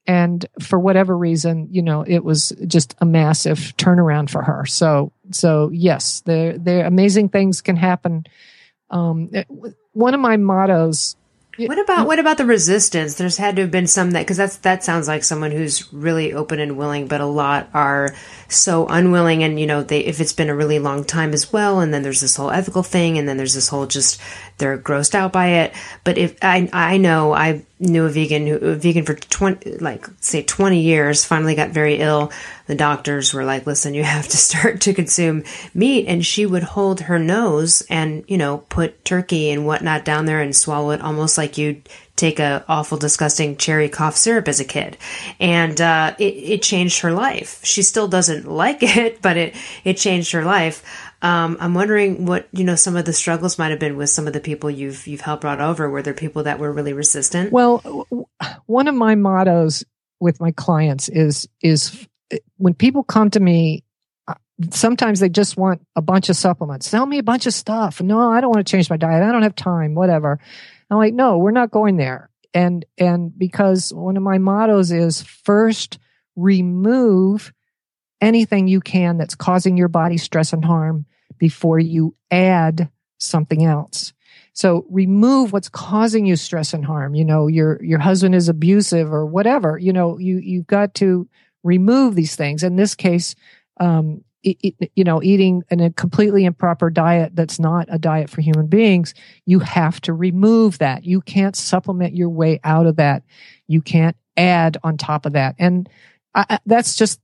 And 0.07 0.43
for 0.61 0.79
whatever 0.79 1.15
reason, 1.15 1.67
you 1.69 1.83
know, 1.83 2.01
it 2.01 2.23
was 2.23 2.53
just 2.65 2.95
a 3.01 3.05
massive 3.05 3.59
turnaround 3.77 4.31
for 4.31 4.41
her. 4.41 4.65
So, 4.65 5.11
so 5.29 5.69
yes, 5.71 6.21
the, 6.21 6.59
the 6.61 6.87
amazing 6.87 7.29
things 7.29 7.61
can 7.61 7.75
happen. 7.75 8.25
Um, 8.89 9.29
one 9.91 10.15
of 10.15 10.19
my 10.19 10.37
mottos 10.37 11.17
what 11.57 11.77
about 11.77 12.07
what 12.07 12.19
about 12.19 12.37
the 12.37 12.45
resistance? 12.45 13.15
There's 13.15 13.37
had 13.37 13.55
to 13.57 13.63
have 13.63 13.71
been 13.71 13.85
some 13.85 14.11
that 14.11 14.21
because 14.21 14.37
that's 14.37 14.57
that 14.57 14.83
sounds 14.83 15.07
like 15.07 15.23
someone 15.23 15.51
who's 15.51 15.91
really 15.93 16.33
open 16.33 16.59
and 16.59 16.77
willing, 16.77 17.07
but 17.07 17.21
a 17.21 17.25
lot 17.25 17.69
are 17.73 18.15
so 18.49 18.87
unwilling, 18.87 19.43
and 19.43 19.59
you 19.59 19.67
know 19.67 19.83
they 19.83 19.99
if 19.99 20.19
it's 20.19 20.33
been 20.33 20.49
a 20.49 20.55
really 20.55 20.79
long 20.79 21.03
time 21.03 21.31
as 21.31 21.53
well, 21.53 21.79
and 21.79 21.93
then 21.93 22.01
there's 22.01 22.21
this 22.21 22.35
whole 22.35 22.49
ethical 22.49 22.81
thing, 22.81 23.19
and 23.19 23.29
then 23.29 23.37
there's 23.37 23.53
this 23.53 23.67
whole 23.67 23.85
just 23.85 24.19
they're 24.57 24.79
grossed 24.79 25.13
out 25.13 25.31
by 25.31 25.47
it. 25.47 25.73
But 26.03 26.17
if 26.17 26.37
I 26.41 26.69
I 26.73 26.97
know 26.97 27.33
I 27.33 27.63
knew 27.79 28.05
a 28.05 28.09
vegan 28.09 28.47
who 28.47 28.55
a 28.55 28.75
vegan 28.75 29.05
for 29.05 29.15
twenty 29.15 29.77
like 29.77 30.07
say 30.19 30.43
twenty 30.43 30.81
years 30.81 31.25
finally 31.25 31.55
got 31.55 31.71
very 31.71 31.97
ill. 31.97 32.31
The 32.67 32.75
doctors 32.75 33.33
were 33.33 33.43
like, 33.43 33.65
"Listen, 33.65 33.93
you 33.93 34.03
have 34.03 34.27
to 34.27 34.37
start 34.37 34.81
to 34.81 34.93
consume 34.93 35.43
meat," 35.73 36.05
and 36.07 36.25
she 36.25 36.45
would 36.45 36.63
hold 36.63 37.01
her 37.01 37.19
nose 37.19 37.83
and 37.89 38.23
you 38.27 38.37
know 38.37 38.59
put 38.69 39.03
turkey 39.03 39.49
and 39.49 39.65
whatnot 39.65 40.05
down 40.05 40.25
there 40.25 40.41
and 40.41 40.55
swallow 40.55 40.91
it 40.91 41.01
almost 41.01 41.37
like 41.37 41.57
you'd 41.57 41.87
take 42.15 42.39
a 42.39 42.63
awful 42.67 42.97
disgusting 42.97 43.57
cherry 43.57 43.89
cough 43.89 44.15
syrup 44.15 44.47
as 44.47 44.59
a 44.59 44.65
kid. 44.65 44.97
And 45.39 45.81
uh, 45.81 46.15
it, 46.19 46.35
it 46.35 46.61
changed 46.61 47.01
her 47.01 47.11
life. 47.11 47.59
She 47.65 47.81
still 47.81 48.07
doesn't 48.07 48.47
like 48.47 48.77
it 48.81 49.21
but 49.21 49.35
it 49.35 49.55
it 49.83 49.97
changed 49.97 50.31
her 50.31 50.45
life 50.45 50.83
um, 51.23 51.55
I'm 51.61 51.73
wondering 51.73 52.25
what 52.25 52.49
you 52.51 52.65
know 52.65 52.75
some 52.75 52.97
of 52.97 53.05
the 53.05 53.13
struggles 53.13 53.57
might 53.57 53.71
have 53.71 53.79
been 53.79 53.95
with 53.95 54.09
some 54.09 54.27
of 54.27 54.33
the 54.33 54.41
people 54.41 54.69
you've 54.69 55.07
you've 55.07 55.21
helped 55.21 55.41
brought 55.41 55.61
over. 55.61 55.89
Were 55.89 56.01
there 56.01 56.13
people 56.13 56.43
that 56.43 56.59
were 56.59 56.71
really 56.71 56.91
resistant? 56.91 57.53
Well, 57.53 58.07
one 58.65 58.89
of 58.89 58.95
my 58.95 59.15
mottos 59.15 59.85
with 60.19 60.41
my 60.41 60.51
clients 60.51 61.07
is 61.07 61.47
is 61.61 62.07
when 62.57 62.73
people 62.73 63.03
come 63.03 63.29
to 63.31 63.39
me 63.39 63.83
uh, 64.27 64.33
sometimes 64.71 65.21
they 65.21 65.29
just 65.29 65.55
want 65.55 65.81
a 65.95 66.01
bunch 66.01 66.27
of 66.27 66.35
supplements. 66.35 66.89
Sell 66.89 67.05
me 67.05 67.19
a 67.19 67.23
bunch 67.23 67.45
of 67.45 67.53
stuff. 67.53 68.01
No, 68.01 68.29
I 68.31 68.41
don't 68.41 68.53
want 68.53 68.65
to 68.65 68.71
change 68.71 68.89
my 68.89 68.97
diet. 68.97 69.23
I 69.23 69.31
don't 69.31 69.43
have 69.43 69.55
time, 69.55 69.95
whatever. 69.95 70.39
I'm 70.89 70.97
like, 70.97 71.13
no, 71.13 71.37
we're 71.37 71.51
not 71.51 71.71
going 71.71 71.97
there. 71.97 72.29
And, 72.53 72.85
and 72.97 73.37
because 73.37 73.91
one 73.91 74.15
of 74.15 74.23
my 74.23 74.37
mottos 74.37 74.91
is 74.91 75.21
first 75.23 75.99
remove 76.35 77.51
anything 78.21 78.67
you 78.67 78.79
can 78.79 79.17
that's 79.17 79.35
causing 79.35 79.75
your 79.75 79.87
body 79.87 80.17
stress 80.17 80.53
and 80.53 80.63
harm 80.63 81.05
before 81.37 81.79
you 81.79 82.15
add 82.31 82.89
something 83.17 83.63
else. 83.63 84.13
So 84.53 84.85
remove 84.89 85.51
what's 85.51 85.69
causing 85.69 86.25
you 86.25 86.35
stress 86.35 86.73
and 86.73 86.85
harm. 86.85 87.15
You 87.15 87.25
know, 87.25 87.47
your, 87.47 87.83
your 87.83 87.99
husband 87.99 88.35
is 88.35 88.49
abusive 88.49 89.11
or 89.11 89.25
whatever. 89.25 89.77
You 89.77 89.93
know, 89.93 90.17
you, 90.19 90.37
you've 90.37 90.67
got 90.67 90.93
to 90.95 91.27
remove 91.63 92.15
these 92.15 92.35
things. 92.35 92.63
In 92.63 92.75
this 92.75 92.93
case, 92.93 93.35
um, 93.79 94.23
it, 94.43 94.57
it, 94.61 94.91
you 94.95 95.03
know, 95.03 95.23
eating 95.23 95.63
in 95.69 95.79
a 95.79 95.89
completely 95.89 96.45
improper 96.45 96.89
diet 96.89 97.35
that's 97.35 97.59
not 97.59 97.87
a 97.89 97.97
diet 97.97 98.29
for 98.29 98.41
human 98.41 98.67
beings, 98.67 99.13
you 99.45 99.59
have 99.59 100.01
to 100.01 100.13
remove 100.13 100.77
that. 100.79 101.05
You 101.05 101.21
can't 101.21 101.55
supplement 101.55 102.15
your 102.15 102.29
way 102.29 102.59
out 102.63 102.85
of 102.85 102.97
that. 102.97 103.23
You 103.67 103.81
can't 103.81 104.17
add 104.35 104.77
on 104.83 104.97
top 104.97 105.25
of 105.25 105.33
that. 105.33 105.55
And 105.57 105.89
I, 106.35 106.59
that's 106.65 106.95
just 106.95 107.19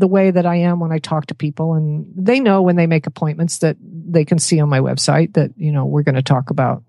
the 0.00 0.08
way 0.08 0.30
that 0.30 0.46
I 0.46 0.56
am 0.56 0.80
when 0.80 0.92
I 0.92 0.98
talk 0.98 1.26
to 1.26 1.34
people, 1.34 1.74
and 1.74 2.10
they 2.16 2.40
know 2.40 2.62
when 2.62 2.76
they 2.76 2.86
make 2.86 3.06
appointments 3.06 3.58
that 3.58 3.76
they 3.80 4.24
can 4.24 4.38
see 4.38 4.58
on 4.60 4.68
my 4.68 4.80
website 4.80 5.34
that 5.34 5.52
you 5.56 5.70
know 5.70 5.84
we're 5.84 6.02
going 6.02 6.14
to 6.14 6.22
talk 6.22 6.50
about 6.50 6.82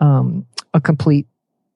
um, 0.00 0.46
a 0.72 0.80
complete 0.80 1.26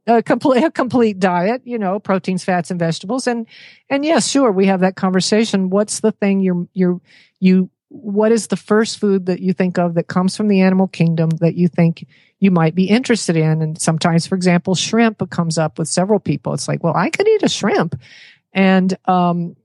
a 0.07 0.23
complete 0.23 0.65
a 0.65 0.71
complete 0.71 1.21
diet, 1.21 1.63
you 1.65 1.79
know, 1.79 2.01
proteins, 2.01 2.43
fats, 2.43 2.71
and 2.71 2.81
vegetables. 2.81 3.27
And 3.27 3.47
and 3.91 4.05
yes, 4.05 4.29
sure, 4.29 4.51
we 4.51 4.67
have 4.67 4.81
that 4.81 4.97
conversation. 4.97 5.71
What's 5.71 6.01
the 6.01 6.13
thing 6.13 6.41
you're 6.41 6.67
you're 6.73 7.01
you 7.39 7.71
what 7.89 8.33
is 8.33 8.47
the 8.47 8.57
first 8.57 8.99
food 8.99 9.27
that 9.27 9.41
you 9.41 9.53
think 9.53 9.77
of 9.77 9.95
that 9.95 10.07
comes 10.07 10.37
from 10.37 10.49
the 10.49 10.61
animal 10.61 10.87
kingdom 10.87 11.29
that 11.41 11.57
you 11.57 11.69
think 11.69 12.07
you 12.39 12.51
might 12.51 12.75
be 12.75 12.89
interested 12.89 13.37
in? 13.37 13.61
And 13.61 13.81
sometimes, 13.81 14.27
for 14.27 14.37
example, 14.37 14.75
shrimp 14.75 15.29
comes 15.29 15.59
up 15.59 15.79
with 15.79 15.89
several 15.89 16.21
people. 16.21 16.55
It's 16.55 16.69
like, 16.69 16.83
well, 16.83 16.97
I 16.97 17.11
could 17.11 17.29
eat 17.29 17.43
a 17.43 17.49
shrimp. 17.49 18.01
And 18.53 18.97
um, 19.07 19.57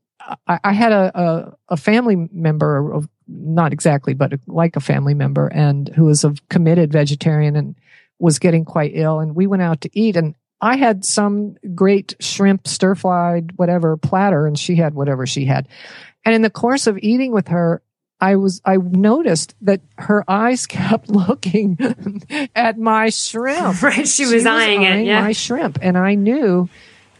I, 0.47 0.59
I, 0.63 0.73
had 0.73 0.91
a, 0.91 1.19
a, 1.19 1.57
a 1.69 1.77
family 1.77 2.15
member 2.31 2.91
of 2.91 3.07
not 3.27 3.73
exactly, 3.73 4.13
but 4.13 4.33
like 4.47 4.75
a 4.75 4.81
family 4.81 5.13
member, 5.13 5.47
and 5.47 5.89
who 5.89 6.05
was 6.05 6.23
a 6.23 6.35
committed 6.49 6.91
vegetarian 6.91 7.55
and 7.55 7.75
was 8.19 8.39
getting 8.39 8.65
quite 8.65 8.91
ill. 8.93 9.19
And 9.19 9.35
we 9.35 9.47
went 9.47 9.61
out 9.61 9.81
to 9.81 9.89
eat, 9.93 10.15
and 10.15 10.35
I 10.61 10.77
had 10.77 11.05
some 11.05 11.57
great 11.73 12.15
shrimp 12.19 12.67
stir 12.67 12.95
fried 12.95 13.53
whatever 13.57 13.97
platter, 13.97 14.47
and 14.47 14.57
she 14.57 14.75
had 14.75 14.93
whatever 14.93 15.25
she 15.25 15.45
had. 15.45 15.67
And 16.23 16.33
in 16.33 16.41
the 16.41 16.49
course 16.49 16.87
of 16.87 16.97
eating 16.99 17.31
with 17.31 17.49
her, 17.49 17.81
I 18.21 18.35
was 18.37 18.61
I 18.65 18.77
noticed 18.77 19.55
that 19.61 19.81
her 19.97 20.23
eyes 20.27 20.65
kept 20.67 21.09
looking 21.09 21.77
at 22.55 22.77
my 22.77 23.09
shrimp. 23.09 23.81
Right, 23.81 23.93
she 23.93 24.01
was, 24.01 24.15
she 24.15 24.25
was 24.35 24.45
eyeing, 24.45 24.85
eyeing, 24.85 25.01
it. 25.01 25.07
Yeah, 25.07 25.21
my 25.21 25.31
shrimp, 25.33 25.79
and 25.81 25.97
I 25.97 26.15
knew 26.15 26.69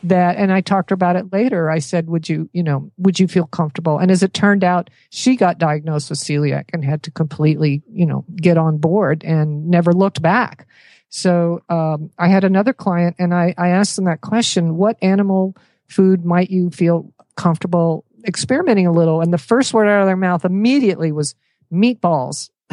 that 0.10 0.38
and 0.38 0.52
I 0.52 0.62
talked 0.62 0.92
about 0.92 1.16
it 1.16 1.32
later. 1.32 1.70
I 1.70 1.80
said, 1.80 2.08
"Would 2.08 2.30
you, 2.30 2.50
you 2.54 2.64
know, 2.64 2.92
would 2.98 3.20
you 3.20 3.28
feel 3.28 3.46
comfortable?" 3.46 3.98
And 3.98 4.12
as 4.12 4.24
it 4.24 4.34
turned 4.34 4.64
out, 4.64 4.90
she 5.10 5.36
got 5.36 5.58
diagnosed 5.58 6.10
with 6.10 6.20
celiac 6.20 6.66
and 6.74 6.84
had 6.84 7.04
to 7.04 7.12
completely, 7.12 7.84
you 7.92 8.06
know, 8.06 8.26
get 8.36 8.58
on 8.58 8.78
board 8.78 9.24
and 9.24 9.68
never 9.68 9.94
looked 9.94 10.22
back. 10.22 10.68
So 11.10 11.62
um, 11.70 12.12
I 12.18 12.28
had 12.28 12.44
another 12.44 12.74
client, 12.74 13.16
and 13.20 13.34
I, 13.34 13.54
I 13.58 13.70
asked 13.70 13.96
them 13.96 14.06
that 14.06 14.22
question: 14.22 14.78
What 14.78 14.98
animal 15.02 15.56
food 15.88 16.26
might 16.26 16.50
you 16.50 16.70
feel 16.70 17.14
comfortable 17.36 18.06
experimenting 18.28 18.88
a 18.88 18.92
little? 18.92 19.22
And 19.22 19.32
the 19.34 19.38
first 19.38 19.74
word 19.74 19.88
out 19.88 20.02
of 20.02 20.08
their 20.08 20.16
mouth 20.16 20.46
immediately 20.46 21.12
was 21.12 21.36
meatballs. 21.72 22.50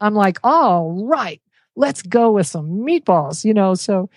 I'm 0.00 0.14
like, 0.14 0.38
all 0.44 1.06
right, 1.06 1.40
let's 1.76 2.02
go 2.02 2.32
with 2.32 2.46
some 2.46 2.68
meatballs, 2.80 3.44
you 3.44 3.54
know. 3.54 3.74
So 3.74 4.10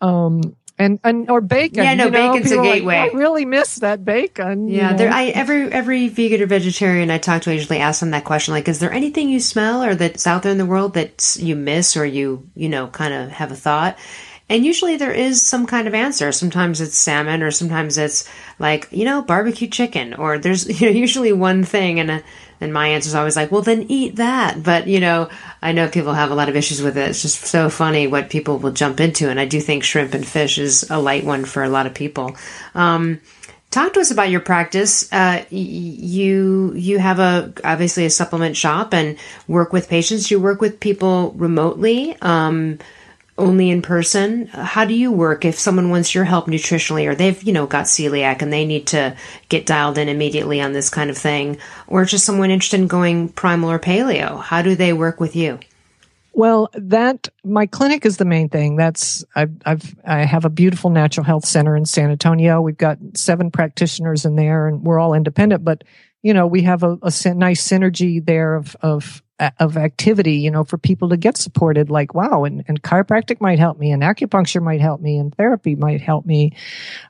um, 0.00 0.56
and 0.82 1.00
and 1.04 1.30
or 1.30 1.40
bacon. 1.40 1.84
Yeah, 1.84 1.94
no, 1.94 2.04
you 2.06 2.10
know, 2.10 2.32
bacon's 2.32 2.52
a 2.52 2.56
gateway. 2.56 2.98
Like, 2.98 3.14
I 3.14 3.16
really 3.16 3.44
miss 3.44 3.76
that 3.76 4.04
bacon. 4.04 4.68
Yeah, 4.68 4.94
there. 4.94 5.10
I 5.10 5.26
every 5.26 5.72
every 5.72 6.08
vegan 6.08 6.42
or 6.42 6.46
vegetarian 6.46 7.10
I 7.10 7.18
talk 7.18 7.42
to, 7.42 7.50
I 7.50 7.54
usually 7.54 7.78
ask 7.78 8.00
them 8.00 8.10
that 8.10 8.24
question. 8.24 8.52
Like, 8.52 8.68
is 8.68 8.80
there 8.80 8.92
anything 8.92 9.28
you 9.28 9.40
smell 9.40 9.82
or 9.82 9.94
that's 9.94 10.26
out 10.26 10.42
there 10.42 10.52
in 10.52 10.58
the 10.58 10.66
world 10.66 10.94
that 10.94 11.36
you 11.38 11.56
miss 11.56 11.96
or 11.96 12.04
you 12.04 12.48
you 12.54 12.68
know 12.68 12.88
kind 12.88 13.14
of 13.14 13.30
have 13.30 13.52
a 13.52 13.56
thought? 13.56 13.98
And 14.48 14.66
usually 14.66 14.96
there 14.96 15.12
is 15.12 15.40
some 15.40 15.66
kind 15.66 15.88
of 15.88 15.94
answer. 15.94 16.30
Sometimes 16.30 16.80
it's 16.80 16.98
salmon, 16.98 17.42
or 17.42 17.50
sometimes 17.50 17.96
it's 17.96 18.28
like 18.58 18.88
you 18.90 19.04
know 19.04 19.22
barbecue 19.22 19.68
chicken, 19.68 20.14
or 20.14 20.38
there's 20.38 20.68
you 20.80 20.88
know 20.88 20.92
usually 20.92 21.32
one 21.32 21.64
thing 21.64 22.00
and 22.00 22.10
a 22.10 22.22
and 22.62 22.72
my 22.72 22.88
answer 22.88 23.08
is 23.08 23.14
always 23.16 23.34
like, 23.34 23.50
well, 23.50 23.60
then 23.60 23.86
eat 23.88 24.16
that. 24.16 24.62
But, 24.62 24.86
you 24.86 25.00
know, 25.00 25.28
I 25.60 25.72
know 25.72 25.88
people 25.88 26.12
have 26.12 26.30
a 26.30 26.34
lot 26.36 26.48
of 26.48 26.54
issues 26.54 26.80
with 26.80 26.96
it. 26.96 27.10
It's 27.10 27.22
just 27.22 27.40
so 27.40 27.68
funny 27.68 28.06
what 28.06 28.30
people 28.30 28.58
will 28.58 28.70
jump 28.70 29.00
into. 29.00 29.28
And 29.28 29.40
I 29.40 29.46
do 29.46 29.60
think 29.60 29.82
shrimp 29.82 30.14
and 30.14 30.26
fish 30.26 30.58
is 30.58 30.88
a 30.88 31.00
light 31.00 31.24
one 31.24 31.44
for 31.44 31.64
a 31.64 31.68
lot 31.68 31.86
of 31.86 31.94
people. 31.94 32.36
Um, 32.76 33.20
talk 33.72 33.94
to 33.94 34.00
us 34.00 34.12
about 34.12 34.30
your 34.30 34.40
practice. 34.40 35.12
Uh, 35.12 35.44
you 35.50 36.72
you 36.74 36.98
have 37.00 37.18
a 37.18 37.52
obviously 37.64 38.04
a 38.04 38.10
supplement 38.10 38.56
shop 38.56 38.94
and 38.94 39.18
work 39.48 39.72
with 39.72 39.88
patients. 39.88 40.30
You 40.30 40.38
work 40.38 40.60
with 40.60 40.78
people 40.78 41.32
remotely. 41.32 42.16
Um, 42.22 42.78
only 43.42 43.70
in 43.70 43.82
person? 43.82 44.46
How 44.46 44.84
do 44.84 44.94
you 44.94 45.12
work 45.12 45.44
if 45.44 45.58
someone 45.58 45.90
wants 45.90 46.14
your 46.14 46.24
help 46.24 46.46
nutritionally 46.46 47.06
or 47.06 47.14
they've, 47.14 47.42
you 47.42 47.52
know, 47.52 47.66
got 47.66 47.84
celiac 47.84 48.40
and 48.40 48.52
they 48.52 48.64
need 48.64 48.86
to 48.88 49.16
get 49.48 49.66
dialed 49.66 49.98
in 49.98 50.08
immediately 50.08 50.60
on 50.60 50.72
this 50.72 50.88
kind 50.88 51.10
of 51.10 51.18
thing 51.18 51.58
or 51.86 52.04
just 52.04 52.24
someone 52.24 52.50
interested 52.50 52.80
in 52.80 52.86
going 52.86 53.28
primal 53.28 53.70
or 53.70 53.78
paleo? 53.78 54.40
How 54.40 54.62
do 54.62 54.74
they 54.74 54.92
work 54.92 55.20
with 55.20 55.36
you? 55.36 55.58
Well, 56.34 56.70
that 56.74 57.28
my 57.44 57.66
clinic 57.66 58.06
is 58.06 58.16
the 58.16 58.24
main 58.24 58.48
thing. 58.48 58.76
That's 58.76 59.22
I've, 59.34 59.52
I've 59.66 59.94
I 60.06 60.24
have 60.24 60.46
a 60.46 60.50
beautiful 60.50 60.88
natural 60.88 61.24
health 61.24 61.44
center 61.44 61.76
in 61.76 61.84
San 61.84 62.10
Antonio. 62.10 62.62
We've 62.62 62.76
got 62.76 62.98
seven 63.14 63.50
practitioners 63.50 64.24
in 64.24 64.36
there, 64.36 64.66
and 64.66 64.82
we're 64.82 64.98
all 64.98 65.12
independent. 65.12 65.62
But 65.62 65.84
you 66.22 66.32
know, 66.34 66.46
we 66.46 66.62
have 66.62 66.82
a, 66.82 66.98
a 67.02 67.34
nice 67.34 67.66
synergy 67.66 68.24
there 68.24 68.54
of 68.54 68.76
of 68.80 69.22
of 69.58 69.76
activity, 69.76 70.34
you 70.34 70.50
know, 70.50 70.62
for 70.62 70.78
people 70.78 71.08
to 71.08 71.16
get 71.16 71.36
supported. 71.36 71.90
Like, 71.90 72.14
wow, 72.14 72.44
and, 72.44 72.64
and 72.68 72.80
chiropractic 72.82 73.40
might 73.40 73.58
help 73.58 73.78
me, 73.78 73.90
and 73.90 74.02
acupuncture 74.02 74.62
might 74.62 74.80
help 74.80 75.00
me, 75.00 75.16
and 75.18 75.34
therapy 75.34 75.74
might 75.74 76.00
help 76.00 76.24
me. 76.24 76.52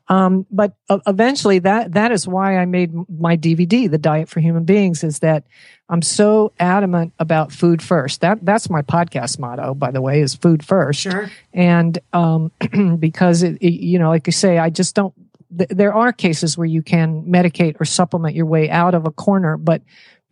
Um, 0.09 0.47
but 0.51 0.75
uh, 0.89 1.01
eventually, 1.07 1.59
that 1.61 1.93
that 1.93 2.13
is 2.13 2.27
why 2.27 2.57
I 2.57 2.65
made 2.65 2.93
my 3.09 3.37
DVD, 3.37 3.91
"The 3.91 3.99
Diet 3.99 4.29
for 4.29 4.41
Human 4.41 4.65
Beings," 4.65 5.05
is 5.05 5.19
that 5.19 5.45
I'm 5.89 6.03
so 6.03 6.53
adamant 6.59 7.13
about 7.19 7.53
food 7.53 7.83
first. 7.83 8.23
That 8.23 8.45
that's 8.45 8.71
my 8.71 8.83
podcast 8.83 9.39
motto, 9.39 9.75
by 9.75 9.91
the 9.91 10.01
way, 10.01 10.21
is 10.21 10.35
food 10.35 10.65
first. 10.65 11.01
Sure. 11.01 11.31
And 11.53 11.99
um, 12.13 12.51
because 12.99 13.43
it, 13.43 13.59
it, 13.61 13.73
you 13.73 13.99
know, 13.99 14.09
like 14.09 14.27
you 14.27 14.33
say, 14.33 14.59
I 14.59 14.71
just 14.71 14.95
don't. 14.95 15.13
Th- 15.57 15.71
there 15.71 15.95
are 15.95 16.13
cases 16.13 16.57
where 16.57 16.67
you 16.67 16.83
can 16.83 17.25
medicate 17.25 17.81
or 17.81 17.85
supplement 17.85 18.35
your 18.35 18.47
way 18.47 18.71
out 18.71 18.95
of 18.95 19.07
a 19.07 19.11
corner, 19.11 19.57
but 19.57 19.83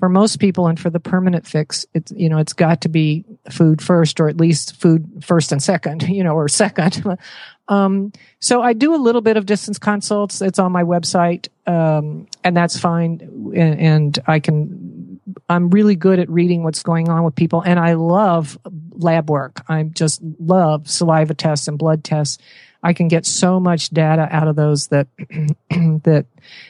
for 0.00 0.08
most 0.08 0.40
people 0.40 0.66
and 0.66 0.80
for 0.80 0.88
the 0.88 0.98
permanent 0.98 1.46
fix, 1.46 1.84
it's, 1.94 2.10
you 2.16 2.28
know, 2.30 2.38
it's 2.38 2.54
got 2.54 2.80
to 2.80 2.88
be 2.88 3.24
food 3.50 3.82
first 3.82 4.18
or 4.18 4.28
at 4.28 4.38
least 4.38 4.74
food 4.76 5.22
first 5.22 5.52
and 5.52 5.62
second, 5.62 6.02
you 6.08 6.24
know, 6.24 6.34
or 6.34 6.48
second. 6.48 7.04
um, 7.68 8.10
so 8.40 8.62
I 8.62 8.72
do 8.72 8.94
a 8.94 8.96
little 8.96 9.20
bit 9.20 9.36
of 9.36 9.46
distance 9.46 9.78
consults. 9.78 10.40
It's 10.40 10.58
on 10.58 10.72
my 10.72 10.82
website. 10.82 11.48
Um, 11.66 12.26
and 12.42 12.56
that's 12.56 12.78
fine. 12.78 13.20
And, 13.54 13.80
and 13.80 14.18
I 14.26 14.40
can, 14.40 15.20
I'm 15.48 15.68
really 15.68 15.96
good 15.96 16.18
at 16.18 16.30
reading 16.30 16.64
what's 16.64 16.82
going 16.82 17.10
on 17.10 17.22
with 17.22 17.34
people. 17.34 17.60
And 17.60 17.78
I 17.78 17.92
love 17.92 18.58
lab 18.92 19.28
work. 19.28 19.62
I 19.68 19.82
just 19.82 20.22
love 20.40 20.88
saliva 20.88 21.34
tests 21.34 21.68
and 21.68 21.78
blood 21.78 22.02
tests 22.02 22.38
I 22.82 22.92
can 22.92 23.08
get 23.08 23.26
so 23.26 23.60
much 23.60 23.90
data 23.90 24.28
out 24.30 24.48
of 24.48 24.56
those 24.56 24.88
that 24.88 25.06
that 26.04 26.26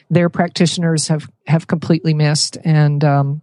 their 0.09 0.29
practitioners 0.29 1.07
have 1.07 1.29
have 1.47 1.67
completely 1.67 2.13
missed, 2.13 2.57
and 2.63 3.03
um, 3.03 3.41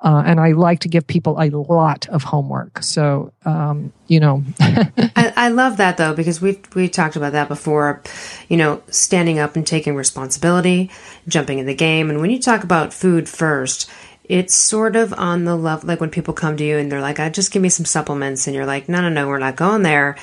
uh, 0.00 0.22
and 0.26 0.40
I 0.40 0.52
like 0.52 0.80
to 0.80 0.88
give 0.88 1.06
people 1.06 1.40
a 1.40 1.50
lot 1.50 2.08
of 2.08 2.24
homework. 2.24 2.82
So 2.82 3.32
um, 3.44 3.92
you 4.08 4.18
know, 4.18 4.44
I, 4.60 5.32
I, 5.36 5.48
love 5.48 5.76
that 5.76 5.98
though 5.98 6.14
because 6.14 6.40
we've 6.40 6.60
we 6.74 6.88
talked 6.88 7.16
about 7.16 7.32
that 7.32 7.48
before. 7.48 8.02
You 8.48 8.56
know, 8.56 8.82
standing 8.88 9.38
up 9.38 9.54
and 9.54 9.66
taking 9.66 9.94
responsibility, 9.94 10.90
jumping 11.28 11.60
in 11.60 11.66
the 11.66 11.74
game, 11.74 12.10
and 12.10 12.20
when 12.20 12.30
you 12.30 12.40
talk 12.40 12.64
about 12.64 12.92
food 12.92 13.28
first. 13.28 13.90
It's 14.22 14.54
sort 14.54 14.94
of 14.94 15.12
on 15.14 15.44
the 15.44 15.56
level, 15.56 15.88
like 15.88 16.00
when 16.00 16.08
people 16.10 16.32
come 16.32 16.56
to 16.56 16.62
you 16.62 16.78
and 16.78 16.92
they're 16.92 17.00
like, 17.00 17.18
"I 17.18 17.30
just 17.30 17.50
give 17.50 17.62
me 17.62 17.68
some 17.68 17.84
supplements," 17.84 18.46
and 18.46 18.54
you're 18.54 18.64
like, 18.64 18.88
"No, 18.88 19.00
no, 19.00 19.08
no, 19.08 19.26
we're 19.26 19.40
not 19.40 19.56
going 19.56 19.82
there." 19.82 20.16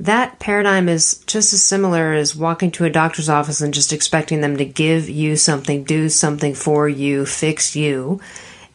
That 0.00 0.38
paradigm 0.38 0.88
is 0.88 1.18
just 1.26 1.52
as 1.52 1.62
similar 1.62 2.14
as 2.14 2.34
walking 2.34 2.70
to 2.72 2.86
a 2.86 2.90
doctor's 2.90 3.28
office 3.28 3.60
and 3.60 3.74
just 3.74 3.92
expecting 3.92 4.40
them 4.40 4.56
to 4.56 4.64
give 4.64 5.10
you 5.10 5.36
something, 5.36 5.84
do 5.84 6.08
something 6.08 6.54
for 6.54 6.88
you, 6.88 7.26
fix 7.26 7.76
you. 7.76 8.18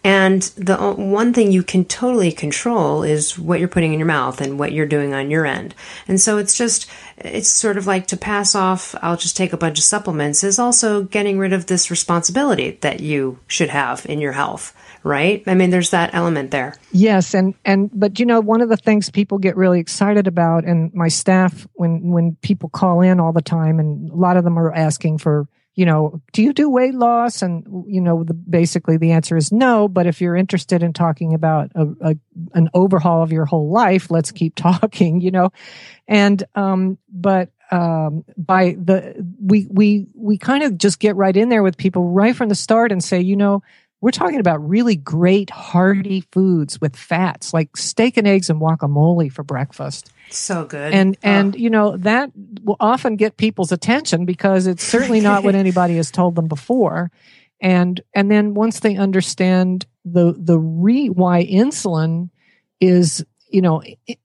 And 0.03 0.43
the 0.55 0.77
one 0.77 1.33
thing 1.33 1.51
you 1.51 1.63
can 1.63 1.83
totally 1.83 2.31
control 2.31 3.01
is 3.01 3.39
what 3.39 3.59
you're 3.59 3.67
putting 3.67 3.91
in 3.91 3.97
your 3.97 4.05
mouth 4.05 4.39
and 4.39 4.59
what 4.59 4.71
you're 4.71 4.85
doing 4.85 5.15
on 5.15 5.31
your 5.31 5.47
end. 5.47 5.73
And 6.07 6.21
so 6.21 6.37
it's 6.37 6.55
just, 6.55 6.87
it's 7.17 7.49
sort 7.49 7.75
of 7.75 7.87
like 7.87 8.05
to 8.07 8.17
pass 8.17 8.53
off, 8.53 8.93
I'll 9.01 9.17
just 9.17 9.35
take 9.35 9.51
a 9.51 9.57
bunch 9.57 9.79
of 9.79 9.83
supplements 9.83 10.43
is 10.43 10.59
also 10.59 11.01
getting 11.01 11.39
rid 11.39 11.53
of 11.53 11.65
this 11.65 11.89
responsibility 11.89 12.77
that 12.81 12.99
you 12.99 13.39
should 13.47 13.69
have 13.69 14.05
in 14.05 14.21
your 14.21 14.33
health 14.33 14.74
right? 15.05 15.43
I 15.45 15.53
mean, 15.53 15.69
there's 15.69 15.91
that 15.91 16.09
element 16.13 16.49
there. 16.49 16.75
Yes, 16.91 17.35
and 17.35 17.53
and 17.63 17.91
but 17.93 18.19
you 18.19 18.25
know, 18.25 18.41
one 18.41 18.61
of 18.61 18.69
the 18.69 18.75
things 18.75 19.09
people 19.11 19.37
get 19.37 19.55
really 19.55 19.79
excited 19.79 20.27
about, 20.27 20.65
and 20.65 20.93
my 20.93 21.07
staff, 21.07 21.67
when 21.73 22.09
when 22.09 22.35
people 22.41 22.69
call 22.69 23.01
in 23.01 23.19
all 23.19 23.31
the 23.31 23.41
time, 23.41 23.79
and 23.79 24.09
a 24.09 24.15
lot 24.15 24.35
of 24.35 24.43
them 24.43 24.57
are 24.57 24.73
asking 24.73 25.19
for, 25.19 25.47
you 25.75 25.85
know, 25.85 26.21
do 26.33 26.41
you 26.41 26.53
do 26.53 26.71
weight 26.71 26.95
loss? 26.95 27.43
And 27.43 27.85
you 27.87 28.01
know, 28.01 28.23
the, 28.23 28.33
basically 28.33 28.97
the 28.97 29.11
answer 29.11 29.37
is 29.37 29.51
no. 29.51 29.87
But 29.87 30.07
if 30.07 30.21
you're 30.21 30.35
interested 30.35 30.81
in 30.81 30.91
talking 30.91 31.35
about 31.35 31.71
a, 31.75 31.85
a 32.01 32.15
an 32.55 32.69
overhaul 32.73 33.21
of 33.21 33.31
your 33.31 33.45
whole 33.45 33.71
life, 33.71 34.09
let's 34.09 34.31
keep 34.31 34.55
talking. 34.57 35.21
You 35.21 35.29
know, 35.29 35.51
and 36.07 36.43
um, 36.55 36.97
but 37.09 37.49
um, 37.69 38.25
by 38.35 38.75
the 38.83 39.23
we 39.39 39.67
we 39.69 40.07
we 40.15 40.39
kind 40.39 40.63
of 40.63 40.79
just 40.79 40.99
get 40.99 41.15
right 41.15 41.37
in 41.37 41.49
there 41.49 41.61
with 41.61 41.77
people 41.77 42.09
right 42.09 42.35
from 42.35 42.49
the 42.49 42.55
start 42.55 42.91
and 42.91 43.03
say, 43.03 43.21
you 43.21 43.35
know 43.35 43.61
we're 44.05 44.11
talking 44.11 44.39
about 44.39 44.57
really 44.69 44.95
great 44.95 45.49
hearty 45.49 46.21
foods 46.31 46.79
with 46.79 46.95
fats 46.95 47.55
like 47.55 47.75
steak 47.75 48.17
and 48.17 48.27
eggs 48.27 48.51
and 48.51 48.61
guacamole 48.61 49.31
for 49.31 49.41
breakfast. 49.41 50.11
So 50.29 50.63
good. 50.65 50.93
And 50.93 51.17
oh. 51.23 51.27
and 51.27 51.55
you 51.55 51.71
know 51.71 51.97
that 51.97 52.29
will 52.61 52.77
often 52.79 53.15
get 53.15 53.37
people's 53.37 53.71
attention 53.71 54.25
because 54.25 54.67
it's 54.67 54.83
certainly 54.83 55.21
not 55.21 55.43
what 55.43 55.55
anybody 55.65 55.95
has 55.95 56.11
told 56.11 56.35
them 56.35 56.47
before. 56.47 57.09
And 57.59 57.99
and 58.13 58.29
then 58.29 58.53
once 58.53 58.81
they 58.81 58.95
understand 58.95 59.87
the 60.05 60.35
the 60.37 60.59
re 60.59 61.09
why 61.09 61.43
insulin 61.43 62.29
is, 62.79 63.25
you 63.49 63.63
know, 63.63 63.81
it, 64.05 64.19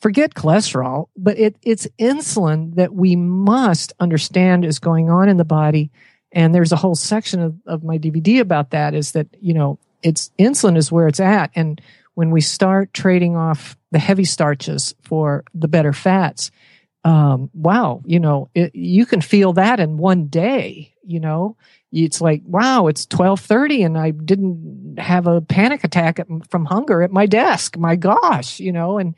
forget 0.00 0.34
cholesterol, 0.34 1.06
but 1.16 1.38
it, 1.38 1.54
it's 1.62 1.86
insulin 2.00 2.74
that 2.74 2.92
we 2.92 3.14
must 3.14 3.92
understand 4.00 4.64
is 4.64 4.80
going 4.80 5.08
on 5.08 5.28
in 5.28 5.36
the 5.36 5.44
body. 5.44 5.92
And 6.34 6.54
there's 6.54 6.72
a 6.72 6.76
whole 6.76 6.96
section 6.96 7.40
of, 7.40 7.54
of 7.64 7.84
my 7.84 7.96
DVD 7.96 8.40
about 8.40 8.70
that 8.70 8.92
is 8.92 9.12
that, 9.12 9.28
you 9.40 9.54
know, 9.54 9.78
it's 10.02 10.30
insulin 10.38 10.76
is 10.76 10.92
where 10.92 11.06
it's 11.06 11.20
at. 11.20 11.50
And 11.54 11.80
when 12.14 12.30
we 12.30 12.40
start 12.40 12.92
trading 12.92 13.36
off 13.36 13.76
the 13.92 13.98
heavy 13.98 14.24
starches 14.24 14.94
for 15.02 15.44
the 15.54 15.68
better 15.68 15.92
fats, 15.92 16.50
um, 17.04 17.50
wow, 17.54 18.02
you 18.04 18.18
know, 18.18 18.50
it, 18.54 18.74
you 18.74 19.06
can 19.06 19.20
feel 19.20 19.52
that 19.54 19.78
in 19.78 19.96
one 19.96 20.26
day, 20.26 20.92
you 21.04 21.20
know, 21.20 21.56
it's 21.92 22.20
like, 22.20 22.42
wow, 22.44 22.88
it's 22.88 23.06
1230 23.06 23.82
and 23.82 23.98
I 23.98 24.10
didn't 24.10 24.96
have 24.98 25.26
a 25.26 25.40
panic 25.40 25.84
attack 25.84 26.18
at, 26.18 26.26
from 26.50 26.64
hunger 26.64 27.02
at 27.02 27.12
my 27.12 27.26
desk. 27.26 27.76
My 27.76 27.94
gosh, 27.94 28.58
you 28.58 28.72
know, 28.72 28.98
and, 28.98 29.14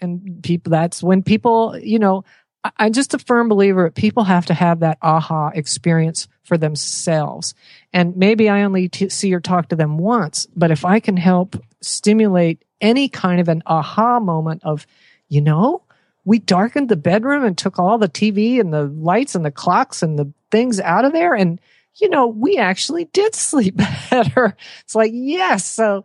and 0.00 0.42
people, 0.42 0.70
that's 0.70 1.02
when 1.02 1.22
people, 1.22 1.78
you 1.78 1.98
know, 1.98 2.24
I'm 2.76 2.92
just 2.92 3.14
a 3.14 3.18
firm 3.18 3.48
believer 3.48 3.84
that 3.84 3.94
people 3.94 4.24
have 4.24 4.46
to 4.46 4.54
have 4.54 4.80
that 4.80 4.98
aha 5.00 5.50
experience 5.54 6.28
for 6.42 6.58
themselves. 6.58 7.54
And 7.92 8.16
maybe 8.16 8.48
I 8.48 8.62
only 8.62 8.88
t- 8.88 9.08
see 9.08 9.32
or 9.32 9.40
talk 9.40 9.68
to 9.68 9.76
them 9.76 9.96
once, 9.98 10.46
but 10.54 10.70
if 10.70 10.84
I 10.84 11.00
can 11.00 11.16
help 11.16 11.56
stimulate 11.80 12.64
any 12.80 13.08
kind 13.08 13.40
of 13.40 13.48
an 13.48 13.62
aha 13.66 14.20
moment 14.20 14.62
of, 14.64 14.86
you 15.28 15.40
know, 15.40 15.82
we 16.24 16.38
darkened 16.38 16.88
the 16.90 16.96
bedroom 16.96 17.44
and 17.44 17.56
took 17.56 17.78
all 17.78 17.96
the 17.96 18.08
TV 18.08 18.60
and 18.60 18.72
the 18.72 18.84
lights 18.84 19.34
and 19.34 19.44
the 19.44 19.50
clocks 19.50 20.02
and 20.02 20.18
the 20.18 20.30
things 20.50 20.80
out 20.80 21.06
of 21.06 21.12
there. 21.12 21.34
And, 21.34 21.60
you 21.94 22.10
know, 22.10 22.26
we 22.26 22.58
actually 22.58 23.06
did 23.06 23.34
sleep 23.36 23.76
better. 24.10 24.54
It's 24.84 24.94
like, 24.94 25.12
yes. 25.14 25.64
So, 25.64 26.04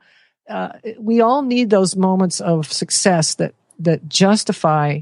uh, 0.49 0.73
we 0.99 1.21
all 1.21 1.41
need 1.41 1.69
those 1.69 1.95
moments 1.95 2.39
of 2.39 2.71
success 2.71 3.35
that, 3.35 3.55
that 3.79 4.07
justify 4.07 5.01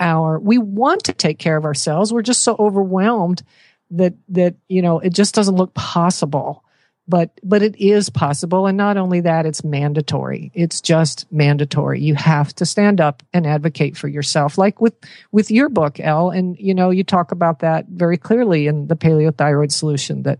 our, 0.00 0.38
we 0.38 0.58
want 0.58 1.04
to 1.04 1.12
take 1.12 1.38
care 1.38 1.56
of 1.56 1.64
ourselves. 1.64 2.12
We're 2.12 2.22
just 2.22 2.42
so 2.42 2.56
overwhelmed 2.58 3.42
that, 3.90 4.14
that, 4.28 4.56
you 4.68 4.82
know, 4.82 4.98
it 4.98 5.14
just 5.14 5.34
doesn't 5.34 5.56
look 5.56 5.74
possible. 5.74 6.64
But 7.10 7.30
but 7.42 7.62
it 7.62 7.74
is 7.80 8.10
possible. 8.10 8.66
And 8.66 8.76
not 8.76 8.98
only 8.98 9.22
that 9.22 9.46
it's 9.46 9.64
mandatory. 9.64 10.52
It's 10.52 10.82
just 10.82 11.26
mandatory. 11.32 12.02
You 12.02 12.14
have 12.14 12.54
to 12.56 12.66
stand 12.66 13.00
up 13.00 13.22
and 13.32 13.46
advocate 13.46 13.96
for 13.96 14.08
yourself. 14.08 14.58
Like 14.58 14.78
with 14.78 14.92
with 15.32 15.50
your 15.50 15.70
book 15.70 15.98
Elle 16.00 16.28
and 16.28 16.58
you 16.58 16.74
know 16.74 16.90
you 16.90 17.04
talk 17.04 17.32
about 17.32 17.60
that 17.60 17.86
very 17.88 18.18
clearly 18.18 18.66
in 18.66 18.88
the 18.88 18.94
Paleo 18.94 19.34
Thyroid 19.34 19.72
solution 19.72 20.24
that 20.24 20.38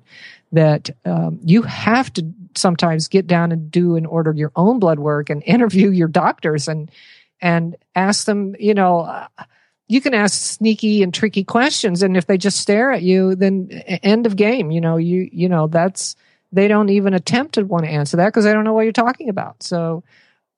that 0.52 0.90
um, 1.06 1.40
you 1.42 1.62
have 1.62 2.12
to 2.14 2.32
sometimes 2.54 3.09
get 3.09 3.26
down 3.26 3.52
and 3.52 3.70
do 3.70 3.96
and 3.96 4.06
order 4.06 4.32
your 4.32 4.52
own 4.56 4.78
blood 4.78 4.98
work 4.98 5.30
and 5.30 5.42
interview 5.46 5.90
your 5.90 6.09
doctors 6.09 6.68
and 6.68 6.90
and 7.41 7.76
ask 7.95 8.26
them 8.26 8.55
you 8.59 8.74
know 8.74 9.01
uh, 9.01 9.26
you 9.89 10.01
can 10.01 10.14
ask 10.14 10.57
sneaky 10.57 11.03
and 11.03 11.14
tricky 11.14 11.45
questions 11.45 12.03
and 12.03 12.16
if 12.16 12.26
they 12.26 12.39
just 12.39 12.61
stare 12.61 12.93
at 12.93 13.03
you 13.03 13.34
then 13.34 13.68
end 14.03 14.26
of 14.26 14.36
game 14.36 14.70
you 14.70 14.80
know 14.80 14.97
you 14.97 15.28
you 15.32 15.49
know 15.49 15.66
that's 15.66 16.16
they 16.53 16.68
don't 16.68 16.89
even 16.89 17.14
attempt 17.14 17.55
to 17.55 17.62
want 17.64 17.84
to 17.84 17.91
answer 17.91 18.16
that 18.18 18.26
because 18.26 18.45
they 18.45 18.53
don't 18.53 18.64
know 18.64 18.72
what 18.72 18.82
you're 18.82 18.93
talking 18.93 19.28
about. 19.28 19.62
So, 19.62 20.03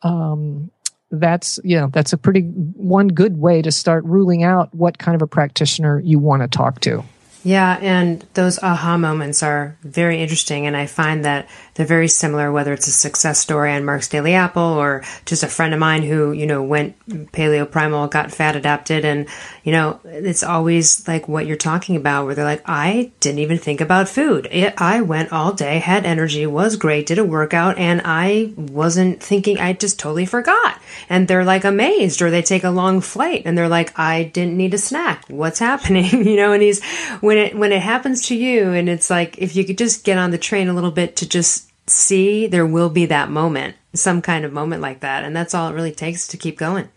um, 0.02 0.70
that's 1.12 1.58
you 1.64 1.76
know 1.76 1.88
that's 1.88 2.12
a 2.12 2.16
pretty 2.16 2.42
one 2.42 3.08
good 3.08 3.36
way 3.36 3.62
to 3.62 3.72
start 3.72 4.04
ruling 4.04 4.44
out 4.44 4.72
what 4.72 4.96
kind 4.96 5.16
of 5.16 5.22
a 5.22 5.26
practitioner 5.26 5.98
you 5.98 6.20
want 6.20 6.42
to 6.42 6.48
talk 6.48 6.80
to. 6.82 7.02
Yeah, 7.42 7.78
and 7.80 8.24
those 8.34 8.62
aha 8.62 8.96
moments 8.96 9.42
are 9.42 9.76
very 9.82 10.22
interesting, 10.22 10.66
and 10.66 10.76
I 10.76 10.86
find 10.86 11.24
that 11.24 11.48
they're 11.74 11.86
very 11.86 12.08
similar, 12.08 12.50
whether 12.50 12.72
it's 12.72 12.86
a 12.86 12.92
success 12.92 13.38
story 13.38 13.72
on 13.72 13.84
Mark's 13.84 14.08
Daily 14.08 14.34
Apple 14.34 14.62
or 14.62 15.02
just 15.24 15.42
a 15.42 15.48
friend 15.48 15.72
of 15.72 15.80
mine 15.80 16.02
who, 16.02 16.32
you 16.32 16.46
know, 16.46 16.62
went 16.62 16.98
paleo 17.32 17.70
primal, 17.70 18.08
got 18.08 18.32
fat 18.32 18.56
adapted, 18.56 19.04
and, 19.04 19.28
you 19.64 19.72
know, 19.72 20.00
it's 20.04 20.42
always 20.42 21.06
like 21.06 21.28
what 21.28 21.46
you're 21.46 21.56
talking 21.56 21.96
about, 21.96 22.26
where 22.26 22.34
they're 22.34 22.44
like, 22.44 22.62
I 22.68 23.12
didn't 23.20 23.40
even 23.40 23.58
think 23.58 23.80
about 23.80 24.08
food. 24.08 24.48
It, 24.50 24.74
I 24.78 25.00
went 25.00 25.32
all 25.32 25.52
day, 25.52 25.78
had 25.78 26.04
energy, 26.04 26.46
was 26.46 26.76
great, 26.76 27.06
did 27.06 27.18
a 27.18 27.24
workout, 27.24 27.78
and 27.78 28.02
I 28.04 28.52
wasn't 28.56 29.22
thinking, 29.22 29.58
I 29.58 29.72
just 29.72 29.98
totally 29.98 30.26
forgot. 30.26 30.80
And 31.08 31.28
they're 31.28 31.44
like 31.44 31.64
amazed, 31.64 32.22
or 32.22 32.30
they 32.30 32.42
take 32.42 32.64
a 32.64 32.70
long 32.70 33.00
flight 33.00 33.42
and 33.44 33.56
they're 33.56 33.68
like, 33.68 33.96
I 33.98 34.24
didn't 34.24 34.56
need 34.56 34.74
a 34.74 34.78
snack. 34.78 35.24
What's 35.28 35.58
happening? 35.70 36.26
you 36.26 36.36
know, 36.36 36.52
and 36.52 36.62
he's, 36.62 36.82
when 37.20 37.38
it 37.38 37.56
when 37.56 37.72
it 37.72 37.82
happens 37.82 38.26
to 38.28 38.36
you 38.36 38.72
and 38.72 38.88
it's 38.88 39.10
like 39.10 39.38
if 39.38 39.56
you 39.56 39.64
could 39.64 39.78
just 39.78 40.04
get 40.04 40.18
on 40.18 40.30
the 40.30 40.38
train 40.38 40.68
a 40.68 40.72
little 40.72 40.90
bit 40.90 41.16
to 41.16 41.28
just 41.28 41.69
see 41.90 42.46
there 42.46 42.66
will 42.66 42.90
be 42.90 43.06
that 43.06 43.30
moment 43.30 43.76
some 43.94 44.22
kind 44.22 44.44
of 44.44 44.52
moment 44.52 44.80
like 44.80 45.00
that 45.00 45.24
and 45.24 45.34
that's 45.34 45.54
all 45.54 45.68
it 45.68 45.74
really 45.74 45.92
takes 45.92 46.26
to 46.26 46.36
keep 46.36 46.56
going 46.56 46.88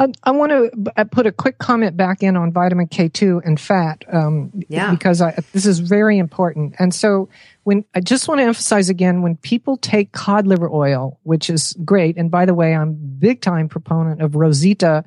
I, 0.00 0.08
I 0.24 0.30
want 0.30 0.50
to 0.50 1.04
put 1.06 1.26
a 1.26 1.32
quick 1.32 1.58
comment 1.58 1.94
back 1.94 2.22
in 2.22 2.34
on 2.34 2.52
vitamin 2.52 2.86
K2 2.86 3.42
and 3.44 3.60
fat, 3.60 4.02
um, 4.10 4.50
yeah. 4.68 4.90
because 4.92 5.20
I, 5.20 5.38
this 5.52 5.66
is 5.66 5.78
very 5.78 6.16
important. 6.16 6.74
And 6.78 6.94
so, 6.94 7.28
when 7.64 7.84
I 7.94 8.00
just 8.00 8.26
want 8.26 8.38
to 8.40 8.44
emphasize 8.44 8.88
again, 8.88 9.20
when 9.20 9.36
people 9.36 9.76
take 9.76 10.12
cod 10.12 10.46
liver 10.46 10.70
oil, 10.70 11.20
which 11.24 11.50
is 11.50 11.76
great, 11.84 12.16
and 12.16 12.30
by 12.30 12.46
the 12.46 12.54
way, 12.54 12.74
I'm 12.74 12.94
big 12.94 13.42
time 13.42 13.68
proponent 13.68 14.22
of 14.22 14.36
Rosita 14.36 15.04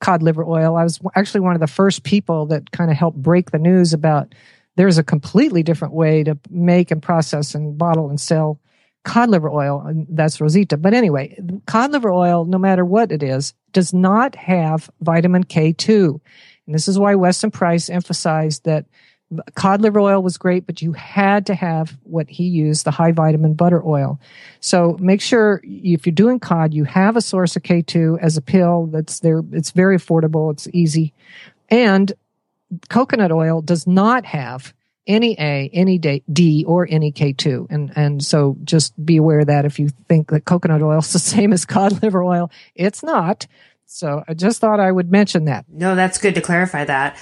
cod 0.00 0.24
liver 0.24 0.44
oil. 0.44 0.76
I 0.76 0.82
was 0.82 0.98
actually 1.14 1.42
one 1.42 1.54
of 1.54 1.60
the 1.60 1.68
first 1.68 2.02
people 2.02 2.46
that 2.46 2.72
kind 2.72 2.90
of 2.90 2.96
helped 2.96 3.22
break 3.22 3.52
the 3.52 3.60
news 3.60 3.92
about 3.92 4.34
there's 4.76 4.98
a 4.98 5.04
completely 5.04 5.62
different 5.62 5.94
way 5.94 6.24
to 6.24 6.38
make 6.50 6.90
and 6.90 7.02
process 7.02 7.54
and 7.54 7.76
bottle 7.76 8.08
and 8.08 8.20
sell 8.20 8.58
cod 9.04 9.28
liver 9.28 9.50
oil. 9.50 9.80
And 9.80 10.06
that's 10.10 10.40
Rosita. 10.40 10.76
But 10.76 10.94
anyway, 10.94 11.38
cod 11.66 11.92
liver 11.92 12.10
oil, 12.10 12.44
no 12.44 12.58
matter 12.58 12.84
what 12.84 13.12
it 13.12 13.22
is, 13.22 13.54
does 13.72 13.92
not 13.92 14.34
have 14.36 14.90
vitamin 15.00 15.44
K2. 15.44 16.20
And 16.66 16.74
this 16.74 16.88
is 16.88 16.98
why 16.98 17.14
Weston 17.14 17.50
Price 17.50 17.90
emphasized 17.90 18.64
that 18.64 18.86
cod 19.54 19.80
liver 19.80 20.00
oil 20.00 20.22
was 20.22 20.36
great, 20.36 20.66
but 20.66 20.82
you 20.82 20.92
had 20.92 21.46
to 21.46 21.54
have 21.54 21.96
what 22.02 22.28
he 22.28 22.44
used, 22.44 22.84
the 22.84 22.90
high 22.90 23.12
vitamin 23.12 23.54
butter 23.54 23.84
oil. 23.84 24.20
So 24.60 24.96
make 25.00 25.20
sure 25.20 25.60
if 25.64 26.06
you're 26.06 26.14
doing 26.14 26.38
cod, 26.38 26.74
you 26.74 26.84
have 26.84 27.16
a 27.16 27.22
source 27.22 27.56
of 27.56 27.62
K2 27.62 28.18
as 28.20 28.36
a 28.36 28.42
pill 28.42 28.86
that's 28.86 29.20
there. 29.20 29.42
It's 29.52 29.70
very 29.70 29.96
affordable. 29.96 30.52
It's 30.52 30.68
easy. 30.72 31.12
And 31.70 32.12
coconut 32.88 33.32
oil 33.32 33.62
does 33.62 33.86
not 33.86 34.24
have 34.26 34.72
any 35.06 35.34
A, 35.38 35.68
any 35.72 35.98
D, 35.98 36.64
or 36.66 36.86
any 36.88 37.12
K2. 37.12 37.66
And, 37.70 37.92
and 37.96 38.24
so 38.24 38.56
just 38.64 38.94
be 39.04 39.16
aware 39.16 39.44
that 39.44 39.64
if 39.64 39.78
you 39.78 39.88
think 40.08 40.30
that 40.30 40.44
coconut 40.44 40.82
oil 40.82 40.98
is 40.98 41.12
the 41.12 41.18
same 41.18 41.52
as 41.52 41.64
cod 41.64 42.02
liver 42.02 42.22
oil, 42.22 42.50
it's 42.74 43.02
not. 43.02 43.46
So 43.86 44.24
I 44.26 44.34
just 44.34 44.60
thought 44.60 44.80
I 44.80 44.90
would 44.90 45.10
mention 45.10 45.44
that. 45.46 45.66
No, 45.68 45.94
that's 45.94 46.18
good 46.18 46.34
to 46.36 46.40
clarify 46.40 46.84
that. 46.84 47.18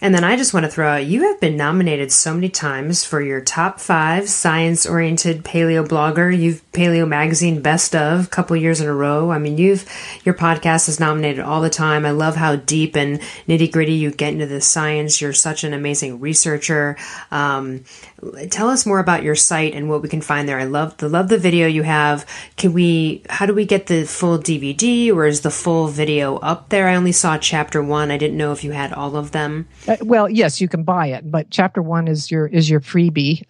And 0.00 0.14
then 0.14 0.24
I 0.24 0.36
just 0.36 0.52
want 0.52 0.64
to 0.64 0.70
throw 0.70 0.88
out 0.88 1.06
you 1.06 1.22
have 1.22 1.40
been 1.40 1.56
nominated 1.56 2.12
so 2.12 2.34
many 2.34 2.48
times 2.48 3.04
for 3.04 3.22
your 3.22 3.40
top 3.40 3.80
five 3.80 4.28
science 4.28 4.84
oriented 4.86 5.44
paleo 5.44 5.86
blogger. 5.86 6.36
You've 6.36 6.62
Paleo 6.72 7.06
Magazine 7.06 7.62
Best 7.62 7.94
of 7.94 8.26
a 8.26 8.28
couple 8.28 8.56
years 8.56 8.80
in 8.80 8.88
a 8.88 8.92
row. 8.92 9.30
I 9.30 9.38
mean, 9.38 9.56
you've 9.56 9.88
your 10.24 10.34
podcast 10.34 10.88
is 10.88 10.98
nominated 10.98 11.40
all 11.40 11.62
the 11.62 11.70
time. 11.70 12.04
I 12.04 12.10
love 12.10 12.36
how 12.36 12.56
deep 12.56 12.96
and 12.96 13.20
nitty 13.48 13.70
gritty 13.72 13.92
you 13.94 14.10
get 14.10 14.32
into 14.32 14.46
the 14.46 14.60
science. 14.60 15.20
You're 15.20 15.32
such 15.32 15.62
an 15.62 15.72
amazing 15.72 16.20
researcher. 16.20 16.96
Um, 17.30 17.84
tell 18.50 18.68
us 18.68 18.84
more 18.84 18.98
about 18.98 19.22
your 19.22 19.36
site 19.36 19.74
and 19.74 19.88
what 19.88 20.02
we 20.02 20.08
can 20.08 20.20
find 20.20 20.48
there. 20.48 20.58
I 20.58 20.64
love 20.64 20.96
the 20.96 21.08
love 21.08 21.28
the 21.28 21.38
video 21.38 21.66
you 21.68 21.84
have. 21.84 22.26
Can 22.56 22.72
we? 22.72 23.22
How 23.30 23.46
do 23.46 23.54
we 23.54 23.64
get 23.64 23.86
the 23.86 24.04
full 24.04 24.38
DVD, 24.38 25.12
or 25.12 25.26
is 25.26 25.42
the 25.42 25.50
full 25.50 25.86
video 25.86 26.36
up 26.38 26.70
there? 26.70 26.88
I 26.88 26.96
only 26.96 27.12
saw 27.12 27.38
chapter 27.38 27.82
one. 27.82 28.10
I 28.10 28.18
didn't 28.18 28.36
know 28.36 28.52
if 28.52 28.64
you 28.64 28.72
had 28.72 28.92
all 28.92 29.16
of 29.16 29.30
them. 29.30 29.68
Uh, 29.86 29.96
well, 30.00 30.30
yes, 30.30 30.60
you 30.60 30.68
can 30.68 30.82
buy 30.82 31.08
it, 31.08 31.30
but 31.30 31.50
chapter 31.50 31.82
one 31.82 32.08
is 32.08 32.30
your 32.30 32.46
is 32.46 32.70
your 32.70 32.80
freebie 32.80 33.46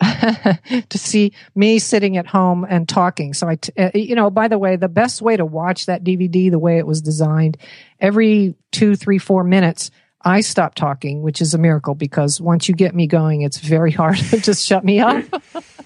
to 0.89 0.99
see 0.99 1.33
me 1.55 1.79
sitting 1.79 2.17
at 2.17 2.27
home 2.27 2.67
and 2.69 2.89
talking. 2.89 3.35
So 3.35 3.49
I, 3.49 3.55
t- 3.57 3.73
uh, 3.79 3.91
you 3.95 4.17
know, 4.17 4.31
by 4.31 4.49
the 4.49 4.59
way, 4.59 4.77
the 4.77 4.89
best 4.89 5.23
way 5.23 5.37
to 5.37 5.45
watch 5.45 5.87
that 5.87 6.03
DVD, 6.03 6.51
the 6.51 6.59
way 6.59 6.79
it 6.79 6.87
was 6.87 7.01
designed, 7.01 7.57
every 8.01 8.57
two, 8.73 8.97
three, 8.97 9.19
four 9.19 9.45
minutes 9.45 9.91
I 10.25 10.41
stop 10.41 10.75
talking, 10.75 11.23
which 11.23 11.43
is 11.43 11.53
a 11.53 11.59
miracle 11.59 11.95
because 11.95 12.41
once 12.41 12.67
you 12.69 12.75
get 12.75 12.95
me 12.95 13.07
going, 13.07 13.43
it's 13.43 13.59
very 13.59 13.93
hard 13.93 14.17
to 14.31 14.41
just 14.41 14.67
shut 14.67 14.85
me 14.85 15.01
up. 15.01 15.23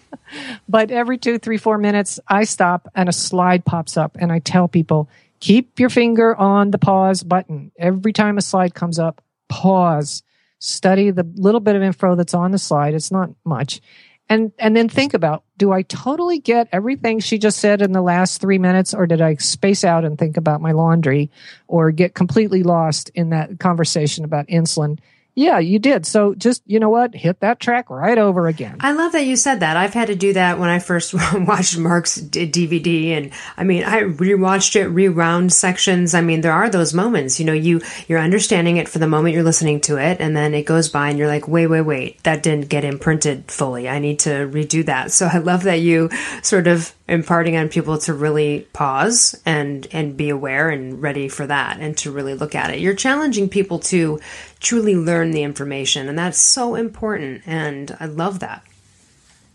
but 0.69 0.91
every 0.91 1.19
two, 1.19 1.39
three, 1.39 1.59
four 1.59 1.77
minutes, 1.77 2.21
I 2.29 2.45
stop 2.45 2.89
and 2.95 3.09
a 3.09 3.13
slide 3.13 3.65
pops 3.65 3.97
up 3.97 4.17
and 4.21 4.31
I 4.31 4.39
tell 4.39 4.69
people, 4.69 5.11
keep 5.41 5.81
your 5.81 5.91
finger 5.91 6.37
on 6.37 6.71
the 6.71 6.79
pause 6.79 7.23
button. 7.23 7.73
Every 7.77 8.13
time 8.13 8.39
a 8.39 8.43
slide 8.43 8.75
comes 8.75 8.99
up, 8.99 9.23
pause, 9.49 10.23
study 10.59 11.11
the 11.11 11.27
little 11.37 11.61
bit 11.61 11.77
of 11.77 11.83
info 11.83 12.15
that's 12.15 12.35
on 12.35 12.51
the 12.51 12.59
slide. 12.59 12.95
It's 12.95 13.11
not 13.11 13.31
much 13.45 13.81
and 14.29 14.53
and 14.59 14.77
then 14.77 14.89
think 14.89 15.15
about 15.15 15.45
do 15.57 15.73
i 15.73 15.83
totally 15.83 16.39
get 16.39 16.69
everything 16.73 17.19
she 17.19 17.39
just 17.39 17.59
said 17.59 17.83
in 17.83 17.93
the 17.93 18.03
last 18.03 18.41
three 18.41 18.59
minutes 18.59 18.95
or 18.95 19.07
did 19.07 19.21
i 19.21 19.35
space 19.37 19.85
out 19.85 20.05
and 20.05 20.19
think 20.19 20.37
about 20.37 20.61
my 20.61 20.73
laundry 20.73 21.31
or 21.67 21.91
get 21.91 22.15
completely 22.15 22.63
lost 22.63 23.11
in 23.15 23.31
that 23.31 23.59
conversation 23.59 24.25
about 24.25 24.47
insulin 24.49 24.99
yeah, 25.39 25.61
you 25.61 25.78
did. 25.78 26.05
So 26.05 26.34
just, 26.34 26.64
you 26.66 26.80
know 26.80 26.91
what? 26.91 27.14
Hit 27.14 27.39
that 27.41 27.61
track 27.61 27.91
right 27.91 28.18
over 28.18 28.49
again. 28.49 28.76
I 28.80 28.91
love 28.91 29.12
that 29.12 29.24
you 29.24 29.36
said 29.36 29.61
that. 29.61 29.76
I've 29.76 29.95
had 29.95 30.09
to 30.09 30.16
do 30.16 30.32
that 30.32 30.59
when 30.59 30.68
I 30.68 30.80
first 30.80 31.14
watched 31.32 31.78
Mark's 31.78 32.18
DVD. 32.18 33.11
And 33.11 33.30
I 33.57 33.62
mean, 33.62 33.84
I 33.84 34.03
rewatched 34.03 34.74
it, 34.74 34.89
rewound 34.89 35.53
sections. 35.53 36.12
I 36.12 36.22
mean, 36.22 36.41
there 36.41 36.53
are 36.53 36.68
those 36.68 36.93
moments, 36.93 37.39
you 37.39 37.47
know, 37.47 37.53
you, 37.53 37.80
you're 38.09 38.18
understanding 38.18 38.78
it 38.78 38.89
for 38.89 38.99
the 38.99 39.07
moment 39.07 39.32
you're 39.32 39.45
listening 39.45 39.80
to 39.82 39.97
it. 39.97 40.20
And 40.20 40.36
then 40.36 40.55
it 40.55 40.64
goes 40.64 40.89
by 40.89 41.09
and 41.09 41.16
you're 41.16 41.28
like, 41.28 41.47
wait, 41.47 41.68
wait, 41.68 41.82
wait, 41.82 42.20
that 42.24 42.43
didn't 42.43 42.68
get 42.68 42.84
imprinted 42.84 43.49
fully. 43.49 43.89
I 43.89 44.01
need 44.01 44.18
to 44.20 44.30
redo 44.30 44.84
that. 44.86 45.12
So 45.12 45.28
I 45.32 45.39
love 45.39 45.62
that 45.62 45.80
you 45.80 46.11
sort 46.43 46.66
of 46.66 46.93
imparting 47.09 47.57
on 47.57 47.69
people 47.69 47.97
to 47.99 48.13
really 48.13 48.69
pause 48.73 49.41
and, 49.47 49.89
and 49.93 50.17
be 50.17 50.29
aware 50.29 50.69
and 50.69 51.01
ready 51.01 51.29
for 51.29 51.47
that 51.47 51.81
and 51.81 51.97
to 51.97 52.11
really 52.11 52.35
look 52.35 52.55
at 52.55 52.71
it. 52.71 52.81
You're 52.81 52.95
challenging 52.95 53.49
people 53.49 53.79
to 53.81 54.21
truly 54.61 54.95
learn 54.95 55.31
the 55.31 55.43
information. 55.43 56.09
And 56.09 56.19
that's 56.19 56.39
so 56.39 56.75
important. 56.75 57.43
And 57.47 57.97
I 57.99 58.05
love 58.05 58.41
that. 58.41 58.63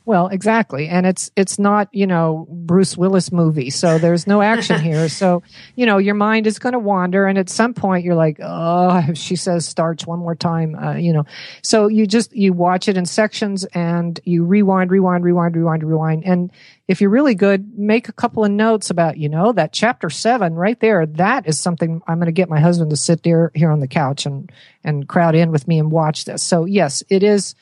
Well, 0.06 0.28
exactly. 0.28 0.90
And 0.90 1.06
it's 1.06 1.32
it's 1.38 1.58
not, 1.58 1.88
you 1.94 2.06
know, 2.06 2.46
Bruce 2.50 2.98
Willis 2.98 3.32
movie. 3.32 3.70
So 3.70 3.98
there's 3.98 4.28
no 4.28 4.42
action 4.42 4.82
here. 4.84 5.08
So, 5.08 5.44
you 5.76 5.86
know, 5.86 5.98
your 5.98 6.16
mind 6.16 6.46
is 6.46 6.60
going 6.60 6.74
to 6.74 6.80
wander 6.80 7.26
and 7.26 7.38
at 7.38 7.50
some 7.50 7.74
point 7.74 8.04
you're 8.04 8.16
like, 8.16 8.38
"Oh, 8.42 9.02
she 9.14 9.38
says 9.38 9.66
starts 9.66 10.06
one 10.06 10.20
more 10.20 10.36
time, 10.36 10.76
uh, 10.76 10.96
you 10.96 11.14
know." 11.14 11.26
So 11.62 11.88
you 11.88 12.06
just 12.06 12.36
you 12.36 12.52
watch 12.52 12.90
it 12.90 12.98
in 12.98 13.06
sections 13.06 13.64
and 13.74 14.20
you 14.26 14.44
rewind, 14.44 14.92
rewind, 14.92 15.24
rewind, 15.24 15.56
rewind, 15.56 15.84
rewind. 15.84 16.26
And 16.26 16.52
if 16.90 17.00
you're 17.00 17.10
really 17.10 17.36
good, 17.36 17.78
make 17.78 18.10
a 18.10 18.14
couple 18.14 18.44
of 18.44 18.52
notes 18.52 18.90
about, 18.90 19.18
you 19.18 19.30
know, 19.30 19.54
that 19.54 19.72
chapter 19.72 20.10
7 20.10 20.54
right 20.54 20.80
there. 20.82 21.06
That 21.06 21.48
is 21.48 21.58
something 21.58 22.02
I'm 22.08 22.18
going 22.18 22.26
to 22.26 22.34
get 22.34 22.50
my 22.50 22.60
husband 22.60 22.90
to 22.90 22.98
sit 22.98 23.24
there 23.24 23.52
here 23.56 23.72
on 23.72 23.80
the 23.80 23.88
couch 23.88 24.26
and 24.26 24.52
and 24.84 25.08
crowd 25.08 25.34
in 25.34 25.52
with 25.52 25.66
me 25.66 25.80
and 25.80 25.90
watch 25.92 26.26
this. 26.26 26.44
So, 26.44 26.66
yes, 26.66 27.04
it 27.10 27.24
is 27.24 27.56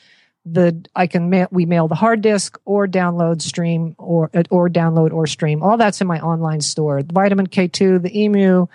the 0.44 0.84
I 0.94 1.06
can 1.06 1.30
mail, 1.30 1.48
we 1.50 1.66
mail 1.66 1.88
the 1.88 1.94
hard 1.94 2.20
disk 2.20 2.58
or 2.64 2.86
download 2.86 3.42
stream 3.42 3.94
or 3.98 4.30
or 4.50 4.68
download 4.68 5.12
or 5.12 5.26
stream. 5.26 5.62
All 5.62 5.76
that's 5.76 6.00
in 6.00 6.06
my 6.06 6.20
online 6.20 6.60
store. 6.60 7.02
The 7.02 7.12
vitamin 7.12 7.46
K2, 7.46 8.02
the 8.02 8.20
emu, 8.20 8.66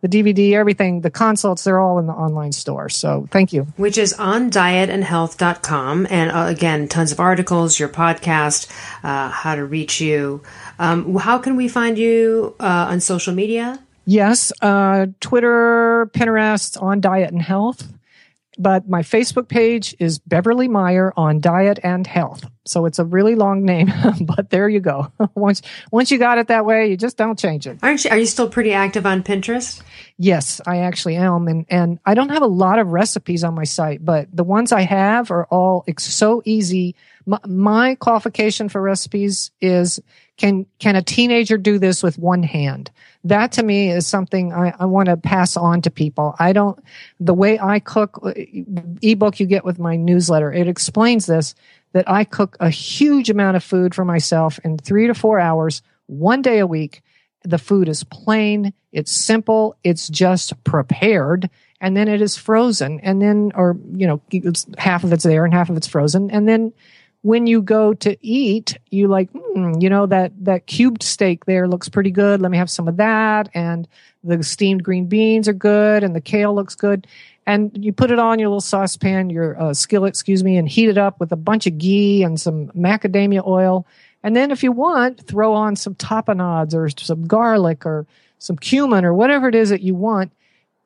the 0.00 0.08
DVD, 0.08 0.52
everything, 0.54 1.00
the 1.02 1.10
consults, 1.10 1.62
they're 1.62 1.78
all 1.78 1.98
in 2.00 2.06
the 2.06 2.12
online 2.12 2.52
store. 2.52 2.88
So 2.88 3.28
thank 3.30 3.52
you. 3.52 3.68
Which 3.76 3.98
is 3.98 4.12
on 4.14 4.50
dietandhealth.com. 4.50 6.08
And 6.10 6.30
uh, 6.32 6.46
again, 6.48 6.88
tons 6.88 7.12
of 7.12 7.20
articles, 7.20 7.78
your 7.78 7.88
podcast, 7.88 8.68
uh, 9.04 9.28
how 9.30 9.54
to 9.54 9.64
reach 9.64 10.00
you. 10.00 10.42
Um, 10.80 11.14
how 11.16 11.38
can 11.38 11.54
we 11.54 11.68
find 11.68 11.96
you 11.96 12.56
uh, 12.58 12.88
on 12.90 13.00
social 13.00 13.32
media? 13.32 13.80
Yes, 14.04 14.52
uh, 14.60 15.06
Twitter, 15.20 16.10
Pinterest, 16.12 16.80
on 16.82 17.00
diet 17.00 17.30
and 17.30 17.40
health 17.40 17.86
but 18.58 18.88
my 18.88 19.02
Facebook 19.02 19.48
page 19.48 19.94
is 19.98 20.18
Beverly 20.18 20.68
Meyer 20.68 21.12
on 21.16 21.40
diet 21.40 21.78
and 21.82 22.06
health. 22.06 22.44
So 22.64 22.86
it's 22.86 22.98
a 22.98 23.04
really 23.04 23.34
long 23.34 23.64
name, 23.64 23.92
but 24.20 24.50
there 24.50 24.68
you 24.68 24.80
go. 24.80 25.10
once 25.34 25.62
once 25.90 26.10
you 26.10 26.18
got 26.18 26.38
it 26.38 26.48
that 26.48 26.64
way, 26.64 26.88
you 26.88 26.96
just 26.96 27.16
don't 27.16 27.38
change 27.38 27.66
it. 27.66 27.78
Aren't 27.82 28.04
you, 28.04 28.10
are 28.10 28.18
you 28.18 28.26
still 28.26 28.48
pretty 28.48 28.72
active 28.72 29.06
on 29.06 29.22
Pinterest? 29.22 29.82
Yes, 30.18 30.60
I 30.66 30.78
actually 30.78 31.16
am, 31.16 31.48
and 31.48 31.66
and 31.68 31.98
I 32.04 32.14
don't 32.14 32.28
have 32.28 32.42
a 32.42 32.46
lot 32.46 32.78
of 32.78 32.88
recipes 32.88 33.42
on 33.42 33.54
my 33.54 33.64
site, 33.64 34.04
but 34.04 34.28
the 34.32 34.44
ones 34.44 34.70
I 34.70 34.82
have 34.82 35.30
are 35.30 35.46
all 35.46 35.84
so 35.98 36.42
easy. 36.44 36.94
My, 37.26 37.38
my 37.46 37.94
qualification 37.96 38.68
for 38.68 38.80
recipes 38.80 39.50
is 39.60 40.00
can 40.42 40.66
can 40.78 40.96
a 40.96 41.02
teenager 41.02 41.56
do 41.56 41.78
this 41.78 42.02
with 42.02 42.18
one 42.18 42.42
hand? 42.42 42.90
that 43.24 43.52
to 43.52 43.62
me 43.62 43.90
is 43.90 44.06
something 44.06 44.52
I, 44.52 44.74
I 44.78 44.84
want 44.86 45.06
to 45.06 45.16
pass 45.16 45.56
on 45.56 45.82
to 45.82 45.90
people. 45.90 46.34
I 46.38 46.52
don't, 46.52 46.78
the 47.20 47.34
way 47.34 47.58
I 47.58 47.78
cook, 47.78 48.20
ebook 49.00 49.38
you 49.38 49.46
get 49.46 49.64
with 49.64 49.78
my 49.78 49.96
newsletter, 49.96 50.52
it 50.52 50.68
explains 50.68 51.26
this 51.26 51.54
that 51.92 52.08
I 52.08 52.24
cook 52.24 52.56
a 52.58 52.70
huge 52.70 53.28
amount 53.28 53.56
of 53.56 53.62
food 53.62 53.94
for 53.94 54.04
myself 54.04 54.58
in 54.64 54.78
three 54.78 55.06
to 55.06 55.14
four 55.14 55.38
hours, 55.38 55.82
one 56.06 56.40
day 56.42 56.58
a 56.58 56.66
week. 56.66 57.02
The 57.44 57.58
food 57.58 57.88
is 57.88 58.02
plain, 58.04 58.72
it's 58.92 59.12
simple, 59.12 59.76
it's 59.84 60.08
just 60.08 60.62
prepared, 60.64 61.50
and 61.80 61.96
then 61.96 62.08
it 62.08 62.22
is 62.22 62.36
frozen. 62.36 62.98
And 63.00 63.20
then, 63.20 63.52
or, 63.54 63.76
you 63.92 64.06
know, 64.06 64.22
half 64.78 65.04
of 65.04 65.12
it's 65.12 65.24
there 65.24 65.44
and 65.44 65.52
half 65.52 65.68
of 65.68 65.76
it's 65.76 65.86
frozen. 65.86 66.30
And 66.30 66.48
then 66.48 66.72
when 67.22 67.46
you 67.46 67.62
go 67.62 67.94
to 67.94 68.16
eat, 68.20 68.76
you 68.90 69.06
like, 69.08 69.30
hmm, 69.30 69.74
you 69.80 69.88
know, 69.88 70.06
that, 70.06 70.32
that 70.44 70.66
cubed 70.66 71.02
steak 71.02 71.44
there 71.44 71.68
looks 71.68 71.88
pretty 71.88 72.10
good. 72.10 72.42
Let 72.42 72.50
me 72.50 72.58
have 72.58 72.70
some 72.70 72.88
of 72.88 72.96
that. 72.96 73.48
And 73.54 73.88
the 74.24 74.42
steamed 74.42 74.82
green 74.82 75.06
beans 75.06 75.48
are 75.48 75.52
good 75.52 76.02
and 76.02 76.14
the 76.14 76.20
kale 76.20 76.54
looks 76.54 76.74
good. 76.74 77.06
And 77.46 77.84
you 77.84 77.92
put 77.92 78.10
it 78.10 78.18
on 78.18 78.38
your 78.38 78.48
little 78.48 78.60
saucepan, 78.60 79.30
your 79.30 79.60
uh, 79.60 79.74
skillet, 79.74 80.10
excuse 80.10 80.44
me, 80.44 80.56
and 80.56 80.68
heat 80.68 80.88
it 80.88 80.98
up 80.98 81.18
with 81.20 81.32
a 81.32 81.36
bunch 81.36 81.66
of 81.66 81.78
ghee 81.78 82.22
and 82.22 82.40
some 82.40 82.68
macadamia 82.68 83.46
oil. 83.46 83.86
And 84.24 84.36
then 84.36 84.50
if 84.50 84.62
you 84.62 84.72
want, 84.72 85.26
throw 85.26 85.54
on 85.54 85.74
some 85.76 85.94
tapenades 85.94 86.74
or 86.74 86.88
some 86.88 87.26
garlic 87.26 87.86
or 87.86 88.06
some 88.38 88.56
cumin 88.56 89.04
or 89.04 89.14
whatever 89.14 89.48
it 89.48 89.54
is 89.54 89.70
that 89.70 89.82
you 89.82 89.94
want. 89.94 90.32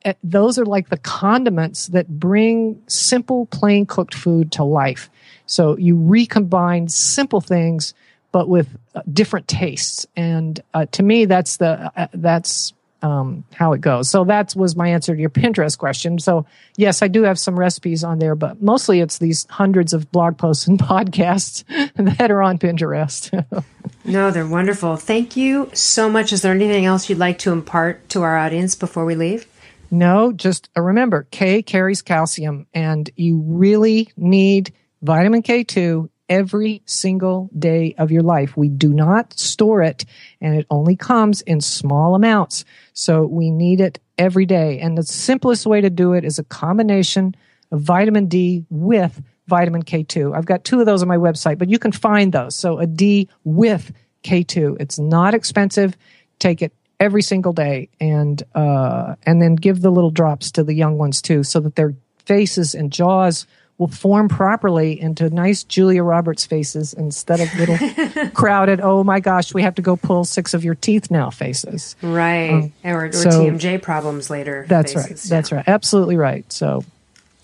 Eh, 0.04 0.14
those 0.22 0.58
are 0.58 0.66
like 0.66 0.88
the 0.88 0.98
condiments 0.98 1.88
that 1.88 2.08
bring 2.08 2.82
simple, 2.86 3.46
plain 3.46 3.86
cooked 3.86 4.14
food 4.14 4.52
to 4.52 4.64
life. 4.64 5.10
So 5.46 5.76
you 5.76 5.96
recombine 5.96 6.88
simple 6.88 7.40
things, 7.40 7.94
but 8.32 8.48
with 8.48 8.68
uh, 8.94 9.02
different 9.12 9.48
tastes. 9.48 10.06
And 10.16 10.60
uh, 10.74 10.86
to 10.92 11.02
me, 11.02 11.24
that's 11.24 11.56
the 11.56 11.90
uh, 11.96 12.08
that's 12.12 12.74
um, 13.02 13.44
how 13.52 13.72
it 13.72 13.80
goes. 13.80 14.08
So 14.08 14.24
that 14.24 14.54
was 14.56 14.74
my 14.74 14.88
answer 14.88 15.14
to 15.14 15.20
your 15.20 15.30
Pinterest 15.30 15.78
question. 15.78 16.18
So 16.18 16.46
yes, 16.76 17.02
I 17.02 17.08
do 17.08 17.22
have 17.22 17.38
some 17.38 17.58
recipes 17.58 18.02
on 18.04 18.18
there, 18.18 18.34
but 18.34 18.60
mostly 18.62 19.00
it's 19.00 19.18
these 19.18 19.46
hundreds 19.48 19.92
of 19.92 20.10
blog 20.10 20.38
posts 20.38 20.66
and 20.66 20.78
podcasts 20.92 21.64
that 21.94 22.30
are 22.30 22.42
on 22.42 22.58
Pinterest. 22.58 23.64
no, 24.04 24.30
they're 24.30 24.46
wonderful. 24.46 24.96
Thank 24.96 25.36
you 25.36 25.70
so 25.72 26.08
much. 26.08 26.32
Is 26.32 26.42
there 26.42 26.52
anything 26.52 26.84
else 26.84 27.08
you'd 27.08 27.18
like 27.18 27.38
to 27.40 27.52
impart 27.52 28.08
to 28.10 28.22
our 28.22 28.36
audience 28.36 28.74
before 28.74 29.04
we 29.04 29.14
leave? 29.14 29.46
No, 29.90 30.32
just 30.32 30.68
uh, 30.76 30.80
remember 30.80 31.28
K 31.30 31.62
carries 31.62 32.02
calcium 32.02 32.66
and 32.74 33.08
you 33.14 33.38
really 33.46 34.10
need 34.16 34.72
vitamin 35.06 35.42
K2 35.42 36.08
every 36.28 36.82
single 36.84 37.48
day 37.56 37.94
of 37.96 38.10
your 38.10 38.22
life. 38.22 38.56
We 38.56 38.68
do 38.68 38.92
not 38.92 39.32
store 39.38 39.82
it 39.82 40.04
and 40.40 40.56
it 40.56 40.66
only 40.68 40.96
comes 40.96 41.40
in 41.42 41.60
small 41.60 42.16
amounts. 42.16 42.64
So 42.92 43.24
we 43.24 43.50
need 43.50 43.80
it 43.80 44.00
every 44.18 44.44
day. 44.44 44.80
And 44.80 44.98
the 44.98 45.04
simplest 45.04 45.64
way 45.64 45.80
to 45.80 45.90
do 45.90 46.12
it 46.12 46.24
is 46.24 46.38
a 46.38 46.44
combination 46.44 47.36
of 47.70 47.80
vitamin 47.80 48.26
D 48.26 48.64
with 48.68 49.22
vitamin 49.46 49.84
K2. 49.84 50.36
I've 50.36 50.46
got 50.46 50.64
two 50.64 50.80
of 50.80 50.86
those 50.86 51.02
on 51.02 51.08
my 51.08 51.16
website, 51.16 51.58
but 51.58 51.68
you 51.68 51.78
can 51.78 51.92
find 51.92 52.32
those. 52.32 52.56
So 52.56 52.78
a 52.78 52.86
D 52.86 53.28
with 53.44 53.92
K2. 54.24 54.78
It's 54.80 54.98
not 54.98 55.34
expensive. 55.34 55.96
Take 56.40 56.62
it 56.62 56.72
every 56.98 57.22
single 57.22 57.52
day 57.52 57.88
and 58.00 58.42
uh, 58.54 59.14
and 59.24 59.40
then 59.40 59.54
give 59.54 59.82
the 59.82 59.90
little 59.90 60.10
drops 60.10 60.50
to 60.52 60.64
the 60.64 60.74
young 60.74 60.98
ones 60.98 61.22
too 61.22 61.44
so 61.44 61.60
that 61.60 61.76
their 61.76 61.94
faces 62.24 62.74
and 62.74 62.92
jaws 62.92 63.46
will 63.78 63.88
form 63.88 64.28
properly 64.28 64.98
into 64.98 65.28
nice 65.30 65.62
Julia 65.62 66.02
Roberts 66.02 66.46
faces 66.46 66.94
instead 66.94 67.40
of 67.40 67.54
little 67.54 68.30
crowded, 68.34 68.80
oh 68.80 69.04
my 69.04 69.20
gosh, 69.20 69.52
we 69.52 69.62
have 69.62 69.74
to 69.74 69.82
go 69.82 69.96
pull 69.96 70.24
six 70.24 70.54
of 70.54 70.64
your 70.64 70.74
teeth 70.74 71.10
now 71.10 71.30
faces. 71.30 71.96
Right. 72.02 72.50
Um, 72.50 72.72
or, 72.84 73.06
or 73.06 73.12
so 73.12 73.28
TMJ 73.28 73.82
problems 73.82 74.30
later. 74.30 74.64
That's 74.68 74.94
faces. 74.94 75.10
right. 75.10 75.36
That's 75.36 75.52
right. 75.52 75.64
Absolutely 75.66 76.16
right. 76.16 76.50
So. 76.50 76.84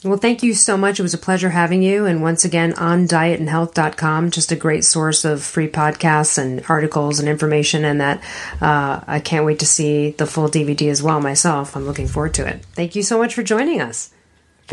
Well, 0.05 0.19
thank 0.19 0.43
you 0.43 0.53
so 0.55 0.77
much. 0.77 0.99
It 0.99 1.05
was 1.05 1.15
a 1.15 1.19
pleasure 1.19 1.51
having 1.51 1.81
you. 1.83 2.07
And 2.07 2.23
once 2.23 2.45
again, 2.45 2.73
on 2.75 3.07
dietandhealth.com, 3.07 4.33
just 4.33 4.51
a 4.51 4.57
great 4.57 4.85
source 4.85 5.25
of 5.25 5.45
free 5.45 5.69
podcasts 5.69 6.39
and 6.39 6.65
articles 6.69 7.21
and 7.21 7.29
information. 7.29 7.85
And 7.85 8.01
that 8.01 8.21
uh, 8.61 9.01
I 9.07 9.21
can't 9.21 9.45
wait 9.45 9.61
to 9.61 9.67
see 9.67 10.11
the 10.11 10.27
full 10.27 10.49
DVD 10.49 10.91
as 10.91 11.05
well 11.05 11.21
myself. 11.21 11.77
I'm 11.77 11.87
looking 11.87 12.09
forward 12.09 12.35
to 12.35 12.47
it. 12.49 12.65
Thank 12.73 12.97
you 12.97 13.05
so 13.05 13.19
much 13.19 13.35
for 13.35 13.45
joining 13.45 13.81
us. 13.81 14.11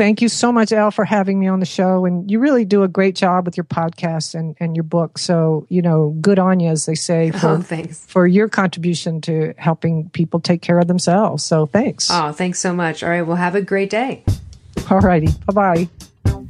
Thank 0.00 0.22
you 0.22 0.30
so 0.30 0.50
much, 0.50 0.72
Elle, 0.72 0.90
for 0.92 1.04
having 1.04 1.38
me 1.38 1.46
on 1.46 1.60
the 1.60 1.66
show. 1.66 2.06
And 2.06 2.30
you 2.30 2.38
really 2.38 2.64
do 2.64 2.82
a 2.82 2.88
great 2.88 3.14
job 3.14 3.44
with 3.44 3.58
your 3.58 3.64
podcast 3.64 4.34
and, 4.34 4.56
and 4.58 4.74
your 4.74 4.82
book. 4.82 5.18
So, 5.18 5.66
you 5.68 5.82
know, 5.82 6.16
good 6.22 6.38
on 6.38 6.58
you, 6.58 6.70
as 6.70 6.86
they 6.86 6.94
say, 6.94 7.30
oh, 7.34 7.38
for, 7.38 7.48
oh, 7.48 7.60
thanks. 7.60 8.06
for 8.06 8.26
your 8.26 8.48
contribution 8.48 9.20
to 9.20 9.52
helping 9.58 10.08
people 10.08 10.40
take 10.40 10.62
care 10.62 10.78
of 10.78 10.86
themselves. 10.86 11.44
So 11.44 11.66
thanks. 11.66 12.08
Oh, 12.10 12.32
thanks 12.32 12.58
so 12.60 12.72
much. 12.72 13.02
All 13.02 13.10
right. 13.10 13.20
Well, 13.20 13.36
have 13.36 13.54
a 13.54 13.60
great 13.60 13.90
day. 13.90 14.24
All 14.90 15.00
righty. 15.00 15.28
Bye 15.44 15.52
bye. 16.24 16.40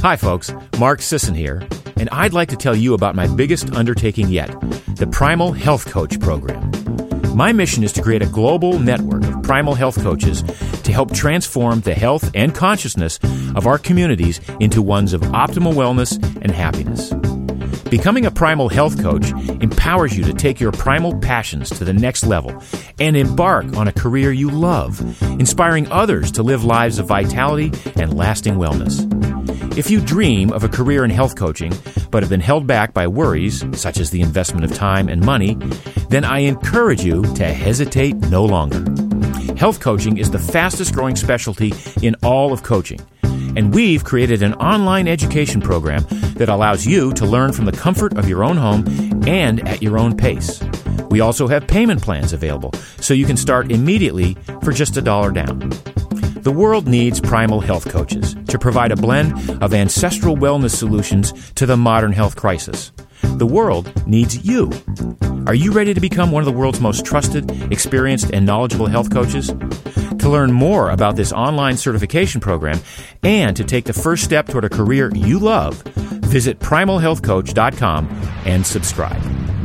Hi, 0.00 0.16
folks. 0.16 0.50
Mark 0.78 1.02
Sisson 1.02 1.34
here. 1.34 1.68
And 1.98 2.08
I'd 2.12 2.32
like 2.32 2.48
to 2.48 2.56
tell 2.56 2.74
you 2.74 2.94
about 2.94 3.14
my 3.14 3.26
biggest 3.26 3.74
undertaking 3.74 4.30
yet 4.30 4.58
the 4.96 5.06
Primal 5.06 5.52
Health 5.52 5.84
Coach 5.84 6.18
Program. 6.18 7.05
My 7.36 7.52
mission 7.52 7.84
is 7.84 7.92
to 7.92 8.02
create 8.02 8.22
a 8.22 8.26
global 8.26 8.78
network 8.78 9.22
of 9.24 9.42
primal 9.42 9.74
health 9.74 10.02
coaches 10.02 10.42
to 10.84 10.90
help 10.90 11.12
transform 11.12 11.80
the 11.80 11.92
health 11.92 12.30
and 12.34 12.54
consciousness 12.54 13.18
of 13.54 13.66
our 13.66 13.76
communities 13.76 14.40
into 14.58 14.80
ones 14.80 15.12
of 15.12 15.20
optimal 15.20 15.74
wellness 15.74 16.14
and 16.40 16.50
happiness. 16.50 17.12
Becoming 17.90 18.24
a 18.24 18.30
Primal 18.30 18.70
Health 18.70 19.02
Coach 19.02 19.32
empowers 19.60 20.16
you 20.16 20.24
to 20.24 20.32
take 20.32 20.60
your 20.60 20.72
primal 20.72 21.14
passions 21.18 21.68
to 21.76 21.84
the 21.84 21.92
next 21.92 22.24
level 22.24 22.62
and 22.98 23.18
embark 23.18 23.76
on 23.76 23.86
a 23.86 23.92
career 23.92 24.32
you 24.32 24.50
love, 24.50 24.98
inspiring 25.38 25.92
others 25.92 26.32
to 26.32 26.42
live 26.42 26.64
lives 26.64 26.98
of 26.98 27.06
vitality 27.06 27.70
and 27.96 28.16
lasting 28.16 28.54
wellness. 28.54 29.04
If 29.76 29.90
you 29.90 30.00
dream 30.00 30.52
of 30.52 30.64
a 30.64 30.68
career 30.68 31.04
in 31.04 31.10
health 31.10 31.36
coaching, 31.36 31.72
but 32.10 32.22
have 32.22 32.30
been 32.30 32.40
held 32.40 32.66
back 32.66 32.94
by 32.94 33.06
worries, 33.06 33.64
such 33.78 33.98
as 33.98 34.10
the 34.10 34.22
investment 34.22 34.64
of 34.64 34.74
time 34.74 35.08
and 35.08 35.24
money, 35.24 35.54
then 36.08 36.24
I 36.24 36.40
encourage 36.40 37.04
you 37.04 37.22
to 37.34 37.44
hesitate 37.44 38.16
no 38.16 38.44
longer. 38.44 38.84
Health 39.54 39.80
coaching 39.80 40.18
is 40.18 40.30
the 40.30 40.38
fastest 40.38 40.94
growing 40.94 41.16
specialty 41.16 41.72
in 42.02 42.16
all 42.22 42.52
of 42.52 42.62
coaching 42.62 43.00
and 43.56 43.74
we've 43.74 44.04
created 44.04 44.42
an 44.42 44.54
online 44.54 45.08
education 45.08 45.60
program 45.60 46.04
that 46.34 46.48
allows 46.48 46.86
you 46.86 47.12
to 47.14 47.24
learn 47.24 47.52
from 47.52 47.64
the 47.64 47.72
comfort 47.72 48.16
of 48.18 48.28
your 48.28 48.44
own 48.44 48.56
home 48.56 48.84
and 49.26 49.66
at 49.66 49.82
your 49.82 49.98
own 49.98 50.16
pace. 50.16 50.62
We 51.10 51.20
also 51.20 51.48
have 51.48 51.66
payment 51.66 52.02
plans 52.02 52.34
available, 52.34 52.72
so 53.00 53.14
you 53.14 53.24
can 53.24 53.36
start 53.36 53.72
immediately 53.72 54.36
for 54.62 54.72
just 54.72 54.96
a 54.96 55.02
dollar 55.02 55.30
down. 55.30 55.72
The 56.46 56.52
world 56.52 56.86
needs 56.86 57.18
primal 57.18 57.58
health 57.58 57.88
coaches 57.88 58.36
to 58.46 58.56
provide 58.56 58.92
a 58.92 58.96
blend 58.96 59.32
of 59.60 59.74
ancestral 59.74 60.36
wellness 60.36 60.76
solutions 60.76 61.32
to 61.54 61.66
the 61.66 61.76
modern 61.76 62.12
health 62.12 62.36
crisis. 62.36 62.92
The 63.22 63.48
world 63.48 63.90
needs 64.06 64.46
you. 64.46 64.70
Are 65.48 65.56
you 65.56 65.72
ready 65.72 65.92
to 65.92 66.00
become 66.00 66.30
one 66.30 66.42
of 66.42 66.46
the 66.46 66.56
world's 66.56 66.80
most 66.80 67.04
trusted, 67.04 67.50
experienced, 67.72 68.30
and 68.32 68.46
knowledgeable 68.46 68.86
health 68.86 69.10
coaches? 69.10 69.48
To 69.48 70.28
learn 70.28 70.52
more 70.52 70.90
about 70.90 71.16
this 71.16 71.32
online 71.32 71.76
certification 71.78 72.40
program 72.40 72.78
and 73.24 73.56
to 73.56 73.64
take 73.64 73.86
the 73.86 73.92
first 73.92 74.22
step 74.22 74.46
toward 74.46 74.64
a 74.64 74.68
career 74.68 75.10
you 75.16 75.40
love, 75.40 75.82
visit 75.82 76.60
primalhealthcoach.com 76.60 78.06
and 78.44 78.64
subscribe. 78.64 79.55